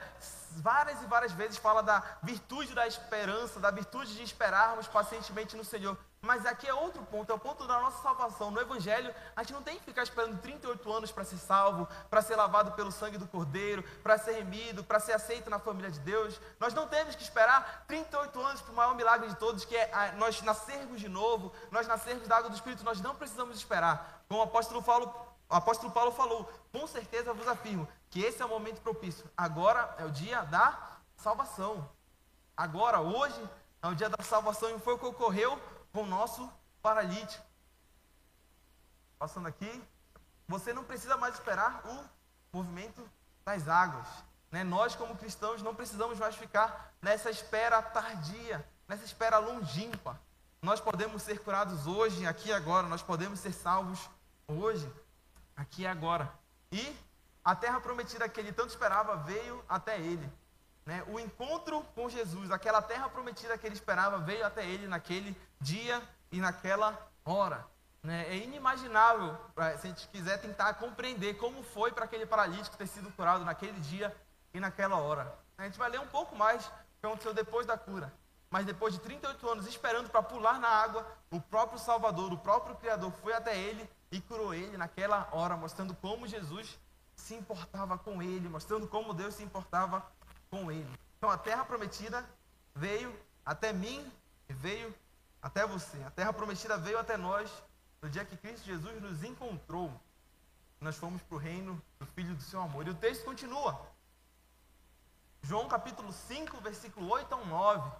várias 0.57 1.03
e 1.03 1.07
várias 1.07 1.33
vezes 1.33 1.57
fala 1.57 1.83
da 1.83 2.03
virtude 2.23 2.75
da 2.75 2.87
esperança, 2.87 3.59
da 3.59 3.71
virtude 3.71 4.15
de 4.15 4.23
esperarmos 4.23 4.87
pacientemente 4.87 5.57
no 5.57 5.65
Senhor. 5.65 5.99
Mas 6.25 6.47
aqui 6.47 6.69
é 6.69 6.73
outro 6.73 7.03
ponto, 7.07 7.33
é 7.33 7.35
o 7.35 7.39
ponto 7.39 7.67
da 7.67 7.81
nossa 7.81 8.01
salvação. 8.01 8.49
No 8.53 8.61
Evangelho, 8.61 9.13
a 9.35 9.43
gente 9.43 9.55
não 9.55 9.63
tem 9.63 9.77
que 9.77 9.85
ficar 9.85 10.05
esperando 10.05 10.41
38 10.41 10.93
anos 10.93 11.11
para 11.11 11.25
ser 11.25 11.37
salvo, 11.37 11.89
para 12.09 12.23
ser 12.23 12.37
lavado 12.37 12.71
pelo 12.73 12.93
sangue 12.93 13.19
do 13.19 13.27
Cordeiro, 13.27 13.83
para 14.05 14.17
ser 14.17 14.35
remido, 14.35 14.85
para 14.85 15.01
ser 15.01 15.15
aceito 15.15 15.51
na 15.51 15.59
família 15.59 15.91
de 15.91 15.99
Deus. 15.99 16.41
Nós 16.61 16.73
não 16.73 16.87
temos 16.87 17.17
que 17.17 17.25
esperar 17.25 17.85
38 17.89 18.41
anos 18.41 18.63
para 18.63 18.73
o 18.73 18.77
maior 18.77 18.95
milagre 18.95 19.29
de 19.31 19.35
todos, 19.35 19.65
que 19.65 19.77
é 19.77 20.15
nós 20.17 20.41
nascermos 20.43 21.01
de 21.01 21.09
novo, 21.09 21.53
nós 21.73 21.89
nascermos 21.89 22.29
da 22.29 22.37
água 22.37 22.51
do 22.51 22.55
Espírito. 22.55 22.85
Nós 22.85 23.01
não 23.01 23.17
precisamos 23.17 23.57
esperar. 23.57 24.23
Como 24.29 24.39
o 24.39 24.45
apóstolo 24.45 24.81
Paulo, 24.81 25.13
o 25.51 25.55
apóstolo 25.57 25.91
Paulo 25.91 26.13
falou, 26.13 26.49
com 26.71 26.87
certeza 26.87 27.35
vos 27.35 27.49
afirmo 27.49 27.89
que 28.09 28.23
esse 28.23 28.41
é 28.41 28.45
o 28.45 28.49
momento 28.49 28.81
propício. 28.81 29.29
Agora 29.37 29.93
é 29.99 30.05
o 30.05 30.11
dia 30.13 30.43
da 30.43 30.79
salvação. 31.17 31.91
Agora, 32.57 33.01
hoje, 33.01 33.43
é 33.83 33.89
o 33.89 33.95
dia 33.97 34.09
da 34.09 34.23
salvação 34.23 34.71
e 34.71 34.79
foi 34.79 34.95
o 34.95 34.99
que 34.99 35.07
ocorreu 35.07 35.59
com 35.93 36.03
o 36.03 36.07
nosso 36.07 36.51
paralítico. 36.81 37.45
Passando 39.19 39.47
aqui, 39.47 39.83
você 40.49 40.73
não 40.73 40.85
precisa 40.85 41.17
mais 41.17 41.35
esperar 41.35 41.83
o 41.87 42.05
movimento 42.57 43.09
das 43.45 43.69
águas. 43.69 44.07
Né? 44.51 44.65
Nós, 44.65 44.95
como 44.95 45.17
cristãos, 45.17 45.63
não 45.63 45.75
precisamos 45.75 46.19
mais 46.19 46.35
ficar 46.37 46.93
nessa 47.01 47.31
espera 47.31 47.81
tardia, 47.81 48.65
nessa 48.89 49.05
espera 49.05 49.39
longínqua. 49.39 50.21
Nós 50.61 50.81
podemos 50.81 51.23
ser 51.23 51.39
curados 51.41 51.87
hoje, 51.87 52.27
aqui 52.27 52.51
e 52.51 52.53
agora. 52.53 52.87
Nós 52.87 53.03
podemos 53.03 53.41
ser 53.41 53.53
salvos 53.53 54.09
hoje, 54.47 54.91
aqui 55.57 55.83
e 55.83 55.87
agora. 55.87 56.33
E 56.71 56.97
a 57.45 57.55
terra 57.57 57.81
prometida 57.81 58.29
que 58.29 58.39
ele 58.39 58.53
tanto 58.53 58.71
esperava 58.71 59.17
veio 59.17 59.65
até 59.69 59.99
ele. 59.99 60.31
Né? 60.85 61.05
O 61.09 61.19
encontro 61.19 61.83
com 61.95 62.09
Jesus, 62.09 62.51
aquela 62.51 62.83
terra 62.83 63.09
prometida 63.09 63.57
que 63.57 63.67
ele 63.67 63.75
esperava, 63.75 64.19
veio 64.19 64.45
até 64.45 64.67
ele 64.67 64.87
naquele 64.87 65.37
dia 65.61 66.03
e 66.31 66.41
naquela 66.41 66.99
hora. 67.25 67.65
Né? 68.03 68.27
É 68.29 68.37
inimaginável, 68.37 69.37
se 69.79 69.87
a 69.87 69.91
gente 69.91 70.09
quiser 70.09 70.39
tentar 70.39 70.75
compreender 70.75 71.35
como 71.35 71.63
foi 71.63 71.93
para 71.93 72.05
aquele 72.05 72.27
paralítico 72.27 72.77
ter 72.77 72.89
sido 72.89 73.11
curado 73.13 73.45
naquele 73.45 73.79
dia 73.81 74.15
e 74.53 74.59
naquela 74.59 74.97
hora. 74.97 75.33
A 75.57 75.65
gente 75.65 75.79
vai 75.79 75.89
ler 75.89 76.01
um 76.01 76.09
pouco 76.09 76.35
mais 76.35 76.67
o 76.67 76.71
que 77.01 77.07
aconteceu 77.07 77.33
depois 77.33 77.67
da 77.67 77.79
cura. 77.79 78.13
Mas 78.51 78.67
depois 78.67 78.93
de 78.93 79.01
38 79.01 79.49
anos 79.49 79.67
esperando 79.67 80.11
para 80.11 80.23
pular 80.23 80.59
na 80.59 80.69
água, 80.69 81.07
o 81.31 81.41
próprio 81.41 81.79
Salvador, 81.79 82.33
o 82.33 82.39
próprio 82.39 82.77
Criador 82.77 83.11
foi 83.23 83.33
até 83.33 83.57
ele 83.57 83.89
e 84.11 84.21
curou 84.21 84.53
ele 84.53 84.77
naquela 84.77 85.27
hora, 85.33 85.57
mostrando 85.57 85.95
como 85.95 86.27
Jesus 86.27 86.79
se 87.15 87.35
importava 87.35 87.97
com 87.97 88.23
ele, 88.23 88.49
mostrando 88.49 88.87
como 88.87 89.15
Deus 89.15 89.35
se 89.35 89.43
importava 89.43 90.05
com 90.53 90.71
ele. 90.71 90.99
Então 91.17 91.31
a 91.31 91.39
terra 91.39 91.65
prometida 91.65 92.23
veio 92.75 93.11
até 93.45 93.73
mim 93.73 94.13
e 94.51 94.53
veio 94.53 94.95
até 95.41 95.67
você. 95.67 95.97
A 96.05 96.11
terra 96.11 96.31
prometida 96.31 96.77
veio 96.77 96.99
até 96.99 97.17
nós 97.17 97.51
no 98.03 98.11
dia 98.11 98.23
que 98.23 98.37
Cristo 98.37 98.67
Jesus 98.67 99.01
nos 99.01 99.25
encontrou. 99.25 99.91
Nós 100.79 100.97
fomos 100.97 101.23
para 101.23 101.37
o 101.37 101.39
reino 101.39 101.81
do 101.99 102.05
Filho 102.05 102.35
do 102.35 102.43
seu 102.43 102.61
amor. 102.61 102.87
E 102.87 102.91
o 102.91 102.95
texto 102.95 103.25
continua. 103.25 103.81
João 105.41 105.69
capítulo 105.69 106.13
5, 106.13 106.61
versículo 106.61 107.09
8 107.09 107.33
ao 107.33 107.47
9. 107.47 107.91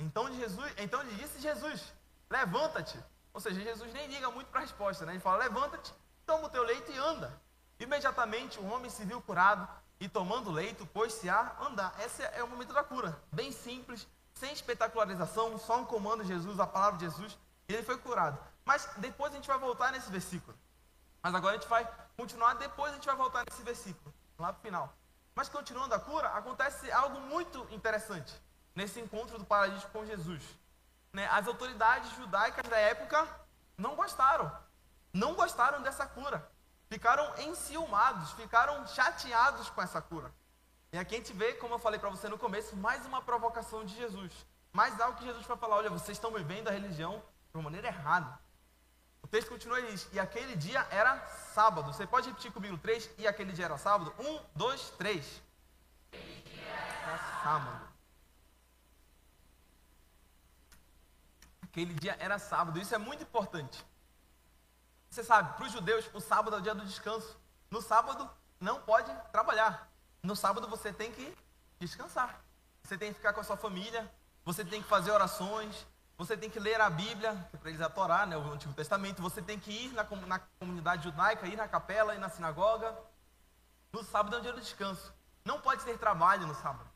Então, 0.00 0.32
Jesus, 0.34 0.72
então 0.78 1.06
disse 1.16 1.40
Jesus: 1.40 1.92
Levanta-te. 2.28 2.98
Ou 3.32 3.40
seja, 3.40 3.60
Jesus 3.60 3.92
nem 3.92 4.08
liga 4.08 4.30
muito 4.30 4.48
para 4.48 4.60
a 4.60 4.62
resposta, 4.62 5.06
né? 5.06 5.12
Ele 5.12 5.20
fala: 5.20 5.44
Levanta-te, 5.44 5.94
toma 6.26 6.46
o 6.46 6.50
teu 6.50 6.64
leito 6.64 6.90
e 6.90 6.98
anda. 6.98 7.40
Imediatamente 7.78 8.58
o 8.58 8.66
homem 8.66 8.90
se 8.90 9.04
viu 9.04 9.22
curado 9.22 9.68
e 10.00 10.08
tomando 10.08 10.50
leito, 10.50 10.86
pôs-se 10.86 11.28
a 11.28 11.54
andar. 11.60 11.94
Esse 12.00 12.22
é 12.22 12.42
o 12.42 12.48
momento 12.48 12.72
da 12.72 12.82
cura. 12.82 13.22
Bem 13.30 13.52
simples, 13.52 14.08
sem 14.32 14.50
espetacularização, 14.50 15.58
só 15.58 15.78
um 15.78 15.84
comando 15.84 16.22
de 16.22 16.28
Jesus, 16.28 16.58
a 16.58 16.66
palavra 16.66 16.98
de 16.98 17.04
Jesus, 17.04 17.38
ele 17.68 17.82
foi 17.82 17.98
curado. 17.98 18.38
Mas 18.64 18.88
depois 18.96 19.30
a 19.32 19.36
gente 19.36 19.46
vai 19.46 19.58
voltar 19.58 19.92
nesse 19.92 20.10
versículo. 20.10 20.56
Mas 21.22 21.34
agora 21.34 21.54
a 21.54 21.58
gente 21.58 21.68
vai 21.68 21.86
continuar, 22.16 22.54
depois 22.54 22.92
a 22.92 22.94
gente 22.94 23.04
vai 23.04 23.16
voltar 23.16 23.44
nesse 23.48 23.62
versículo, 23.62 24.12
lá 24.38 24.52
para 24.54 24.58
o 24.58 24.62
final. 24.62 24.92
Mas 25.34 25.50
continuando 25.50 25.94
a 25.94 26.00
cura, 26.00 26.28
acontece 26.28 26.90
algo 26.90 27.20
muito 27.20 27.66
interessante 27.70 28.32
nesse 28.74 28.98
encontro 29.00 29.38
do 29.38 29.44
paralítico 29.44 29.92
com 29.92 30.06
Jesus. 30.06 30.42
Né? 31.12 31.28
As 31.28 31.46
autoridades 31.46 32.10
judaicas 32.16 32.66
da 32.70 32.78
época 32.78 33.28
não 33.76 33.94
gostaram. 33.94 34.50
Não 35.12 35.34
gostaram 35.34 35.82
dessa 35.82 36.06
cura 36.06 36.48
ficaram 36.90 37.32
enciumados, 37.38 38.32
ficaram 38.32 38.84
chateados 38.88 39.70
com 39.70 39.80
essa 39.80 40.02
cura. 40.02 40.34
E 40.92 40.98
aqui 40.98 41.14
a 41.14 41.18
gente 41.18 41.32
vê, 41.32 41.52
como 41.54 41.74
eu 41.74 41.78
falei 41.78 42.00
para 42.00 42.10
você 42.10 42.28
no 42.28 42.36
começo, 42.36 42.76
mais 42.76 43.06
uma 43.06 43.22
provocação 43.22 43.84
de 43.84 43.94
Jesus. 43.94 44.32
Mais 44.72 45.00
algo 45.00 45.16
que 45.16 45.24
Jesus 45.24 45.46
vai 45.46 45.56
falar: 45.56 45.76
olha, 45.76 45.90
vocês 45.90 46.16
estão 46.18 46.32
vivendo 46.32 46.66
a 46.68 46.72
religião 46.72 47.22
de 47.50 47.56
uma 47.56 47.62
maneira 47.62 47.86
errada. 47.86 48.38
O 49.22 49.28
texto 49.28 49.48
continua 49.48 49.78
e 49.80 49.92
diz: 49.92 50.08
e 50.12 50.18
aquele 50.18 50.56
dia 50.56 50.84
era 50.90 51.18
sábado. 51.54 51.92
Você 51.92 52.06
pode 52.06 52.28
repetir 52.28 52.52
comigo 52.52 52.76
três? 52.76 53.08
E 53.18 53.26
aquele 53.26 53.52
dia 53.52 53.66
era 53.66 53.78
sábado? 53.78 54.12
Um, 54.18 54.40
dois, 54.54 54.90
três. 54.98 55.40
Era 56.12 57.18
sábado. 57.42 57.88
Aquele 61.62 61.94
dia 61.94 62.16
era 62.18 62.36
sábado. 62.38 62.80
Isso 62.80 62.94
é 62.94 62.98
muito 62.98 63.22
importante. 63.22 63.84
Você 65.10 65.24
sabe, 65.24 65.56
para 65.56 65.66
os 65.66 65.72
judeus, 65.72 66.08
o 66.14 66.20
sábado 66.20 66.54
é 66.54 66.60
o 66.60 66.62
dia 66.62 66.74
do 66.74 66.84
descanso. 66.84 67.36
No 67.68 67.82
sábado, 67.82 68.30
não 68.60 68.80
pode 68.80 69.12
trabalhar. 69.32 69.90
No 70.22 70.36
sábado, 70.36 70.68
você 70.68 70.92
tem 70.92 71.10
que 71.10 71.36
descansar. 71.80 72.40
Você 72.84 72.96
tem 72.96 73.12
que 73.12 73.16
ficar 73.16 73.32
com 73.32 73.40
a 73.40 73.44
sua 73.44 73.56
família. 73.56 74.08
Você 74.44 74.64
tem 74.64 74.80
que 74.80 74.88
fazer 74.88 75.10
orações. 75.10 75.84
Você 76.16 76.36
tem 76.36 76.48
que 76.48 76.60
ler 76.60 76.80
a 76.80 76.88
Bíblia, 76.88 77.34
que 77.50 77.56
para 77.56 77.70
eles 77.70 77.80
é 77.80 77.84
a 77.84 77.90
Torá, 77.90 78.24
né, 78.24 78.36
o 78.36 78.52
Antigo 78.52 78.72
Testamento. 78.72 79.20
Você 79.20 79.42
tem 79.42 79.58
que 79.58 79.72
ir 79.72 79.92
na, 79.94 80.04
na 80.26 80.38
comunidade 80.60 81.02
judaica, 81.02 81.46
ir 81.46 81.56
na 81.56 81.66
capela, 81.66 82.14
ir 82.14 82.18
na 82.18 82.28
sinagoga. 82.28 82.96
No 83.92 84.04
sábado 84.04 84.36
é 84.36 84.38
o 84.38 84.42
dia 84.42 84.52
do 84.52 84.60
descanso. 84.60 85.12
Não 85.44 85.60
pode 85.60 85.84
ter 85.84 85.98
trabalho 85.98 86.46
no 86.46 86.54
sábado. 86.54 86.88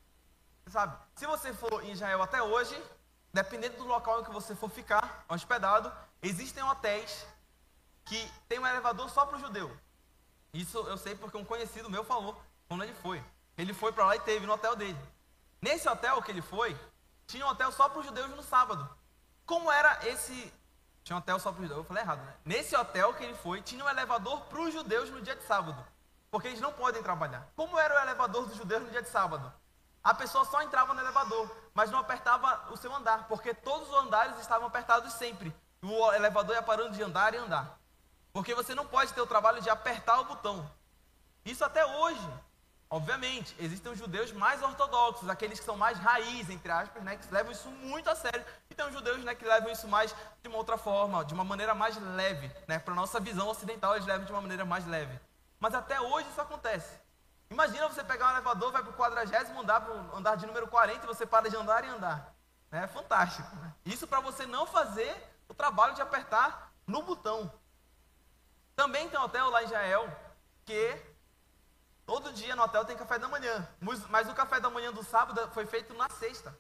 Você 0.63 0.71
sabe, 0.71 0.97
se 1.17 1.27
você 1.27 1.53
for 1.53 1.83
em 1.83 1.91
Israel 1.91 2.23
até 2.23 2.41
hoje, 2.43 2.81
dependendo 3.33 3.77
do 3.79 3.85
local 3.85 4.21
em 4.21 4.25
que 4.25 4.31
você 4.31 4.55
for 4.55 4.71
ficar, 4.71 5.25
hospedado, 5.29 5.93
existem 6.23 6.63
hotéis 6.63 7.27
que 8.05 8.31
tem 8.49 8.59
um 8.59 8.67
elevador 8.67 9.09
só 9.11 9.25
para 9.25 9.37
o 9.37 9.41
judeu. 9.41 9.75
Isso 10.53 10.79
eu 10.79 10.97
sei 10.97 11.15
porque 11.15 11.37
um 11.37 11.45
conhecido 11.45 11.91
meu 11.91 12.05
falou 12.05 12.41
quando 12.69 12.85
ele 12.85 12.95
foi. 12.95 13.23
Ele 13.57 13.73
foi 13.73 13.93
para 13.93 14.05
lá 14.05 14.17
e 14.17 14.21
teve 14.21 14.47
no 14.47 14.53
hotel 14.53 14.77
dele. 14.77 14.99
Nesse 15.61 15.89
hotel 15.89 16.21
que 16.23 16.31
ele 16.31 16.43
foi, 16.43 16.79
tinha 17.27 17.45
um 17.47 17.49
hotel 17.49 17.73
só 17.73 17.89
para 17.89 18.01
os 18.01 18.07
judeus 18.07 18.31
no 18.31 18.43
sábado. 18.43 18.89
Como 19.47 19.71
era 19.71 20.07
esse. 20.07 20.53
Tinha 21.03 21.17
um 21.17 21.19
hotel 21.19 21.39
só 21.39 21.51
para 21.51 21.61
os 21.61 21.69
judeus, 21.69 21.79
eu 21.79 21.85
falei 21.85 22.03
errado, 22.03 22.25
né? 22.25 22.35
Nesse 22.45 22.75
hotel 22.75 23.13
que 23.15 23.25
ele 23.25 23.35
foi, 23.35 23.61
tinha 23.61 23.85
um 23.85 23.89
elevador 23.89 24.43
para 24.43 24.61
os 24.61 24.73
judeus 24.73 25.11
no 25.11 25.21
dia 25.21 25.37
de 25.37 25.45
sábado. 25.45 25.85
Porque 26.31 26.49
eles 26.49 26.61
não 26.61 26.73
podem 26.73 27.03
trabalhar. 27.03 27.47
Como 27.55 27.79
era 27.79 27.95
o 27.95 27.99
elevador 27.99 28.47
dos 28.47 28.57
judeus 28.57 28.83
no 28.83 28.91
dia 28.91 29.03
de 29.03 29.09
sábado? 29.09 29.53
A 30.03 30.13
pessoa 30.13 30.45
só 30.45 30.63
entrava 30.63 30.93
no 30.93 31.01
elevador, 31.01 31.51
mas 31.73 31.91
não 31.91 31.99
apertava 31.99 32.71
o 32.71 32.77
seu 32.77 32.95
andar, 32.95 33.27
porque 33.27 33.55
todos 33.55 33.89
os 33.89 33.95
andares 33.95 34.39
estavam 34.39 34.67
apertados 34.67 35.13
sempre. 35.15 35.55
O 35.83 36.13
elevador 36.13 36.55
ia 36.55 36.63
parando 36.63 36.95
de 36.95 37.03
andar 37.03 37.35
e 37.35 37.39
andar. 37.39 37.79
Porque 38.35 38.53
você 38.53 38.75
não 38.75 38.85
pode 38.85 39.15
ter 39.15 39.21
o 39.21 39.27
trabalho 39.27 39.63
de 39.63 39.71
apertar 39.71 40.19
o 40.19 40.25
botão. 40.25 40.69
Isso 41.45 41.65
até 41.65 41.87
hoje. 41.87 42.29
Obviamente, 42.91 43.55
existem 43.61 43.93
os 43.93 43.99
judeus 43.99 44.33
mais 44.33 44.61
ortodoxos, 44.61 45.29
aqueles 45.29 45.59
que 45.59 45.65
são 45.65 45.77
mais 45.77 45.99
raiz, 45.99 46.51
entre 46.51 46.71
aspas, 46.71 47.03
né, 47.03 47.17
que 47.17 47.33
levam 47.33 47.53
isso 47.53 47.69
muito 47.69 48.11
a 48.11 48.15
sério. 48.17 48.45
E 48.69 48.75
tem 48.75 48.85
os 48.87 48.93
judeus 48.93 49.23
né, 49.25 49.37
que 49.37 49.45
levam 49.45 49.71
isso 49.71 49.87
mais 49.87 50.15
de 50.43 50.49
uma 50.49 50.59
outra 50.59 50.77
forma, 50.77 51.25
de 51.25 51.33
uma 51.33 51.45
maneira 51.45 51.75
mais 51.75 51.97
leve. 51.97 52.51
Né? 52.67 52.81
Para 52.81 52.93
a 52.93 52.97
nossa 52.97 53.21
visão 53.21 53.49
ocidental, 53.49 53.95
eles 53.95 54.07
levam 54.07 54.27
de 54.27 54.33
uma 54.33 54.41
maneira 54.41 54.65
mais 54.65 54.85
leve. 54.85 55.19
Mas 55.61 55.73
até 55.73 56.01
hoje 56.01 56.29
isso 56.29 56.41
acontece. 56.41 56.99
Imagina 57.49 57.89
você 57.89 58.03
pegar 58.03 58.29
um 58.29 58.31
elevador, 58.33 58.73
vai 58.73 58.83
para 58.83 58.91
o 58.91 58.97
quadragésimo 58.97 59.61
andar, 59.61 59.81
para 59.81 59.95
o 59.95 60.17
andar 60.17 60.37
de 60.37 60.45
número 60.45 60.67
40, 60.67 61.05
e 61.05 61.07
você 61.07 61.25
para 61.25 61.49
de 61.49 61.57
andar 61.57 61.85
e 61.85 61.89
andar. 61.89 62.35
É 62.73 62.87
fantástico. 62.89 63.55
Né? 63.57 63.73
Isso 63.87 64.09
para 64.09 64.19
você 64.19 64.45
não 64.45 64.67
fazer 64.67 65.17
o 65.49 65.55
trabalho 65.55 65.95
de 65.95 66.03
apertar 66.03 66.73
no 66.85 67.03
botão. 67.03 67.51
Também 68.77 69.09
tem 69.09 69.19
um 69.19 69.23
hotel 69.23 69.51
lá 69.51 69.63
em 69.63 69.67
Israel 69.67 70.09
que 70.65 71.15
Todo 72.07 72.33
dia 72.33 72.55
no 72.55 72.63
hotel 72.63 72.85
tem 72.85 72.97
café 72.97 73.19
da 73.19 73.29
manhã. 73.29 73.67
Mas 74.11 74.29
o 74.29 74.35
café 74.35 74.61
da 74.61 74.69
manhã 74.69 74.93
do 74.93 75.03
sábado 75.03 75.49
foi 75.53 75.67
feito 75.67 75.95
na 75.95 76.09
sexta. 76.11 76.57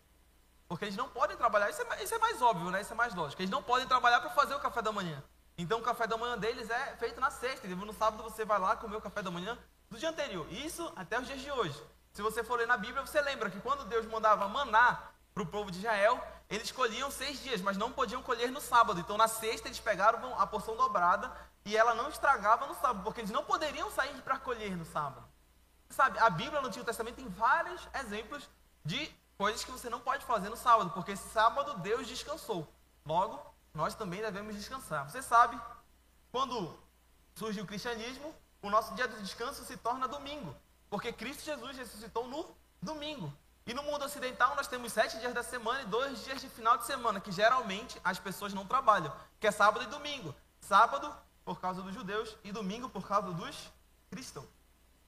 Porque 0.67 0.87
eles 0.87 0.97
não 0.97 1.09
podem 1.09 1.37
trabalhar. 1.37 1.69
Isso 1.69 1.83
é, 1.83 2.03
isso 2.03 2.15
é 2.15 2.19
mais 2.19 2.41
óbvio, 2.41 2.71
né? 2.71 2.81
Isso 2.81 2.93
é 2.93 2.97
mais 2.97 3.15
lógico. 3.15 3.43
Eles 3.43 3.51
não 3.51 3.63
podem 3.63 3.87
trabalhar 3.87 4.21
para 4.21 4.31
fazer 4.31 4.55
o 4.55 4.61
café 4.61 4.81
da 4.81 4.91
manhã. 4.91 5.23
Então 5.57 5.79
o 5.81 5.83
café 5.83 6.07
da 6.07 6.17
manhã 6.17 6.39
deles 6.39 6.71
é 6.71 6.97
feito 6.97 7.21
na 7.21 7.31
sexta. 7.31 7.69
No 7.69 7.93
sábado 7.93 8.23
você 8.23 8.45
vai 8.45 8.59
lá 8.59 8.75
comer 8.77 8.97
o 8.97 9.03
café 9.03 9.23
da 9.23 9.31
manhã 9.31 9.59
do 9.91 9.99
dia 9.99 10.09
anterior. 10.09 10.51
Isso 10.51 10.91
até 10.97 11.21
os 11.21 11.27
dias 11.27 11.43
de 11.43 11.51
hoje. 11.51 11.81
Se 12.13 12.23
você 12.23 12.43
for 12.43 12.59
ler 12.59 12.67
na 12.67 12.77
Bíblia, 12.77 13.05
você 13.05 13.21
lembra 13.21 13.51
que 13.51 13.61
quando 13.61 13.85
Deus 13.85 14.07
mandava 14.07 14.49
maná 14.49 15.11
para 15.35 15.43
o 15.43 15.47
povo 15.47 15.71
de 15.71 15.79
Israel, 15.79 16.25
eles 16.49 16.71
colhiam 16.73 17.11
seis 17.11 17.43
dias, 17.43 17.61
mas 17.61 17.77
não 17.77 17.93
podiam 17.93 18.23
colher 18.23 18.51
no 18.51 18.61
sábado. 18.61 18.99
Então 18.99 19.19
na 19.19 19.29
sexta 19.29 19.69
eles 19.69 19.81
pegaram 19.81 20.41
a 20.41 20.47
porção 20.47 20.75
dobrada 20.75 21.31
e 21.65 21.77
ela 21.77 21.95
não 21.95 22.09
estragava 22.09 22.67
no 22.67 22.75
sábado, 22.75 23.03
porque 23.03 23.21
eles 23.21 23.31
não 23.31 23.45
poderiam 23.45 23.91
sair 23.91 24.21
para 24.23 24.39
colher 24.39 24.77
no 24.77 24.85
sábado. 24.85 25.27
Sabe, 25.89 26.19
a 26.19 26.29
Bíblia 26.29 26.61
no 26.61 26.69
Antigo 26.69 26.85
Testamento 26.85 27.17
tem 27.17 27.29
vários 27.29 27.89
exemplos 27.95 28.49
de 28.85 29.15
coisas 29.39 29.65
que 29.65 29.71
você 29.71 29.89
não 29.89 30.01
pode 30.01 30.25
fazer 30.25 30.49
no 30.49 30.57
sábado, 30.57 30.91
porque 30.91 31.17
sábado 31.17 31.79
Deus 31.79 32.07
descansou. 32.07 32.69
Logo, 33.07 33.41
nós 33.73 33.95
também 33.95 34.21
devemos 34.21 34.55
descansar. 34.55 35.09
Você 35.09 35.23
sabe, 35.23 35.59
quando 36.31 36.77
surge 37.35 37.61
o 37.61 37.67
cristianismo, 37.67 38.35
o 38.63 38.71
nosso 38.71 38.95
dia 38.95 39.09
de 39.09 39.21
descanso 39.23 39.65
se 39.65 39.77
torna 39.77 40.09
domingo, 40.09 40.55
porque 40.91 41.13
Cristo 41.13 41.45
Jesus 41.45 41.77
ressuscitou 41.77 42.27
no 42.29 42.47
domingo. 42.81 43.33
E 43.67 43.73
no 43.73 43.83
mundo 43.83 44.05
ocidental 44.05 44.55
nós 44.55 44.69
temos 44.69 44.93
sete 44.93 45.19
dias 45.19 45.33
da 45.33 45.43
semana 45.43 45.83
e 45.83 45.87
dois 45.87 46.23
dias 46.25 46.41
de 46.41 46.49
final 46.51 46.77
de 46.77 46.85
semana, 46.85 47.21
que 47.21 47.33
geralmente 47.33 47.99
as 48.05 48.19
pessoas 48.19 48.53
não 48.53 48.67
trabalham, 48.67 49.15
que 49.41 49.47
é 49.47 49.51
sábado 49.51 49.85
e 49.85 49.87
domingo. 49.87 50.35
Sábado 50.61 51.15
por 51.45 51.61
causa 51.61 51.83
dos 51.83 51.95
judeus 51.95 52.37
e 52.43 52.53
domingo 52.53 52.89
por 52.89 53.07
causa 53.07 53.33
dos 53.33 53.71
cristãos. 54.11 54.49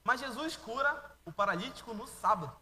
Mas 0.03 0.19
Jesus 0.19 0.55
cura 0.55 1.17
o 1.25 1.31
paralítico 1.31 1.93
no 1.93 2.07
sábado. 2.07 2.55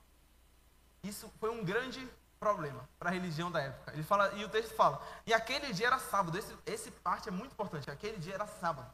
Isso 1.03 1.31
foi 1.39 1.49
um 1.49 1.63
grande 1.63 2.07
problema 2.39 2.87
para 2.97 3.09
a 3.09 3.13
religião 3.13 3.51
da 3.51 3.61
época. 3.61 3.93
Ele 3.93 4.03
fala, 4.03 4.31
e 4.33 4.43
o 4.43 4.49
texto 4.49 4.75
fala, 4.75 5.01
e 5.25 5.33
aquele 5.33 5.71
dia 5.73 5.87
era 5.87 5.99
sábado. 5.99 6.37
Esse, 6.37 6.57
esse 6.65 6.91
parte 6.91 7.29
é 7.29 7.31
muito 7.31 7.51
importante. 7.51 7.89
Aquele 7.91 8.17
dia 8.17 8.33
era 8.33 8.47
sábado. 8.47 8.91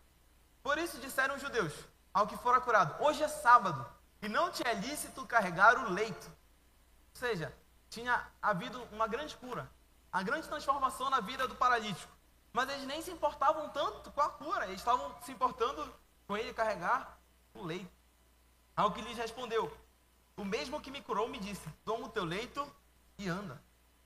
Por 0.61 0.77
isso 0.77 0.99
disseram 0.99 1.36
os 1.36 1.41
judeus 1.41 1.73
ao 2.13 2.27
que 2.27 2.38
fora 2.38 2.61
curado: 2.61 3.03
Hoje 3.03 3.23
é 3.23 3.27
sábado 3.27 3.86
e 4.21 4.29
não 4.29 4.51
te 4.51 4.65
é 4.65 4.73
lícito 4.73 5.25
carregar 5.25 5.77
o 5.77 5.91
leito. 5.91 6.27
Ou 6.27 7.19
seja, 7.19 7.53
tinha 7.89 8.25
havido 8.41 8.82
uma 8.91 9.07
grande 9.07 9.36
cura, 9.36 9.69
a 10.11 10.21
grande 10.23 10.47
transformação 10.47 11.09
na 11.09 11.19
vida 11.19 11.47
do 11.47 11.55
paralítico. 11.55 12.11
Mas 12.53 12.69
eles 12.69 12.85
nem 12.85 13.01
se 13.01 13.11
importavam 13.11 13.69
tanto 13.69 14.11
com 14.11 14.21
a 14.21 14.29
cura, 14.29 14.65
eles 14.65 14.79
estavam 14.79 15.15
se 15.21 15.31
importando 15.31 15.93
com 16.27 16.35
ele 16.35 16.53
carregar 16.53 17.17
o 17.53 17.63
leito. 17.63 17.91
Ao 18.75 18.91
que 18.91 19.01
lhes 19.01 19.17
respondeu: 19.17 19.71
O 20.35 20.43
mesmo 20.43 20.81
que 20.81 20.91
me 20.91 21.01
curou 21.01 21.27
me 21.29 21.39
disse: 21.39 21.67
Toma 21.85 22.07
o 22.07 22.09
teu 22.09 22.25
leito 22.25 22.65
e 23.17 23.27
anda. 23.27 23.61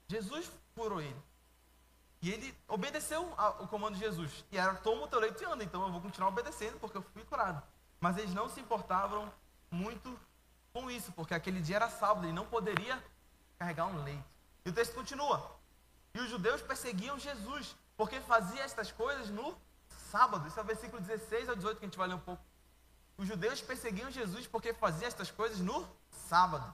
Jesus 0.08 0.52
curou 0.76 1.02
ele. 1.02 1.22
E 2.22 2.32
ele 2.32 2.58
obedeceu 2.68 3.34
ao 3.38 3.68
comando 3.68 3.96
de 3.96 4.00
Jesus. 4.00 4.46
E 4.52 4.58
era: 4.58 4.76
Toma 4.76 5.04
o 5.04 5.08
teu 5.08 5.20
leito 5.20 5.42
e 5.42 5.46
anda. 5.46 5.64
Então 5.64 5.84
eu 5.84 5.92
vou 5.92 6.02
continuar 6.02 6.30
obedecendo 6.30 6.80
porque 6.80 6.98
eu 6.98 7.02
fui 7.02 7.24
curado. 7.26 7.62
Mas 8.00 8.18
eles 8.18 8.34
não 8.34 8.50
se 8.50 8.60
importavam 8.60 9.32
muito 9.72 10.20
com 10.74 10.92
isso, 10.92 11.12
porque 11.14 11.34
aquele 11.34 11.62
dia 11.62 11.78
era 11.78 11.90
sábado 11.90 12.28
e 12.28 12.34
não 12.34 12.46
poderia 12.46 13.02
carregar 13.58 13.86
um 13.88 14.04
leito. 14.04 14.24
E 14.66 14.70
o 14.70 14.74
texto 14.74 14.94
continua. 14.94 15.56
E 16.14 16.20
os 16.20 16.30
judeus 16.30 16.62
perseguiam 16.62 17.18
Jesus 17.18 17.76
porque 17.98 18.20
fazia 18.22 18.64
estas 18.64 18.92
coisas 18.92 19.30
no 19.30 19.56
sábado. 20.12 20.48
Isso 20.48 20.60
é 20.60 20.64
o 20.64 20.66
versículo 20.66 21.02
16 21.02 21.50
ao 21.50 21.56
18 21.56 21.80
que 21.80 21.86
a 21.86 21.88
gente 21.88 21.98
vai 21.98 22.08
ler 22.08 22.16
um 22.16 22.20
pouco. 22.20 22.44
Os 23.18 23.28
judeus 23.28 23.62
perseguiam 23.62 24.12
Jesus 24.12 24.46
porque 24.48 24.74
fazia 24.74 25.08
estas 25.08 25.32
coisas 25.32 25.60
no 25.60 25.88
sábado. 26.10 26.74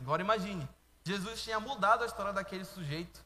Agora 0.00 0.22
imagine, 0.22 0.68
Jesus 1.04 1.42
tinha 1.42 1.60
mudado 1.60 2.02
a 2.02 2.06
história 2.06 2.32
daquele 2.32 2.64
sujeito, 2.64 3.24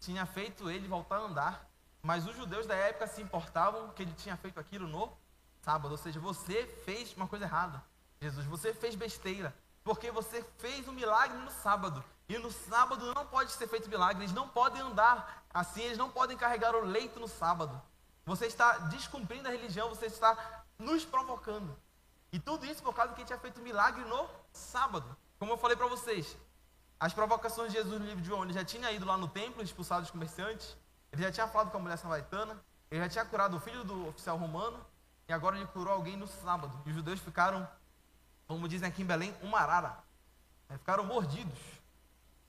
tinha 0.00 0.24
feito 0.24 0.70
ele 0.70 0.88
voltar 0.88 1.16
a 1.16 1.20
andar, 1.20 1.70
mas 2.02 2.26
os 2.26 2.36
judeus 2.36 2.66
da 2.66 2.74
época 2.74 3.06
se 3.06 3.20
importavam 3.20 3.90
que 3.90 4.02
ele 4.02 4.12
tinha 4.14 4.36
feito 4.36 4.58
aquilo 4.58 4.88
no 4.88 5.12
sábado. 5.60 5.92
Ou 5.92 5.98
seja, 5.98 6.18
você 6.20 6.66
fez 6.84 7.14
uma 7.16 7.26
coisa 7.26 7.44
errada. 7.44 7.82
Jesus, 8.20 8.46
você 8.46 8.72
fez 8.72 8.94
besteira, 8.94 9.54
porque 9.84 10.10
você 10.10 10.42
fez 10.58 10.88
um 10.88 10.92
milagre 10.92 11.36
no 11.36 11.50
sábado. 11.50 12.02
E 12.28 12.38
no 12.38 12.50
sábado 12.50 13.14
não 13.14 13.26
pode 13.26 13.52
ser 13.52 13.68
feito 13.68 13.88
milagre, 13.88 14.22
eles 14.22 14.34
não 14.34 14.48
podem 14.48 14.82
andar 14.82 15.44
assim, 15.52 15.82
eles 15.82 15.98
não 15.98 16.10
podem 16.10 16.36
carregar 16.36 16.74
o 16.74 16.84
leito 16.84 17.20
no 17.20 17.28
sábado. 17.28 17.80
Você 18.24 18.46
está 18.46 18.78
descumprindo 18.78 19.46
a 19.48 19.50
religião, 19.50 19.88
você 19.88 20.06
está 20.06 20.64
nos 20.78 21.04
provocando. 21.04 21.76
E 22.32 22.38
tudo 22.38 22.66
isso 22.66 22.82
por 22.82 22.92
causa 22.94 23.12
que 23.12 23.18
a 23.18 23.20
gente 23.20 23.28
tinha 23.28 23.38
feito 23.38 23.60
milagre 23.60 24.04
no 24.04 24.28
sábado. 24.52 25.16
Como 25.38 25.52
eu 25.52 25.56
falei 25.56 25.76
para 25.76 25.86
vocês, 25.86 26.36
as 26.98 27.12
provocações 27.12 27.72
de 27.72 27.78
Jesus 27.78 28.00
no 28.00 28.06
livro 28.06 28.20
de 28.20 28.26
João, 28.26 28.42
ele 28.42 28.52
já 28.52 28.64
tinha 28.64 28.90
ido 28.90 29.06
lá 29.06 29.16
no 29.16 29.28
templo, 29.28 29.62
expulsado 29.62 30.04
os 30.04 30.10
comerciantes, 30.10 30.76
ele 31.12 31.22
já 31.22 31.30
tinha 31.30 31.46
falado 31.46 31.70
com 31.70 31.76
a 31.76 31.80
mulher 31.80 31.96
samaritana, 31.96 32.60
ele 32.90 33.00
já 33.02 33.08
tinha 33.08 33.24
curado 33.24 33.56
o 33.56 33.60
filho 33.60 33.84
do 33.84 34.08
oficial 34.08 34.36
romano, 34.36 34.84
e 35.28 35.32
agora 35.32 35.56
ele 35.56 35.66
curou 35.66 35.92
alguém 35.92 36.16
no 36.16 36.26
sábado. 36.26 36.72
E 36.84 36.90
os 36.90 36.96
judeus 36.96 37.20
ficaram, 37.20 37.68
como 38.46 38.68
dizem 38.68 38.88
aqui 38.88 39.02
em 39.02 39.06
Belém, 39.06 39.34
uma 39.42 39.58
arara. 39.58 39.98
Ficaram 40.68 41.04
mordidos. 41.04 41.58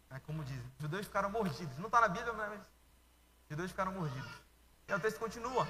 É 0.09 0.19
como 0.19 0.43
dizem. 0.43 0.71
Os 0.77 0.81
judeus 0.83 1.05
ficaram 1.05 1.29
mordidos. 1.29 1.77
Não 1.77 1.87
está 1.87 2.01
na 2.01 2.07
Bíblia, 2.07 2.33
mas 2.33 2.53
os 2.53 3.49
judeus 3.49 3.71
ficaram 3.71 3.91
mordidos. 3.91 4.31
E 4.87 4.93
o 4.93 4.99
texto 4.99 5.19
continua. 5.19 5.67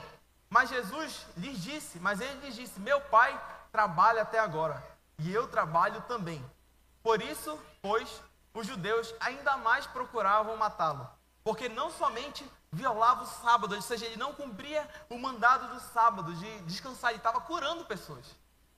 Mas 0.50 0.70
Jesus 0.70 1.26
lhes 1.36 1.62
disse, 1.62 2.00
mas 2.00 2.22
ele 2.22 2.40
lhes 2.46 2.56
disse: 2.56 2.80
Meu 2.80 3.02
pai 3.02 3.40
trabalha 3.72 4.22
até 4.22 4.40
agora, 4.40 4.82
e 5.20 5.34
eu 5.34 5.48
trabalho 5.48 6.02
também. 6.08 6.44
Por 7.04 7.22
isso, 7.22 7.60
pois, 7.82 8.22
os 8.54 8.66
judeus 8.66 9.14
ainda 9.20 9.58
mais 9.58 9.86
procuravam 9.86 10.56
matá-lo, 10.56 11.10
porque 11.44 11.68
não 11.68 11.92
somente 11.92 12.50
violava 12.72 13.24
o 13.24 13.28
sábado, 13.28 13.76
ou 13.76 13.82
seja, 13.82 14.06
ele 14.06 14.18
não 14.18 14.34
cumpria 14.34 14.88
o 15.10 15.18
mandado 15.18 15.74
do 15.74 15.80
sábado 15.80 16.34
de 16.36 16.62
descansar, 16.62 17.12
ele 17.12 17.20
estava 17.20 17.42
curando 17.42 17.86
pessoas. 17.86 18.26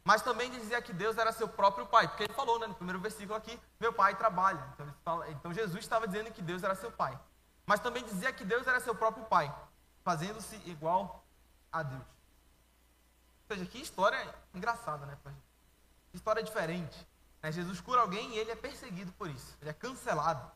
Mas 0.10 0.24
também 0.24 0.50
dizia 0.50 0.82
que 0.82 0.92
Deus 0.92 1.20
era 1.20 1.32
seu 1.32 1.48
próprio 1.48 1.86
pai, 1.86 2.08
porque 2.08 2.24
ele 2.24 2.34
falou 2.34 2.58
né, 2.58 2.66
no 2.66 2.74
primeiro 2.74 3.00
versículo 3.00 3.36
aqui: 3.36 3.60
Meu 3.80 3.94
pai 3.94 4.16
trabalha. 4.16 4.60
Então, 4.74 4.92
fala, 5.06 5.30
então 5.30 5.54
Jesus 5.54 5.82
estava 5.82 6.08
dizendo 6.08 6.32
que 6.32 6.42
Deus 6.42 6.64
era 6.64 6.74
seu 6.74 6.92
pai. 6.92 7.16
Mas 7.64 7.80
também 7.80 8.04
dizia 8.04 8.34
que 8.34 8.44
Deus 8.44 8.66
era 8.66 8.80
seu 8.80 8.96
próprio 8.96 9.24
pai, 9.26 9.56
fazendo-se 10.04 10.56
igual 10.66 11.24
a 11.72 11.84
Deus. 11.84 12.02
Ou 12.02 13.56
seja, 13.56 13.68
que 13.68 13.80
história 13.80 14.18
engraçada, 14.52 15.06
né? 15.06 15.16
Que 16.10 16.18
história 16.18 16.42
diferente. 16.42 17.08
Né? 17.40 17.52
Jesus 17.52 17.80
cura 17.80 18.02
alguém 18.02 18.32
e 18.32 18.40
ele 18.40 18.50
é 18.50 18.56
perseguido 18.56 19.12
por 19.12 19.30
isso. 19.30 19.56
Ele 19.62 19.70
é 19.70 19.74
cancelado. 19.74 20.52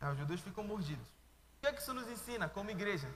Né? 0.00 0.12
Os 0.12 0.18
judeus 0.18 0.40
ficam 0.40 0.62
mordidos. 0.62 1.08
O 1.08 1.60
que 1.62 1.66
é 1.66 1.72
que 1.72 1.82
isso 1.82 1.92
nos 1.92 2.06
ensina 2.06 2.48
como 2.48 2.70
igreja? 2.70 3.12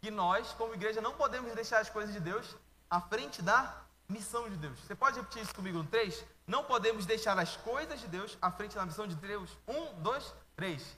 Que 0.00 0.12
nós, 0.12 0.52
como 0.52 0.74
igreja, 0.74 1.00
não 1.00 1.14
podemos 1.14 1.52
deixar 1.56 1.80
as 1.80 1.90
coisas 1.90 2.14
de 2.14 2.20
Deus 2.20 2.56
à 2.88 3.00
frente 3.00 3.42
da 3.42 3.82
missão 4.16 4.48
de 4.48 4.56
Deus. 4.56 4.78
Você 4.80 4.94
pode 4.94 5.18
repetir 5.18 5.42
isso 5.42 5.54
comigo 5.54 5.78
no 5.78 5.84
3? 5.84 6.24
Não 6.46 6.62
podemos 6.64 7.04
deixar 7.04 7.36
as 7.38 7.56
coisas 7.56 8.00
de 8.00 8.08
Deus 8.16 8.38
à 8.40 8.50
frente 8.50 8.74
da 8.76 8.86
missão 8.86 9.06
de 9.06 9.16
Deus. 9.16 9.50
Um, 9.66 9.82
dois, 10.00 10.32
três. 10.54 10.96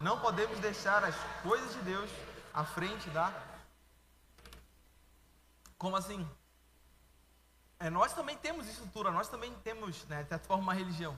Não 0.00 0.18
podemos 0.18 0.58
deixar 0.60 1.04
as 1.04 1.16
coisas 1.42 1.72
de 1.74 1.82
Deus 1.82 2.10
à 2.52 2.64
frente 2.64 3.08
da 3.10 3.26
como 5.76 5.96
assim? 5.96 6.26
É, 7.78 7.90
nós 7.90 8.14
também 8.14 8.36
temos 8.38 8.66
estrutura, 8.66 9.10
nós 9.10 9.28
também 9.28 9.52
temos, 9.62 10.04
né, 10.06 10.22
de 10.22 10.28
certa 10.30 10.46
forma, 10.46 10.62
uma 10.62 10.74
religião. 10.74 11.14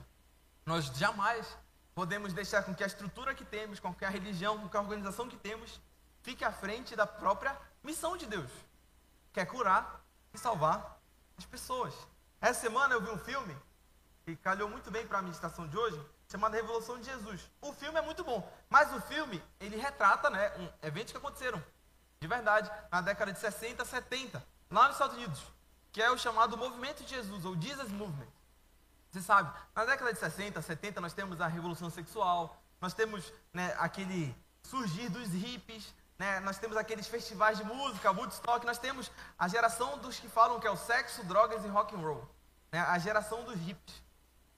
Nós 0.65 0.85
jamais 0.87 1.57
podemos 1.95 2.33
deixar 2.33 2.63
com 2.63 2.75
que 2.75 2.83
a 2.83 2.87
estrutura 2.87 3.33
que 3.33 3.45
temos, 3.45 3.79
com 3.79 3.93
que 3.93 4.03
a 4.03 4.09
religião, 4.09 4.59
com 4.59 4.67
que 4.67 4.75
a 4.75 4.81
organização 4.81 5.29
que 5.29 5.37
temos, 5.37 5.79
fique 6.21 6.43
à 6.43 6.51
frente 6.51 6.95
da 6.95 7.07
própria 7.07 7.57
missão 7.81 8.17
de 8.17 8.25
Deus, 8.25 8.51
que 9.31 9.39
é 9.39 9.45
curar 9.45 10.03
e 10.33 10.37
salvar 10.37 10.96
as 11.37 11.45
pessoas. 11.45 11.93
Essa 12.41 12.61
semana 12.61 12.95
eu 12.95 13.01
vi 13.01 13.09
um 13.09 13.19
filme 13.19 13.55
que 14.25 14.35
calhou 14.35 14.69
muito 14.69 14.91
bem 14.91 15.07
para 15.07 15.19
a 15.19 15.21
meditação 15.21 15.67
de 15.67 15.77
hoje, 15.77 16.03
chamado 16.29 16.53
Revolução 16.53 16.99
de 16.99 17.05
Jesus. 17.05 17.49
O 17.61 17.71
filme 17.73 17.97
é 17.97 18.01
muito 18.01 18.23
bom, 18.23 18.51
mas 18.69 18.93
o 18.93 19.01
filme 19.01 19.41
ele 19.59 19.77
retrata, 19.77 20.29
né, 20.29 20.51
um, 20.57 20.69
eventos 20.81 21.11
que 21.11 21.17
aconteceram 21.17 21.63
de 22.19 22.27
verdade 22.27 22.69
na 22.91 23.01
década 23.01 23.31
de 23.31 23.39
60, 23.39 23.85
70 23.85 24.43
lá 24.69 24.87
nos 24.87 24.93
Estados 24.93 25.15
Unidos, 25.15 25.41
que 25.91 26.01
é 26.01 26.11
o 26.11 26.17
chamado 26.17 26.57
Movimento 26.57 27.03
de 27.03 27.09
Jesus, 27.09 27.45
ou 27.45 27.59
Jesus 27.59 27.89
Movement. 27.91 28.27
Você 29.09 29.21
sabe, 29.21 29.57
na 29.73 29.85
década 29.85 30.11
de 30.11 30.19
60, 30.19 30.61
70, 30.61 30.99
nós 30.99 31.13
temos 31.13 31.39
a 31.39 31.47
revolução 31.47 31.89
sexual, 31.89 32.61
nós 32.81 32.93
temos 32.93 33.31
né, 33.53 33.73
aquele 33.79 34.35
surgir 34.63 35.09
dos 35.09 35.29
hippies, 35.29 35.93
né, 36.17 36.39
nós 36.39 36.57
temos 36.57 36.75
aqueles 36.77 37.07
festivais 37.07 37.57
de 37.57 37.63
música, 37.63 38.11
Woodstock, 38.11 38.65
nós 38.65 38.77
temos 38.77 39.11
a 39.37 39.47
geração 39.47 39.97
dos 39.99 40.19
que 40.19 40.27
falam 40.27 40.59
que 40.59 40.67
é 40.67 40.71
o 40.71 40.77
sexo, 40.77 41.23
drogas 41.25 41.63
e 41.63 41.67
rock 41.67 41.95
and 41.95 41.99
roll, 41.99 42.27
né, 42.71 42.79
a 42.81 42.97
geração 42.97 43.43
dos 43.43 43.55
hippies. 43.55 44.01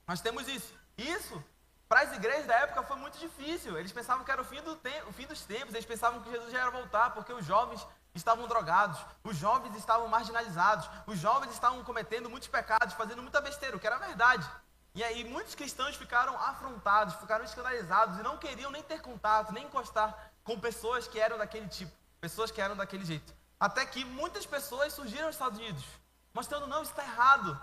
Nós 0.08 0.22
temos 0.22 0.48
isso. 0.48 0.74
Isso, 0.98 1.44
para 1.88 2.02
as 2.02 2.14
igrejas 2.14 2.46
da 2.46 2.56
época, 2.56 2.84
foi 2.84 2.98
muito 2.98 3.18
difícil. 3.18 3.78
Eles 3.78 3.92
pensavam 3.92 4.26
que 4.26 4.32
era 4.32 4.42
o 4.42 4.46
fim, 4.46 4.62
do 4.62 4.80
o 5.08 5.14
fim 5.14 5.26
dos 5.28 5.42
tempos, 5.44 5.74
eles 5.74 5.86
pensavam 5.86 6.22
que 6.22 6.32
Jesus 6.32 6.52
já 6.52 6.60
ia 6.60 6.70
voltar, 6.70 7.12
porque 7.12 7.32
os 7.34 7.46
jovens 7.46 7.86
estavam 8.14 8.48
drogados, 8.48 9.00
os 9.24 9.38
jovens 9.38 9.76
estavam 9.76 10.08
marginalizados, 10.08 10.90
os 11.06 11.20
jovens 11.20 11.52
estavam 11.52 11.84
cometendo 11.84 12.30
muitos 12.30 12.50
pecados, 12.50 12.96
fazendo 12.96 13.22
muita 13.22 13.40
besteira, 13.40 13.78
o 13.78 13.80
que 13.80 13.88
era 13.88 13.98
verdade. 13.98 14.50
E 14.96 15.04
aí 15.04 15.24
muitos 15.24 15.56
cristãos 15.56 15.96
ficaram 15.96 16.36
afrontados, 16.38 17.16
ficaram 17.16 17.46
escandalizados 17.46 18.20
e 18.20 18.24
não 18.24 18.38
queriam 18.38 18.72
nem 18.72 18.82
ter 18.82 19.02
contato, 19.02 19.54
nem 19.54 19.66
encostar 19.66 20.29
com 20.50 20.60
pessoas 20.60 21.08
que 21.08 21.20
eram 21.20 21.38
daquele 21.38 21.68
tipo, 21.68 21.92
pessoas 22.20 22.50
que 22.50 22.60
eram 22.60 22.76
daquele 22.76 23.06
jeito. 23.06 23.32
Até 23.60 23.86
que 23.86 24.04
muitas 24.04 24.48
pessoas 24.48 24.92
surgiram 24.94 25.28
nos 25.28 25.36
Estados 25.36 25.60
Unidos, 25.60 25.86
mostrando 26.34 26.66
não, 26.66 26.82
isso 26.82 26.90
está 26.90 27.04
errado. 27.04 27.62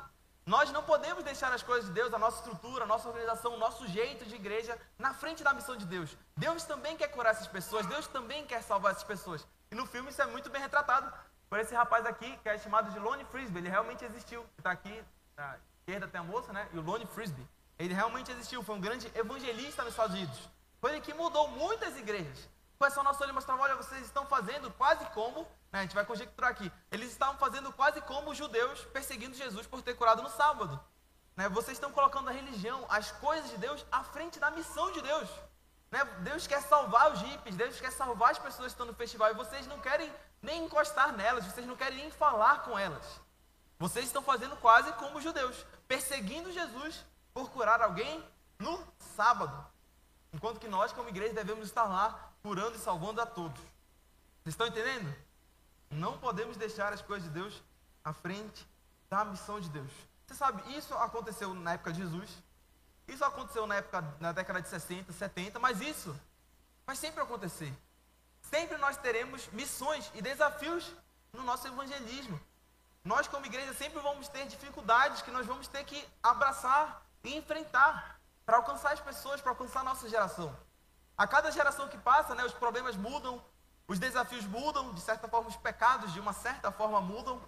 Nós 0.55 0.71
não 0.71 0.85
podemos 0.85 1.25
deixar 1.25 1.53
as 1.53 1.65
coisas 1.65 1.87
de 1.87 1.93
Deus, 1.93 2.15
a 2.15 2.19
nossa 2.19 2.37
estrutura, 2.37 2.85
a 2.85 2.87
nossa 2.87 3.09
organização, 3.09 3.55
o 3.55 3.59
nosso 3.59 3.89
jeito 3.89 4.25
de 4.25 4.37
igreja 4.37 4.79
na 4.97 5.13
frente 5.13 5.43
da 5.43 5.53
missão 5.53 5.77
de 5.77 5.85
Deus. 5.85 6.17
Deus 6.37 6.63
também 6.63 6.97
quer 6.97 7.09
curar 7.09 7.33
essas 7.33 7.49
pessoas, 7.49 7.85
Deus 7.87 8.07
também 8.07 8.47
quer 8.47 8.63
salvar 8.63 8.93
essas 8.93 9.03
pessoas. 9.03 9.45
E 9.69 9.75
no 9.75 9.85
filme 9.85 10.11
isso 10.11 10.23
é 10.23 10.27
muito 10.27 10.49
bem 10.49 10.63
retratado 10.63 11.13
por 11.51 11.59
esse 11.59 11.75
rapaz 11.75 12.07
aqui, 12.07 12.39
que 12.41 12.49
é 12.49 12.57
chamado 12.57 12.93
de 12.93 13.01
Lone 13.01 13.25
Frisbee. 13.25 13.59
Ele 13.63 13.69
realmente 13.69 14.05
existiu. 14.05 14.47
Está 14.57 14.71
aqui 14.71 15.05
na 15.37 15.57
esquerda 15.81 16.07
tem 16.07 16.21
a 16.21 16.25
moça, 16.25 16.53
né? 16.53 16.69
E 16.73 16.79
o 16.79 16.83
Lone 16.83 17.07
Frisbee. 17.07 17.49
Ele 17.81 17.95
realmente 17.95 18.31
existiu, 18.31 18.63
foi 18.63 18.77
um 18.77 18.81
grande 18.81 19.11
evangelista 19.13 19.83
nos 19.83 19.93
Estados 19.93 20.15
Unidos. 20.15 20.39
Foi 20.81 20.93
ele 20.93 21.01
que 21.01 21.13
mudou 21.13 21.49
muitas 21.49 21.99
igrejas. 21.99 22.49
Com 22.79 22.85
essa 22.85 23.03
nossa 23.03 23.25
olho 23.25 23.33
mostrava, 23.33 23.63
olha, 23.63 23.75
vocês 23.75 24.05
estão 24.05 24.27
fazendo 24.27 24.71
quase 24.73 25.05
como, 25.07 25.43
né, 25.73 25.81
a 25.81 25.83
gente 25.83 25.95
vai 25.95 26.05
conjecturar 26.05 26.51
aqui, 26.51 26.71
eles 26.91 27.11
estavam 27.11 27.39
fazendo 27.39 27.73
quase 27.73 28.01
como 28.03 28.31
os 28.31 28.37
judeus 28.37 28.81
perseguindo 28.87 29.35
Jesus 29.35 29.67
por 29.67 29.81
ter 29.83 29.95
curado 29.95 30.23
no 30.23 30.29
sábado. 30.29 30.79
Né? 31.35 31.49
Vocês 31.49 31.77
estão 31.77 31.91
colocando 31.91 32.29
a 32.29 32.33
religião, 32.33 32.85
as 32.89 33.13
coisas 33.13 33.51
de 33.51 33.59
Deus, 33.59 33.85
à 33.91 34.05
frente 34.05 34.39
da 34.39 34.51
missão 34.51 34.91
de 34.93 35.01
Deus. 35.01 35.29
Né? 35.91 36.05
Deus 36.21 36.47
quer 36.47 36.61
salvar 36.63 37.13
os 37.13 37.21
hippies, 37.21 37.57
Deus 37.57 37.81
quer 37.81 37.93
salvar 37.93 38.33
as 38.33 38.39
pessoas 38.39 38.67
que 38.67 38.73
estão 38.73 38.87
no 38.87 38.95
festival, 38.95 39.31
e 39.31 39.35
vocês 39.35 39.67
não 39.67 39.81
querem 39.81 40.13
nem 40.43 40.65
encostar 40.65 41.13
nelas, 41.13 41.45
vocês 41.45 41.67
não 41.67 41.77
querem 41.77 41.99
nem 41.99 42.11
falar 42.11 42.63
com 42.63 42.79
elas. 42.79 43.21
Vocês 43.79 44.07
estão 44.07 44.23
fazendo 44.23 44.57
quase 44.57 44.93
como 44.95 45.19
os 45.19 45.25
judeus, 45.25 45.65
perseguindo 45.87 46.53
Jesus 46.53 47.05
por 47.33 47.51
curar 47.51 47.81
alguém 47.83 48.25
no 48.59 48.83
sábado. 48.99 49.67
Enquanto 50.33 50.61
que 50.61 50.69
nós, 50.69 50.93
como 50.93 51.09
igreja, 51.09 51.35
devemos 51.35 51.67
estar 51.67 51.85
lá 51.85 52.33
curando 52.47 52.77
e 52.77 52.79
salvando 52.79 53.21
a 53.21 53.27
todos. 53.27 53.59
Vocês 53.59 54.55
estão 54.55 54.69
entendendo? 54.69 55.13
Não 55.91 56.17
podemos 56.17 56.57
deixar 56.57 56.93
as 56.93 57.03
coisas 57.03 57.25
de 57.29 57.35
Deus 57.35 57.61
à 58.05 58.13
frente 58.13 58.65
da 59.11 59.25
missão 59.25 59.59
de 59.59 59.69
Deus. 59.69 59.91
Você 60.25 60.35
sabe, 60.37 60.63
isso 60.79 60.95
aconteceu 60.95 61.53
na 61.55 61.73
época 61.73 61.93
de 61.93 62.03
Jesus, 62.03 62.31
isso 63.09 63.25
aconteceu 63.25 63.67
na 63.67 63.75
época, 63.75 64.01
na 64.21 64.31
década 64.31 64.63
de 64.63 64.69
60, 64.69 65.13
70, 65.13 65.59
mas 65.59 65.81
isso 65.81 66.17
vai 66.87 66.95
sempre 66.95 67.21
acontecer. 67.21 67.73
Sempre 68.43 68.77
nós 68.77 68.97
teremos 68.97 69.49
missões 69.49 70.09
e 70.15 70.23
desafios 70.23 70.95
no 71.33 71.43
nosso 71.43 71.67
evangelismo. 71.67 72.41
Nós, 73.03 73.27
como 73.27 73.45
igreja, 73.45 73.75
sempre 73.75 73.99
vamos 73.99 74.29
ter 74.29 74.47
dificuldades 74.47 75.21
que 75.21 75.33
nós 75.33 75.47
vamos 75.47 75.67
ter 75.67 75.83
que 75.83 76.09
abraçar 76.23 77.05
e 77.25 77.35
enfrentar 77.35 78.21
para 78.45 78.59
alcançar 78.59 78.93
as 78.93 79.01
pessoas, 79.01 79.41
para 79.41 79.51
alcançar 79.51 79.81
a 79.81 79.85
nossa 79.91 80.09
geração. 80.09 80.57
A 81.17 81.27
cada 81.27 81.51
geração 81.51 81.89
que 81.89 81.97
passa, 81.99 82.35
né, 82.35 82.45
os 82.45 82.53
problemas 82.53 82.97
mudam, 82.97 83.43
os 83.89 83.99
desafios 83.99 84.45
mudam, 84.45 84.93
de 84.93 85.01
certa 85.01 85.29
forma, 85.29 85.49
os 85.49 85.57
pecados, 85.57 86.13
de 86.13 86.21
uma 86.21 86.33
certa 86.33 86.71
forma, 86.71 87.01
mudam. 87.01 87.41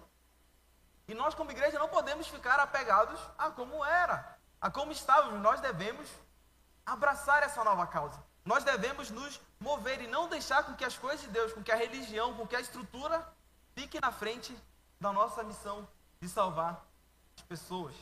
E 1.07 1.13
nós, 1.13 1.35
como 1.35 1.51
igreja, 1.51 1.77
não 1.77 1.89
podemos 1.89 2.27
ficar 2.27 2.59
apegados 2.59 3.19
a 3.37 3.49
como 3.51 3.83
era, 3.83 4.37
a 4.59 4.71
como 4.71 4.91
estávamos. 4.91 5.39
Nós 5.41 5.59
devemos 5.59 6.09
abraçar 6.85 7.43
essa 7.43 7.63
nova 7.63 7.85
causa. 7.85 8.23
Nós 8.45 8.63
devemos 8.63 9.11
nos 9.11 9.39
mover 9.59 10.01
e 10.01 10.07
não 10.07 10.27
deixar 10.27 10.63
com 10.63 10.75
que 10.75 10.85
as 10.85 10.97
coisas 10.97 11.21
de 11.21 11.27
Deus, 11.27 11.53
com 11.53 11.61
que 11.61 11.71
a 11.71 11.75
religião, 11.75 12.33
com 12.35 12.47
que 12.47 12.55
a 12.55 12.61
estrutura 12.61 13.27
fique 13.75 13.99
na 13.99 14.11
frente 14.11 14.57
da 14.99 15.11
nossa 15.11 15.43
missão 15.43 15.87
de 16.19 16.27
salvar 16.27 16.83
as 17.37 17.43
pessoas. 17.43 17.95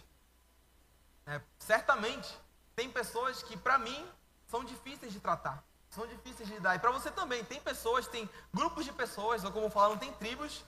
É, 1.25 1.41
certamente, 1.59 2.39
tem 2.75 2.89
pessoas 2.89 3.43
que, 3.43 3.57
para 3.57 3.77
mim, 3.77 4.09
são 4.47 4.63
difíceis 4.63 5.13
de 5.13 5.19
tratar, 5.19 5.63
são 5.89 6.07
difíceis 6.07 6.47
de 6.47 6.55
lidar. 6.55 6.75
E 6.75 6.79
para 6.79 6.91
você 6.91 7.11
também, 7.11 7.43
tem 7.43 7.59
pessoas, 7.59 8.07
tem 8.07 8.29
grupos 8.53 8.85
de 8.85 8.91
pessoas, 8.91 9.43
ou 9.43 9.51
como 9.51 9.69
falam, 9.69 9.97
tem 9.97 10.11
tribos, 10.13 10.65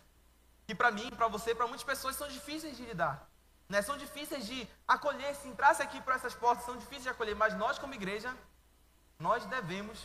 que 0.68 0.76
para 0.76 0.92
mim, 0.92 1.10
para 1.12 1.28
você, 1.28 1.56
para 1.56 1.68
muitas 1.68 1.84
pessoas 1.84 2.16
são 2.16 2.28
difíceis 2.28 2.78
de 2.78 2.86
lidar. 2.86 3.28
Né? 3.68 3.82
São 3.82 3.98
difíceis 3.98 4.46
de 4.46 4.68
acolher, 4.88 5.36
se 5.36 5.48
entrasse 5.48 5.82
aqui 5.82 6.02
por 6.02 6.14
essas 6.14 6.34
portas, 6.34 6.66
são 6.66 6.76
difíceis 6.76 7.04
de 7.04 7.10
acolher, 7.10 7.36
mas 7.36 7.56
nós, 7.56 7.80
como 7.80 7.94
igreja, 7.94 8.36
nós 9.18 9.46
devemos 9.46 10.00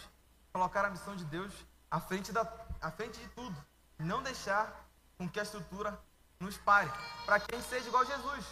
colocar 0.53 0.85
a 0.85 0.91
missão 0.91 1.17
de 1.17 1.25
Deus 1.25 1.53
à 1.91 2.01
frente, 2.01 2.33
da, 2.33 2.51
à 2.81 2.91
frente 2.91 3.19
de 3.19 3.29
tudo. 3.29 3.57
Não 3.99 4.23
deixar 4.23 4.85
com 5.17 5.29
que 5.29 5.41
a 5.41 5.43
estrutura 5.43 5.99
nos 6.41 6.57
pare. 6.59 6.91
Para 7.25 7.41
que 7.41 7.55
a 7.55 7.59
gente 7.59 7.69
seja 7.69 7.89
igual 7.89 8.05
Jesus, 8.05 8.45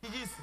que 0.00 0.08
disse: 0.08 0.42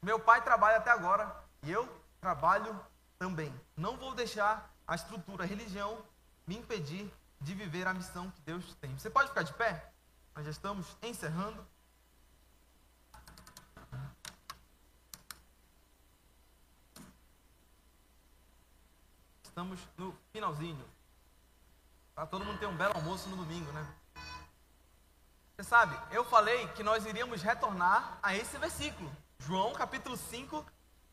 Meu 0.00 0.18
pai 0.18 0.42
trabalha 0.42 0.78
até 0.78 0.90
agora 0.90 1.34
e 1.62 1.70
eu 1.70 1.88
trabalho 2.20 2.78
também. 3.24 3.58
Não 3.74 3.96
vou 3.96 4.14
deixar 4.14 4.70
a 4.86 4.94
estrutura, 4.94 5.44
a 5.44 5.46
religião, 5.46 6.04
me 6.46 6.58
impedir 6.58 7.10
de 7.40 7.54
viver 7.54 7.86
a 7.86 7.94
missão 7.94 8.30
que 8.30 8.40
Deus 8.42 8.74
tem. 8.74 8.98
Você 8.98 9.08
pode 9.08 9.30
ficar 9.30 9.42
de 9.42 9.54
pé? 9.54 9.90
Nós 10.36 10.44
já 10.44 10.50
estamos 10.50 10.94
encerrando. 11.02 11.66
Estamos 19.42 19.80
no 19.96 20.14
finalzinho. 20.30 20.84
Para 22.14 22.26
todo 22.26 22.44
mundo 22.44 22.58
ter 22.58 22.66
um 22.66 22.76
belo 22.76 22.94
almoço 22.94 23.26
no 23.30 23.36
domingo, 23.36 23.72
né? 23.72 23.86
Você 25.56 25.64
sabe, 25.64 25.98
eu 26.14 26.26
falei 26.26 26.68
que 26.68 26.82
nós 26.82 27.06
iríamos 27.06 27.40
retornar 27.40 28.18
a 28.22 28.36
esse 28.36 28.58
versículo. 28.58 29.10
João 29.38 29.72
capítulo 29.72 30.14
5, 30.14 30.66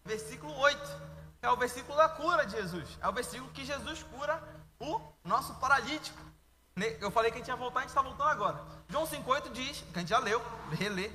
versículo 0.04 0.54
8. 0.58 1.21
É 1.42 1.50
o 1.50 1.58
versículo 1.58 1.98
da 1.98 2.08
cura 2.08 2.46
de 2.46 2.52
Jesus. 2.52 2.88
É 3.02 3.08
o 3.08 3.12
versículo 3.12 3.52
que 3.52 3.66
Jesus 3.66 4.04
cura 4.04 4.42
o 4.80 5.02
nosso 5.24 5.56
paralítico. 5.56 6.22
Eu 7.00 7.12
falei 7.12 7.32
que 7.32 7.38
a 7.38 7.40
gente 7.40 7.50
ia 7.50 7.56
voltar, 7.56 7.80
a 7.80 7.82
gente 7.82 7.90
está 7.90 8.02
voltando 8.02 8.30
agora. 8.30 8.64
João 8.88 9.06
5,8 9.06 9.52
diz, 9.52 9.82
que 9.82 9.98
a 9.98 10.00
gente 10.00 10.10
já 10.10 10.20
leu, 10.20 10.42
relê. 10.72 11.12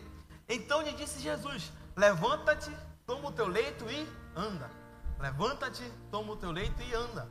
Então 0.48 0.82
lhe 0.82 0.92
disse 0.92 1.20
Jesus: 1.20 1.72
Levanta-te, 1.96 2.70
toma 3.06 3.28
o 3.28 3.32
teu 3.32 3.46
leito 3.46 3.84
e 3.90 4.08
anda. 4.34 4.70
Levanta-te, 5.18 5.82
toma 6.10 6.32
o 6.32 6.36
teu 6.36 6.50
leito 6.50 6.82
e 6.82 6.94
anda. 6.94 7.28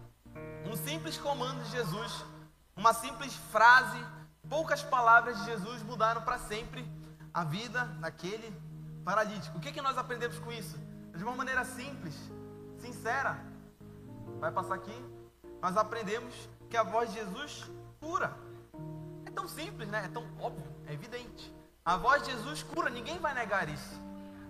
Um 0.66 0.76
simples 0.76 1.18
comando 1.18 1.64
de 1.64 1.72
Jesus, 1.72 2.26
uma 2.76 2.94
simples 2.94 3.34
frase, 3.52 4.04
poucas 4.50 4.82
palavras 4.82 5.38
de 5.40 5.46
Jesus 5.46 5.84
mudaram 5.84 6.22
para 6.22 6.40
sempre 6.40 6.86
a 7.34 7.44
vida 7.44 7.86
daquele 8.00 8.52
paralítico. 9.04 9.58
O 9.58 9.62
que, 9.62 9.72
que 9.72 9.82
nós 9.82 9.98
aprendemos 9.98 10.40
com 10.40 10.52
isso? 10.52 10.78
De 11.16 11.24
uma 11.24 11.36
maneira 11.36 11.64
simples, 11.64 12.16
sincera. 12.86 13.38
Vai 14.40 14.52
passar 14.52 14.76
aqui. 14.76 14.96
Nós 15.62 15.76
aprendemos 15.78 16.34
que 16.70 16.78
a 16.78 16.84
voz 16.84 17.10
de 17.12 17.20
Jesus 17.20 17.70
cura. 18.00 18.38
É 19.26 19.32
tão 19.32 19.48
simples, 19.48 19.88
né? 19.90 20.06
É 20.06 20.08
tão 20.08 20.24
óbvio, 20.40 20.72
é 20.88 20.94
evidente. 20.94 21.54
A 21.84 21.98
voz 21.98 22.24
de 22.24 22.32
Jesus 22.32 22.64
cura, 22.64 22.90
ninguém 22.90 23.20
vai 23.20 23.34
negar 23.34 23.68
isso. 23.70 24.02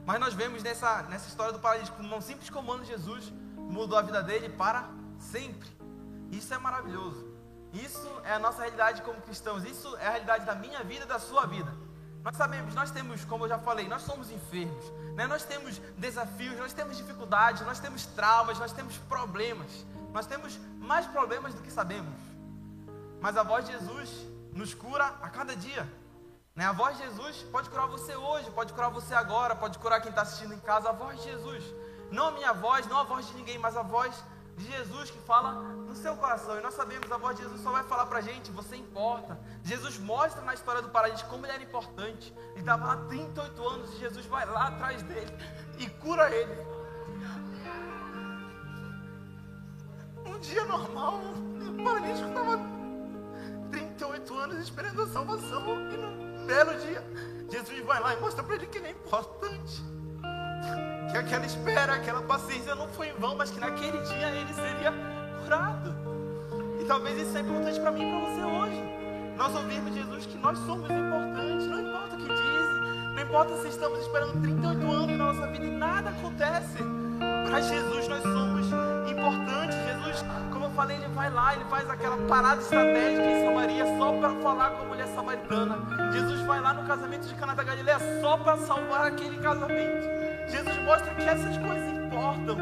Mas 0.05 0.19
nós 0.19 0.33
vemos 0.33 0.61
nessa, 0.63 1.03
nessa 1.03 1.27
história 1.27 1.51
do 1.51 1.59
paralítico, 1.59 2.01
um 2.01 2.21
simples 2.21 2.49
comando 2.49 2.83
de 2.83 2.89
Jesus 2.89 3.31
mudou 3.57 3.97
a 3.97 4.01
vida 4.01 4.21
dele 4.21 4.49
para 4.49 4.87
sempre. 5.17 5.67
Isso 6.31 6.53
é 6.53 6.57
maravilhoso. 6.57 7.33
Isso 7.73 8.09
é 8.23 8.33
a 8.33 8.39
nossa 8.39 8.61
realidade 8.61 9.01
como 9.01 9.21
cristãos. 9.21 9.63
Isso 9.63 9.95
é 9.97 10.07
a 10.07 10.11
realidade 10.11 10.45
da 10.45 10.55
minha 10.55 10.83
vida 10.83 11.05
e 11.05 11.07
da 11.07 11.19
sua 11.19 11.45
vida. 11.45 11.71
Nós 12.25 12.37
sabemos, 12.37 12.73
nós 12.73 12.89
temos, 12.89 13.23
como 13.23 13.43
eu 13.43 13.49
já 13.49 13.59
falei, 13.59 13.87
nós 13.87 14.01
somos 14.01 14.31
enfermos. 14.31 14.83
Né? 15.13 15.27
Nós 15.27 15.43
temos 15.43 15.77
desafios, 15.95 16.57
nós 16.57 16.73
temos 16.73 16.97
dificuldades, 16.97 17.61
nós 17.61 17.79
temos 17.79 18.07
traumas, 18.07 18.57
nós 18.57 18.71
temos 18.71 18.97
problemas. 18.97 19.85
Nós 20.11 20.25
temos 20.25 20.59
mais 20.79 21.05
problemas 21.05 21.53
do 21.53 21.61
que 21.61 21.69
sabemos. 21.69 22.19
Mas 23.21 23.37
a 23.37 23.43
voz 23.43 23.67
de 23.67 23.73
Jesus 23.73 24.09
nos 24.51 24.73
cura 24.73 25.05
a 25.21 25.29
cada 25.29 25.55
dia. 25.55 25.87
Né? 26.55 26.65
A 26.65 26.71
voz 26.71 26.97
de 26.97 27.03
Jesus 27.03 27.43
pode 27.51 27.69
curar 27.69 27.85
você 27.85 28.15
hoje, 28.15 28.49
pode 28.49 28.73
curar 28.73 28.89
você 28.89 29.13
agora, 29.13 29.55
pode 29.55 29.77
curar 29.77 30.01
quem 30.01 30.09
está 30.09 30.23
assistindo 30.23 30.55
em 30.55 30.59
casa. 30.59 30.89
A 30.89 30.93
voz 30.93 31.21
de 31.21 31.25
Jesus. 31.29 31.63
Não 32.09 32.29
a 32.29 32.31
minha 32.31 32.53
voz, 32.53 32.87
não 32.87 32.97
a 32.97 33.03
voz 33.03 33.27
de 33.27 33.35
ninguém, 33.35 33.59
mas 33.59 33.77
a 33.77 33.83
voz 33.83 34.11
de 34.57 34.71
Jesus 34.71 35.11
que 35.11 35.19
fala 35.19 35.53
no 35.53 35.95
seu 35.95 36.15
coração. 36.15 36.57
E 36.57 36.61
nós 36.61 36.73
sabemos, 36.73 37.11
a 37.11 37.17
voz 37.17 37.35
de 37.37 37.43
Jesus 37.43 37.61
só 37.61 37.71
vai 37.71 37.83
falar 37.83 38.05
para 38.05 38.19
a 38.19 38.21
gente, 38.21 38.51
você 38.51 38.75
importa. 38.75 39.39
Jesus 39.63 39.97
mostra 39.99 40.41
na 40.41 40.53
história 40.53 40.81
do 40.81 40.89
paralítico 40.89 41.29
como 41.29 41.45
ele 41.45 41.53
era 41.53 41.63
importante. 41.63 42.33
Ele 42.51 42.59
estava 42.59 42.85
lá 42.85 42.97
38 43.07 43.67
anos 43.67 43.93
e 43.93 43.97
Jesus 43.97 44.25
vai 44.25 44.45
lá 44.45 44.67
atrás 44.67 45.01
dele 45.03 45.31
e 45.77 45.89
cura 45.89 46.29
ele. 46.33 46.75
Um 50.25 50.39
dia 50.39 50.65
normal, 50.65 51.19
o 51.19 51.83
paralítico 51.83 52.27
estava 52.27 52.59
38 53.71 54.37
anos 54.37 54.57
esperando 54.57 55.01
a 55.01 55.07
salvação 55.07 55.91
e 55.91 55.97
não 55.97 56.25
belo 56.45 56.77
dia, 56.79 57.03
Jesus 57.49 57.79
vai 57.85 57.99
lá 57.99 58.13
e 58.13 58.19
mostra 58.19 58.43
para 58.43 58.55
ele 58.55 58.67
que 58.67 58.77
ele 58.77 58.87
é 58.87 58.91
importante. 58.91 59.83
Que 61.15 61.19
aquela 61.19 61.45
espera, 61.45 61.93
aquela 61.93 62.21
paciência 62.23 62.75
não 62.75 62.89
foi 62.89 63.07
em 63.07 63.13
vão, 63.13 63.37
mas 63.37 63.49
que 63.49 63.57
naquele 63.57 63.97
dia 64.01 64.29
ele 64.31 64.53
seria 64.53 64.91
curado. 65.41 65.95
E 66.81 66.83
talvez 66.83 67.17
isso 67.17 67.31
seja 67.31 67.39
importante 67.39 67.79
para 67.79 67.91
mim 67.91 68.01
e 68.01 68.11
para 68.11 68.19
você 68.19 68.43
hoje. 68.43 68.83
nós 69.37 69.55
ouvirmos 69.55 69.95
Jesus 69.95 70.25
que 70.25 70.37
nós 70.37 70.57
somos 70.65 70.91
importantes, 70.91 71.67
não 71.67 71.79
importa 71.79 72.15
o 72.15 72.17
que 72.17 72.27
dizem, 72.27 73.13
não 73.15 73.21
importa 73.21 73.61
se 73.61 73.67
estamos 73.69 73.99
esperando 73.99 74.41
38 74.41 74.91
anos 74.91 75.17
na 75.17 75.33
nossa 75.33 75.47
vida 75.47 75.65
e 75.65 75.71
nada 75.71 76.09
acontece. 76.09 76.83
Para 77.47 77.61
Jesus 77.61 78.07
nós 78.09 78.21
somos 78.21 78.67
importantes. 79.09 79.77
Jesus, 79.85 80.25
como 80.51 80.65
eu 80.65 80.71
falei, 80.71 80.97
ele 80.97 81.07
vai 81.13 81.29
lá, 81.29 81.55
ele 81.55 81.63
faz 81.69 81.89
aquela 81.89 82.17
parada 82.27 82.59
estratégica 82.61 83.25
em 83.25 83.45
Samaria 83.45 83.85
só 83.97 84.11
para 84.19 84.29
falar 84.41 84.71
com 84.71 84.81
a 84.81 84.85
mulher 84.87 85.07
samaritana. 85.15 85.77
Jesus 86.11 86.41
vai 86.41 86.59
lá 86.59 86.73
no 86.73 86.85
casamento 86.85 87.25
de 87.25 87.35
Cana 87.35 87.55
da 87.55 87.63
Galileia 87.63 87.99
só 88.19 88.35
para 88.35 88.57
salvar 88.57 89.05
aquele 89.05 89.37
casamento. 89.37 90.34
Jesus 90.49 90.83
mostra 90.83 91.13
que 91.15 91.23
essas 91.23 91.57
coisas 91.57 91.89
importam. 91.89 92.57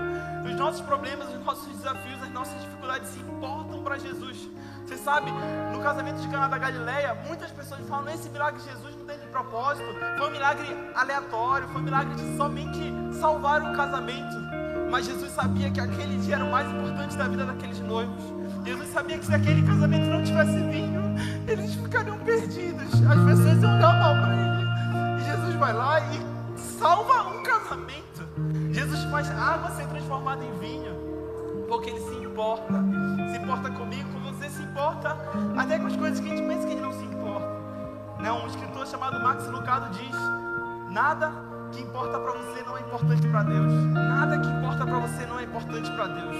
Os 0.46 0.56
nossos 0.56 0.82
problemas, 0.82 1.30
os 1.30 1.44
nossos 1.44 1.68
desafios, 1.68 2.22
as 2.22 2.32
nossas 2.32 2.60
dificuldades 2.62 3.16
importam 3.18 3.82
para 3.84 3.98
Jesus. 3.98 4.50
Você 4.86 4.98
sabe, 4.98 5.32
no 5.72 5.82
casamento 5.82 6.22
de 6.22 6.28
Cana 6.28 6.48
da 6.48 6.58
Galileia, 6.58 7.16
muitas 7.28 7.52
pessoas 7.52 7.82
falam: 7.88 8.14
esse 8.14 8.30
milagre 8.30 8.62
de 8.62 8.70
Jesus 8.70 8.96
não 8.98 9.06
tem 9.06 9.18
de 9.18 9.28
propósito. 9.28 9.86
Foi 10.18 10.28
um 10.28 10.32
milagre 10.32 10.68
aleatório, 10.96 11.68
foi 11.70 11.82
um 11.82 11.84
milagre 11.86 12.16
de 12.16 12.38
somente 12.38 12.94
salvar 13.20 13.62
o 13.62 13.76
casamento. 13.76 14.36
Mas 14.90 15.06
Jesus 15.06 15.32
sabia 15.32 15.72
que 15.72 15.80
aquele 15.80 16.18
dia 16.18 16.36
era 16.36 16.46
o 16.46 16.52
mais 16.52 16.70
importante 16.70 17.18
da 17.18 17.28
vida 17.28 17.46
daqueles 17.46 17.80
noivos. 17.80 18.24
Jesus 18.66 18.94
sabia 18.94 19.18
que 19.18 19.26
se 19.26 19.34
aquele 19.34 19.66
casamento 19.66 20.06
não 20.08 20.24
tivesse 20.24 20.60
vinho, 20.70 21.02
eles 21.48 21.74
ficariam 21.74 22.18
perdidos. 22.20 22.94
As 22.94 23.24
pessoas 23.26 23.62
iam 23.62 23.76
olhar 23.76 24.00
mal 24.00 24.16
para 24.16 24.36
ele. 24.36 25.22
E 25.22 25.26
Jesus 25.26 25.56
vai 25.56 25.74
lá 25.74 26.00
e 26.00 26.33
salva 26.84 27.30
um 27.30 27.42
casamento. 27.42 28.28
Jesus 28.74 29.02
faz 29.06 29.32
água 29.32 29.72
ser 29.72 29.88
transformada 29.88 30.44
em 30.44 30.52
vinho, 30.60 30.94
porque 31.70 31.90
ele 31.90 32.02
se 32.02 32.16
importa. 32.16 32.74
Se 33.32 33.38
importa 33.38 33.72
comigo, 33.72 34.10
com 34.12 34.20
você, 34.20 34.50
se 34.50 34.62
importa 34.62 35.18
até 35.58 35.80
com 35.80 35.88
as 35.88 35.96
coisas 35.96 36.20
que 36.20 36.30
a 36.30 36.36
gente 36.36 36.46
pensa 36.46 36.68
que 36.68 36.74
ele 36.74 36.82
não 36.82 36.92
se 36.92 37.06
importa. 37.06 37.48
Né? 38.20 38.32
Um 38.34 38.48
escritor 38.48 38.86
chamado 38.86 39.24
Max 39.24 39.48
Lucado 39.48 39.98
diz: 39.98 40.16
Nada 40.92 41.32
que 41.72 41.82
importa 41.82 42.20
para 42.20 42.34
você 42.34 42.62
não 42.64 42.78
é 42.78 42.82
importante 42.82 43.28
para 43.30 43.44
Deus. 43.44 43.74
Nada 43.94 44.40
que 44.40 44.48
importa 44.50 44.86
para 44.86 45.00
você 45.00 45.26
não 45.26 45.40
é 45.40 45.44
importante 45.44 45.90
para 45.92 46.08
Deus. 46.08 46.36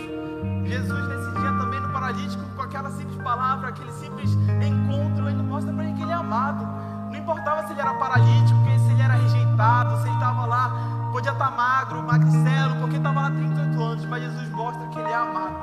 Jesus, 0.66 1.08
nesse 1.08 1.32
dia 1.40 1.58
também 1.58 1.80
no 1.80 1.90
paralítico, 1.90 2.44
com 2.56 2.62
aquela 2.62 2.90
simples 2.92 3.18
palavra, 3.24 3.70
aquele 3.70 3.92
simples 3.94 4.34
encontro, 4.34 5.30
ele 5.30 5.42
mostra 5.42 5.72
para 5.74 5.86
ele 5.86 5.94
que 5.94 6.02
ele 6.02 6.12
é 6.12 6.16
amado. 6.16 6.93
Não 7.14 7.20
importava 7.20 7.68
se 7.68 7.74
ele 7.74 7.80
era 7.80 7.94
paralítico, 7.94 8.60
se 8.80 8.92
ele 8.92 9.02
era 9.04 9.14
rejeitado, 9.14 10.02
se 10.02 10.08
ele 10.08 10.16
estava 10.16 10.48
lá, 10.48 10.72
podia 11.12 11.32
estar 11.32 11.52
tá 11.52 11.56
magro, 11.56 12.02
magricelo, 12.02 12.76
porque 12.80 12.98
estava 12.98 13.22
lá 13.22 13.30
38 13.30 13.84
anos, 13.84 14.06
mas 14.06 14.24
Jesus 14.24 14.50
mostra 14.50 14.88
que 14.88 14.98
ele 14.98 15.12
é 15.12 15.16
amado. 15.16 15.56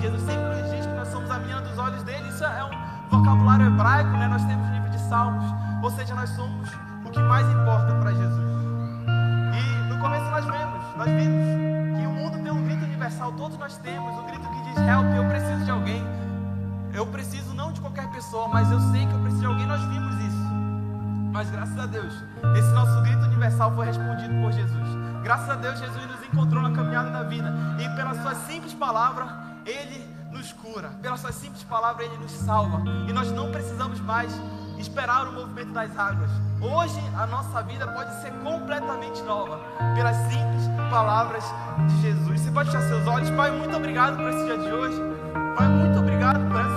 Jesus 0.00 0.22
sempre 0.22 0.44
nos 0.46 0.70
diz 0.70 0.86
que 0.86 0.94
nós 0.94 1.08
somos 1.08 1.30
a 1.30 1.38
menina 1.38 1.60
dos 1.60 1.76
olhos 1.76 2.02
dele, 2.02 2.26
isso 2.30 2.42
é 2.42 2.64
um 2.64 2.70
vocabulário 3.10 3.66
hebraico, 3.66 4.10
né? 4.12 4.26
Nós 4.26 4.42
temos 4.46 4.66
livro 4.70 4.88
de 4.88 4.98
salmos, 5.00 5.44
ou 5.82 5.90
seja, 5.90 6.14
nós 6.14 6.30
somos 6.30 6.70
o 7.04 7.10
que 7.10 7.20
mais 7.20 7.46
importa 7.46 7.94
para 7.96 8.14
Jesus. 8.14 8.48
E 9.52 9.92
no 9.92 9.98
começo 10.00 10.30
nós 10.30 10.46
vemos, 10.46 10.96
nós 10.96 11.08
vimos 11.08 12.00
que 12.00 12.06
o 12.06 12.10
mundo 12.10 12.42
tem 12.42 12.50
um 12.50 12.64
grito 12.64 12.84
universal, 12.86 13.32
todos 13.32 13.58
nós 13.58 13.76
temos 13.76 14.18
um 14.18 14.26
grito 14.26 14.48
que 14.48 14.62
diz 14.62 14.78
help, 14.78 15.04
eu 15.14 15.28
preciso 15.28 15.64
de 15.66 15.70
alguém. 15.70 16.02
Eu 16.94 17.06
preciso 17.06 17.52
não 17.54 17.70
de 17.70 17.82
qualquer 17.82 18.08
pessoa, 18.08 18.48
mas 18.48 18.72
eu 18.72 18.80
sei 18.92 19.06
que 19.06 19.12
eu 19.12 19.18
preciso 19.20 19.42
de 19.42 19.46
alguém, 19.46 19.66
nós 19.66 19.80
vimos. 19.82 20.17
Mas 21.38 21.50
graças 21.50 21.78
a 21.78 21.86
Deus, 21.86 22.12
esse 22.56 22.68
nosso 22.72 23.00
grito 23.00 23.24
universal 23.26 23.72
foi 23.72 23.86
respondido 23.86 24.34
por 24.42 24.50
Jesus. 24.50 24.88
Graças 25.22 25.48
a 25.48 25.54
Deus, 25.54 25.78
Jesus 25.78 26.04
nos 26.08 26.20
encontrou 26.24 26.60
na 26.60 26.72
caminhada 26.72 27.10
da 27.10 27.22
vida. 27.22 27.54
E 27.78 27.88
pela 27.90 28.12
sua 28.20 28.34
simples 28.34 28.74
palavra, 28.74 29.24
Ele 29.64 30.04
nos 30.32 30.52
cura. 30.52 30.88
Pela 31.00 31.16
sua 31.16 31.30
simples 31.30 31.62
palavra, 31.62 32.02
Ele 32.02 32.16
nos 32.16 32.32
salva. 32.32 32.82
E 33.08 33.12
nós 33.12 33.30
não 33.30 33.52
precisamos 33.52 34.00
mais 34.00 34.32
esperar 34.78 35.28
o 35.28 35.32
movimento 35.32 35.70
das 35.70 35.96
águas. 35.96 36.30
Hoje 36.60 37.00
a 37.16 37.24
nossa 37.28 37.62
vida 37.62 37.86
pode 37.86 38.20
ser 38.20 38.32
completamente 38.42 39.22
nova 39.22 39.60
pelas 39.94 40.16
simples 40.16 40.66
palavras 40.90 41.44
de 41.86 42.02
Jesus. 42.02 42.40
Você 42.40 42.50
pode 42.50 42.68
fechar 42.72 42.82
seus 42.88 43.06
olhos, 43.06 43.30
Pai. 43.30 43.52
Muito 43.52 43.76
obrigado 43.76 44.16
por 44.16 44.28
esse 44.28 44.44
dia 44.44 44.58
de 44.58 44.72
hoje. 44.72 45.00
Pai, 45.56 45.68
muito 45.68 46.00
obrigado 46.00 46.48
por 46.48 46.60
essa 46.60 46.67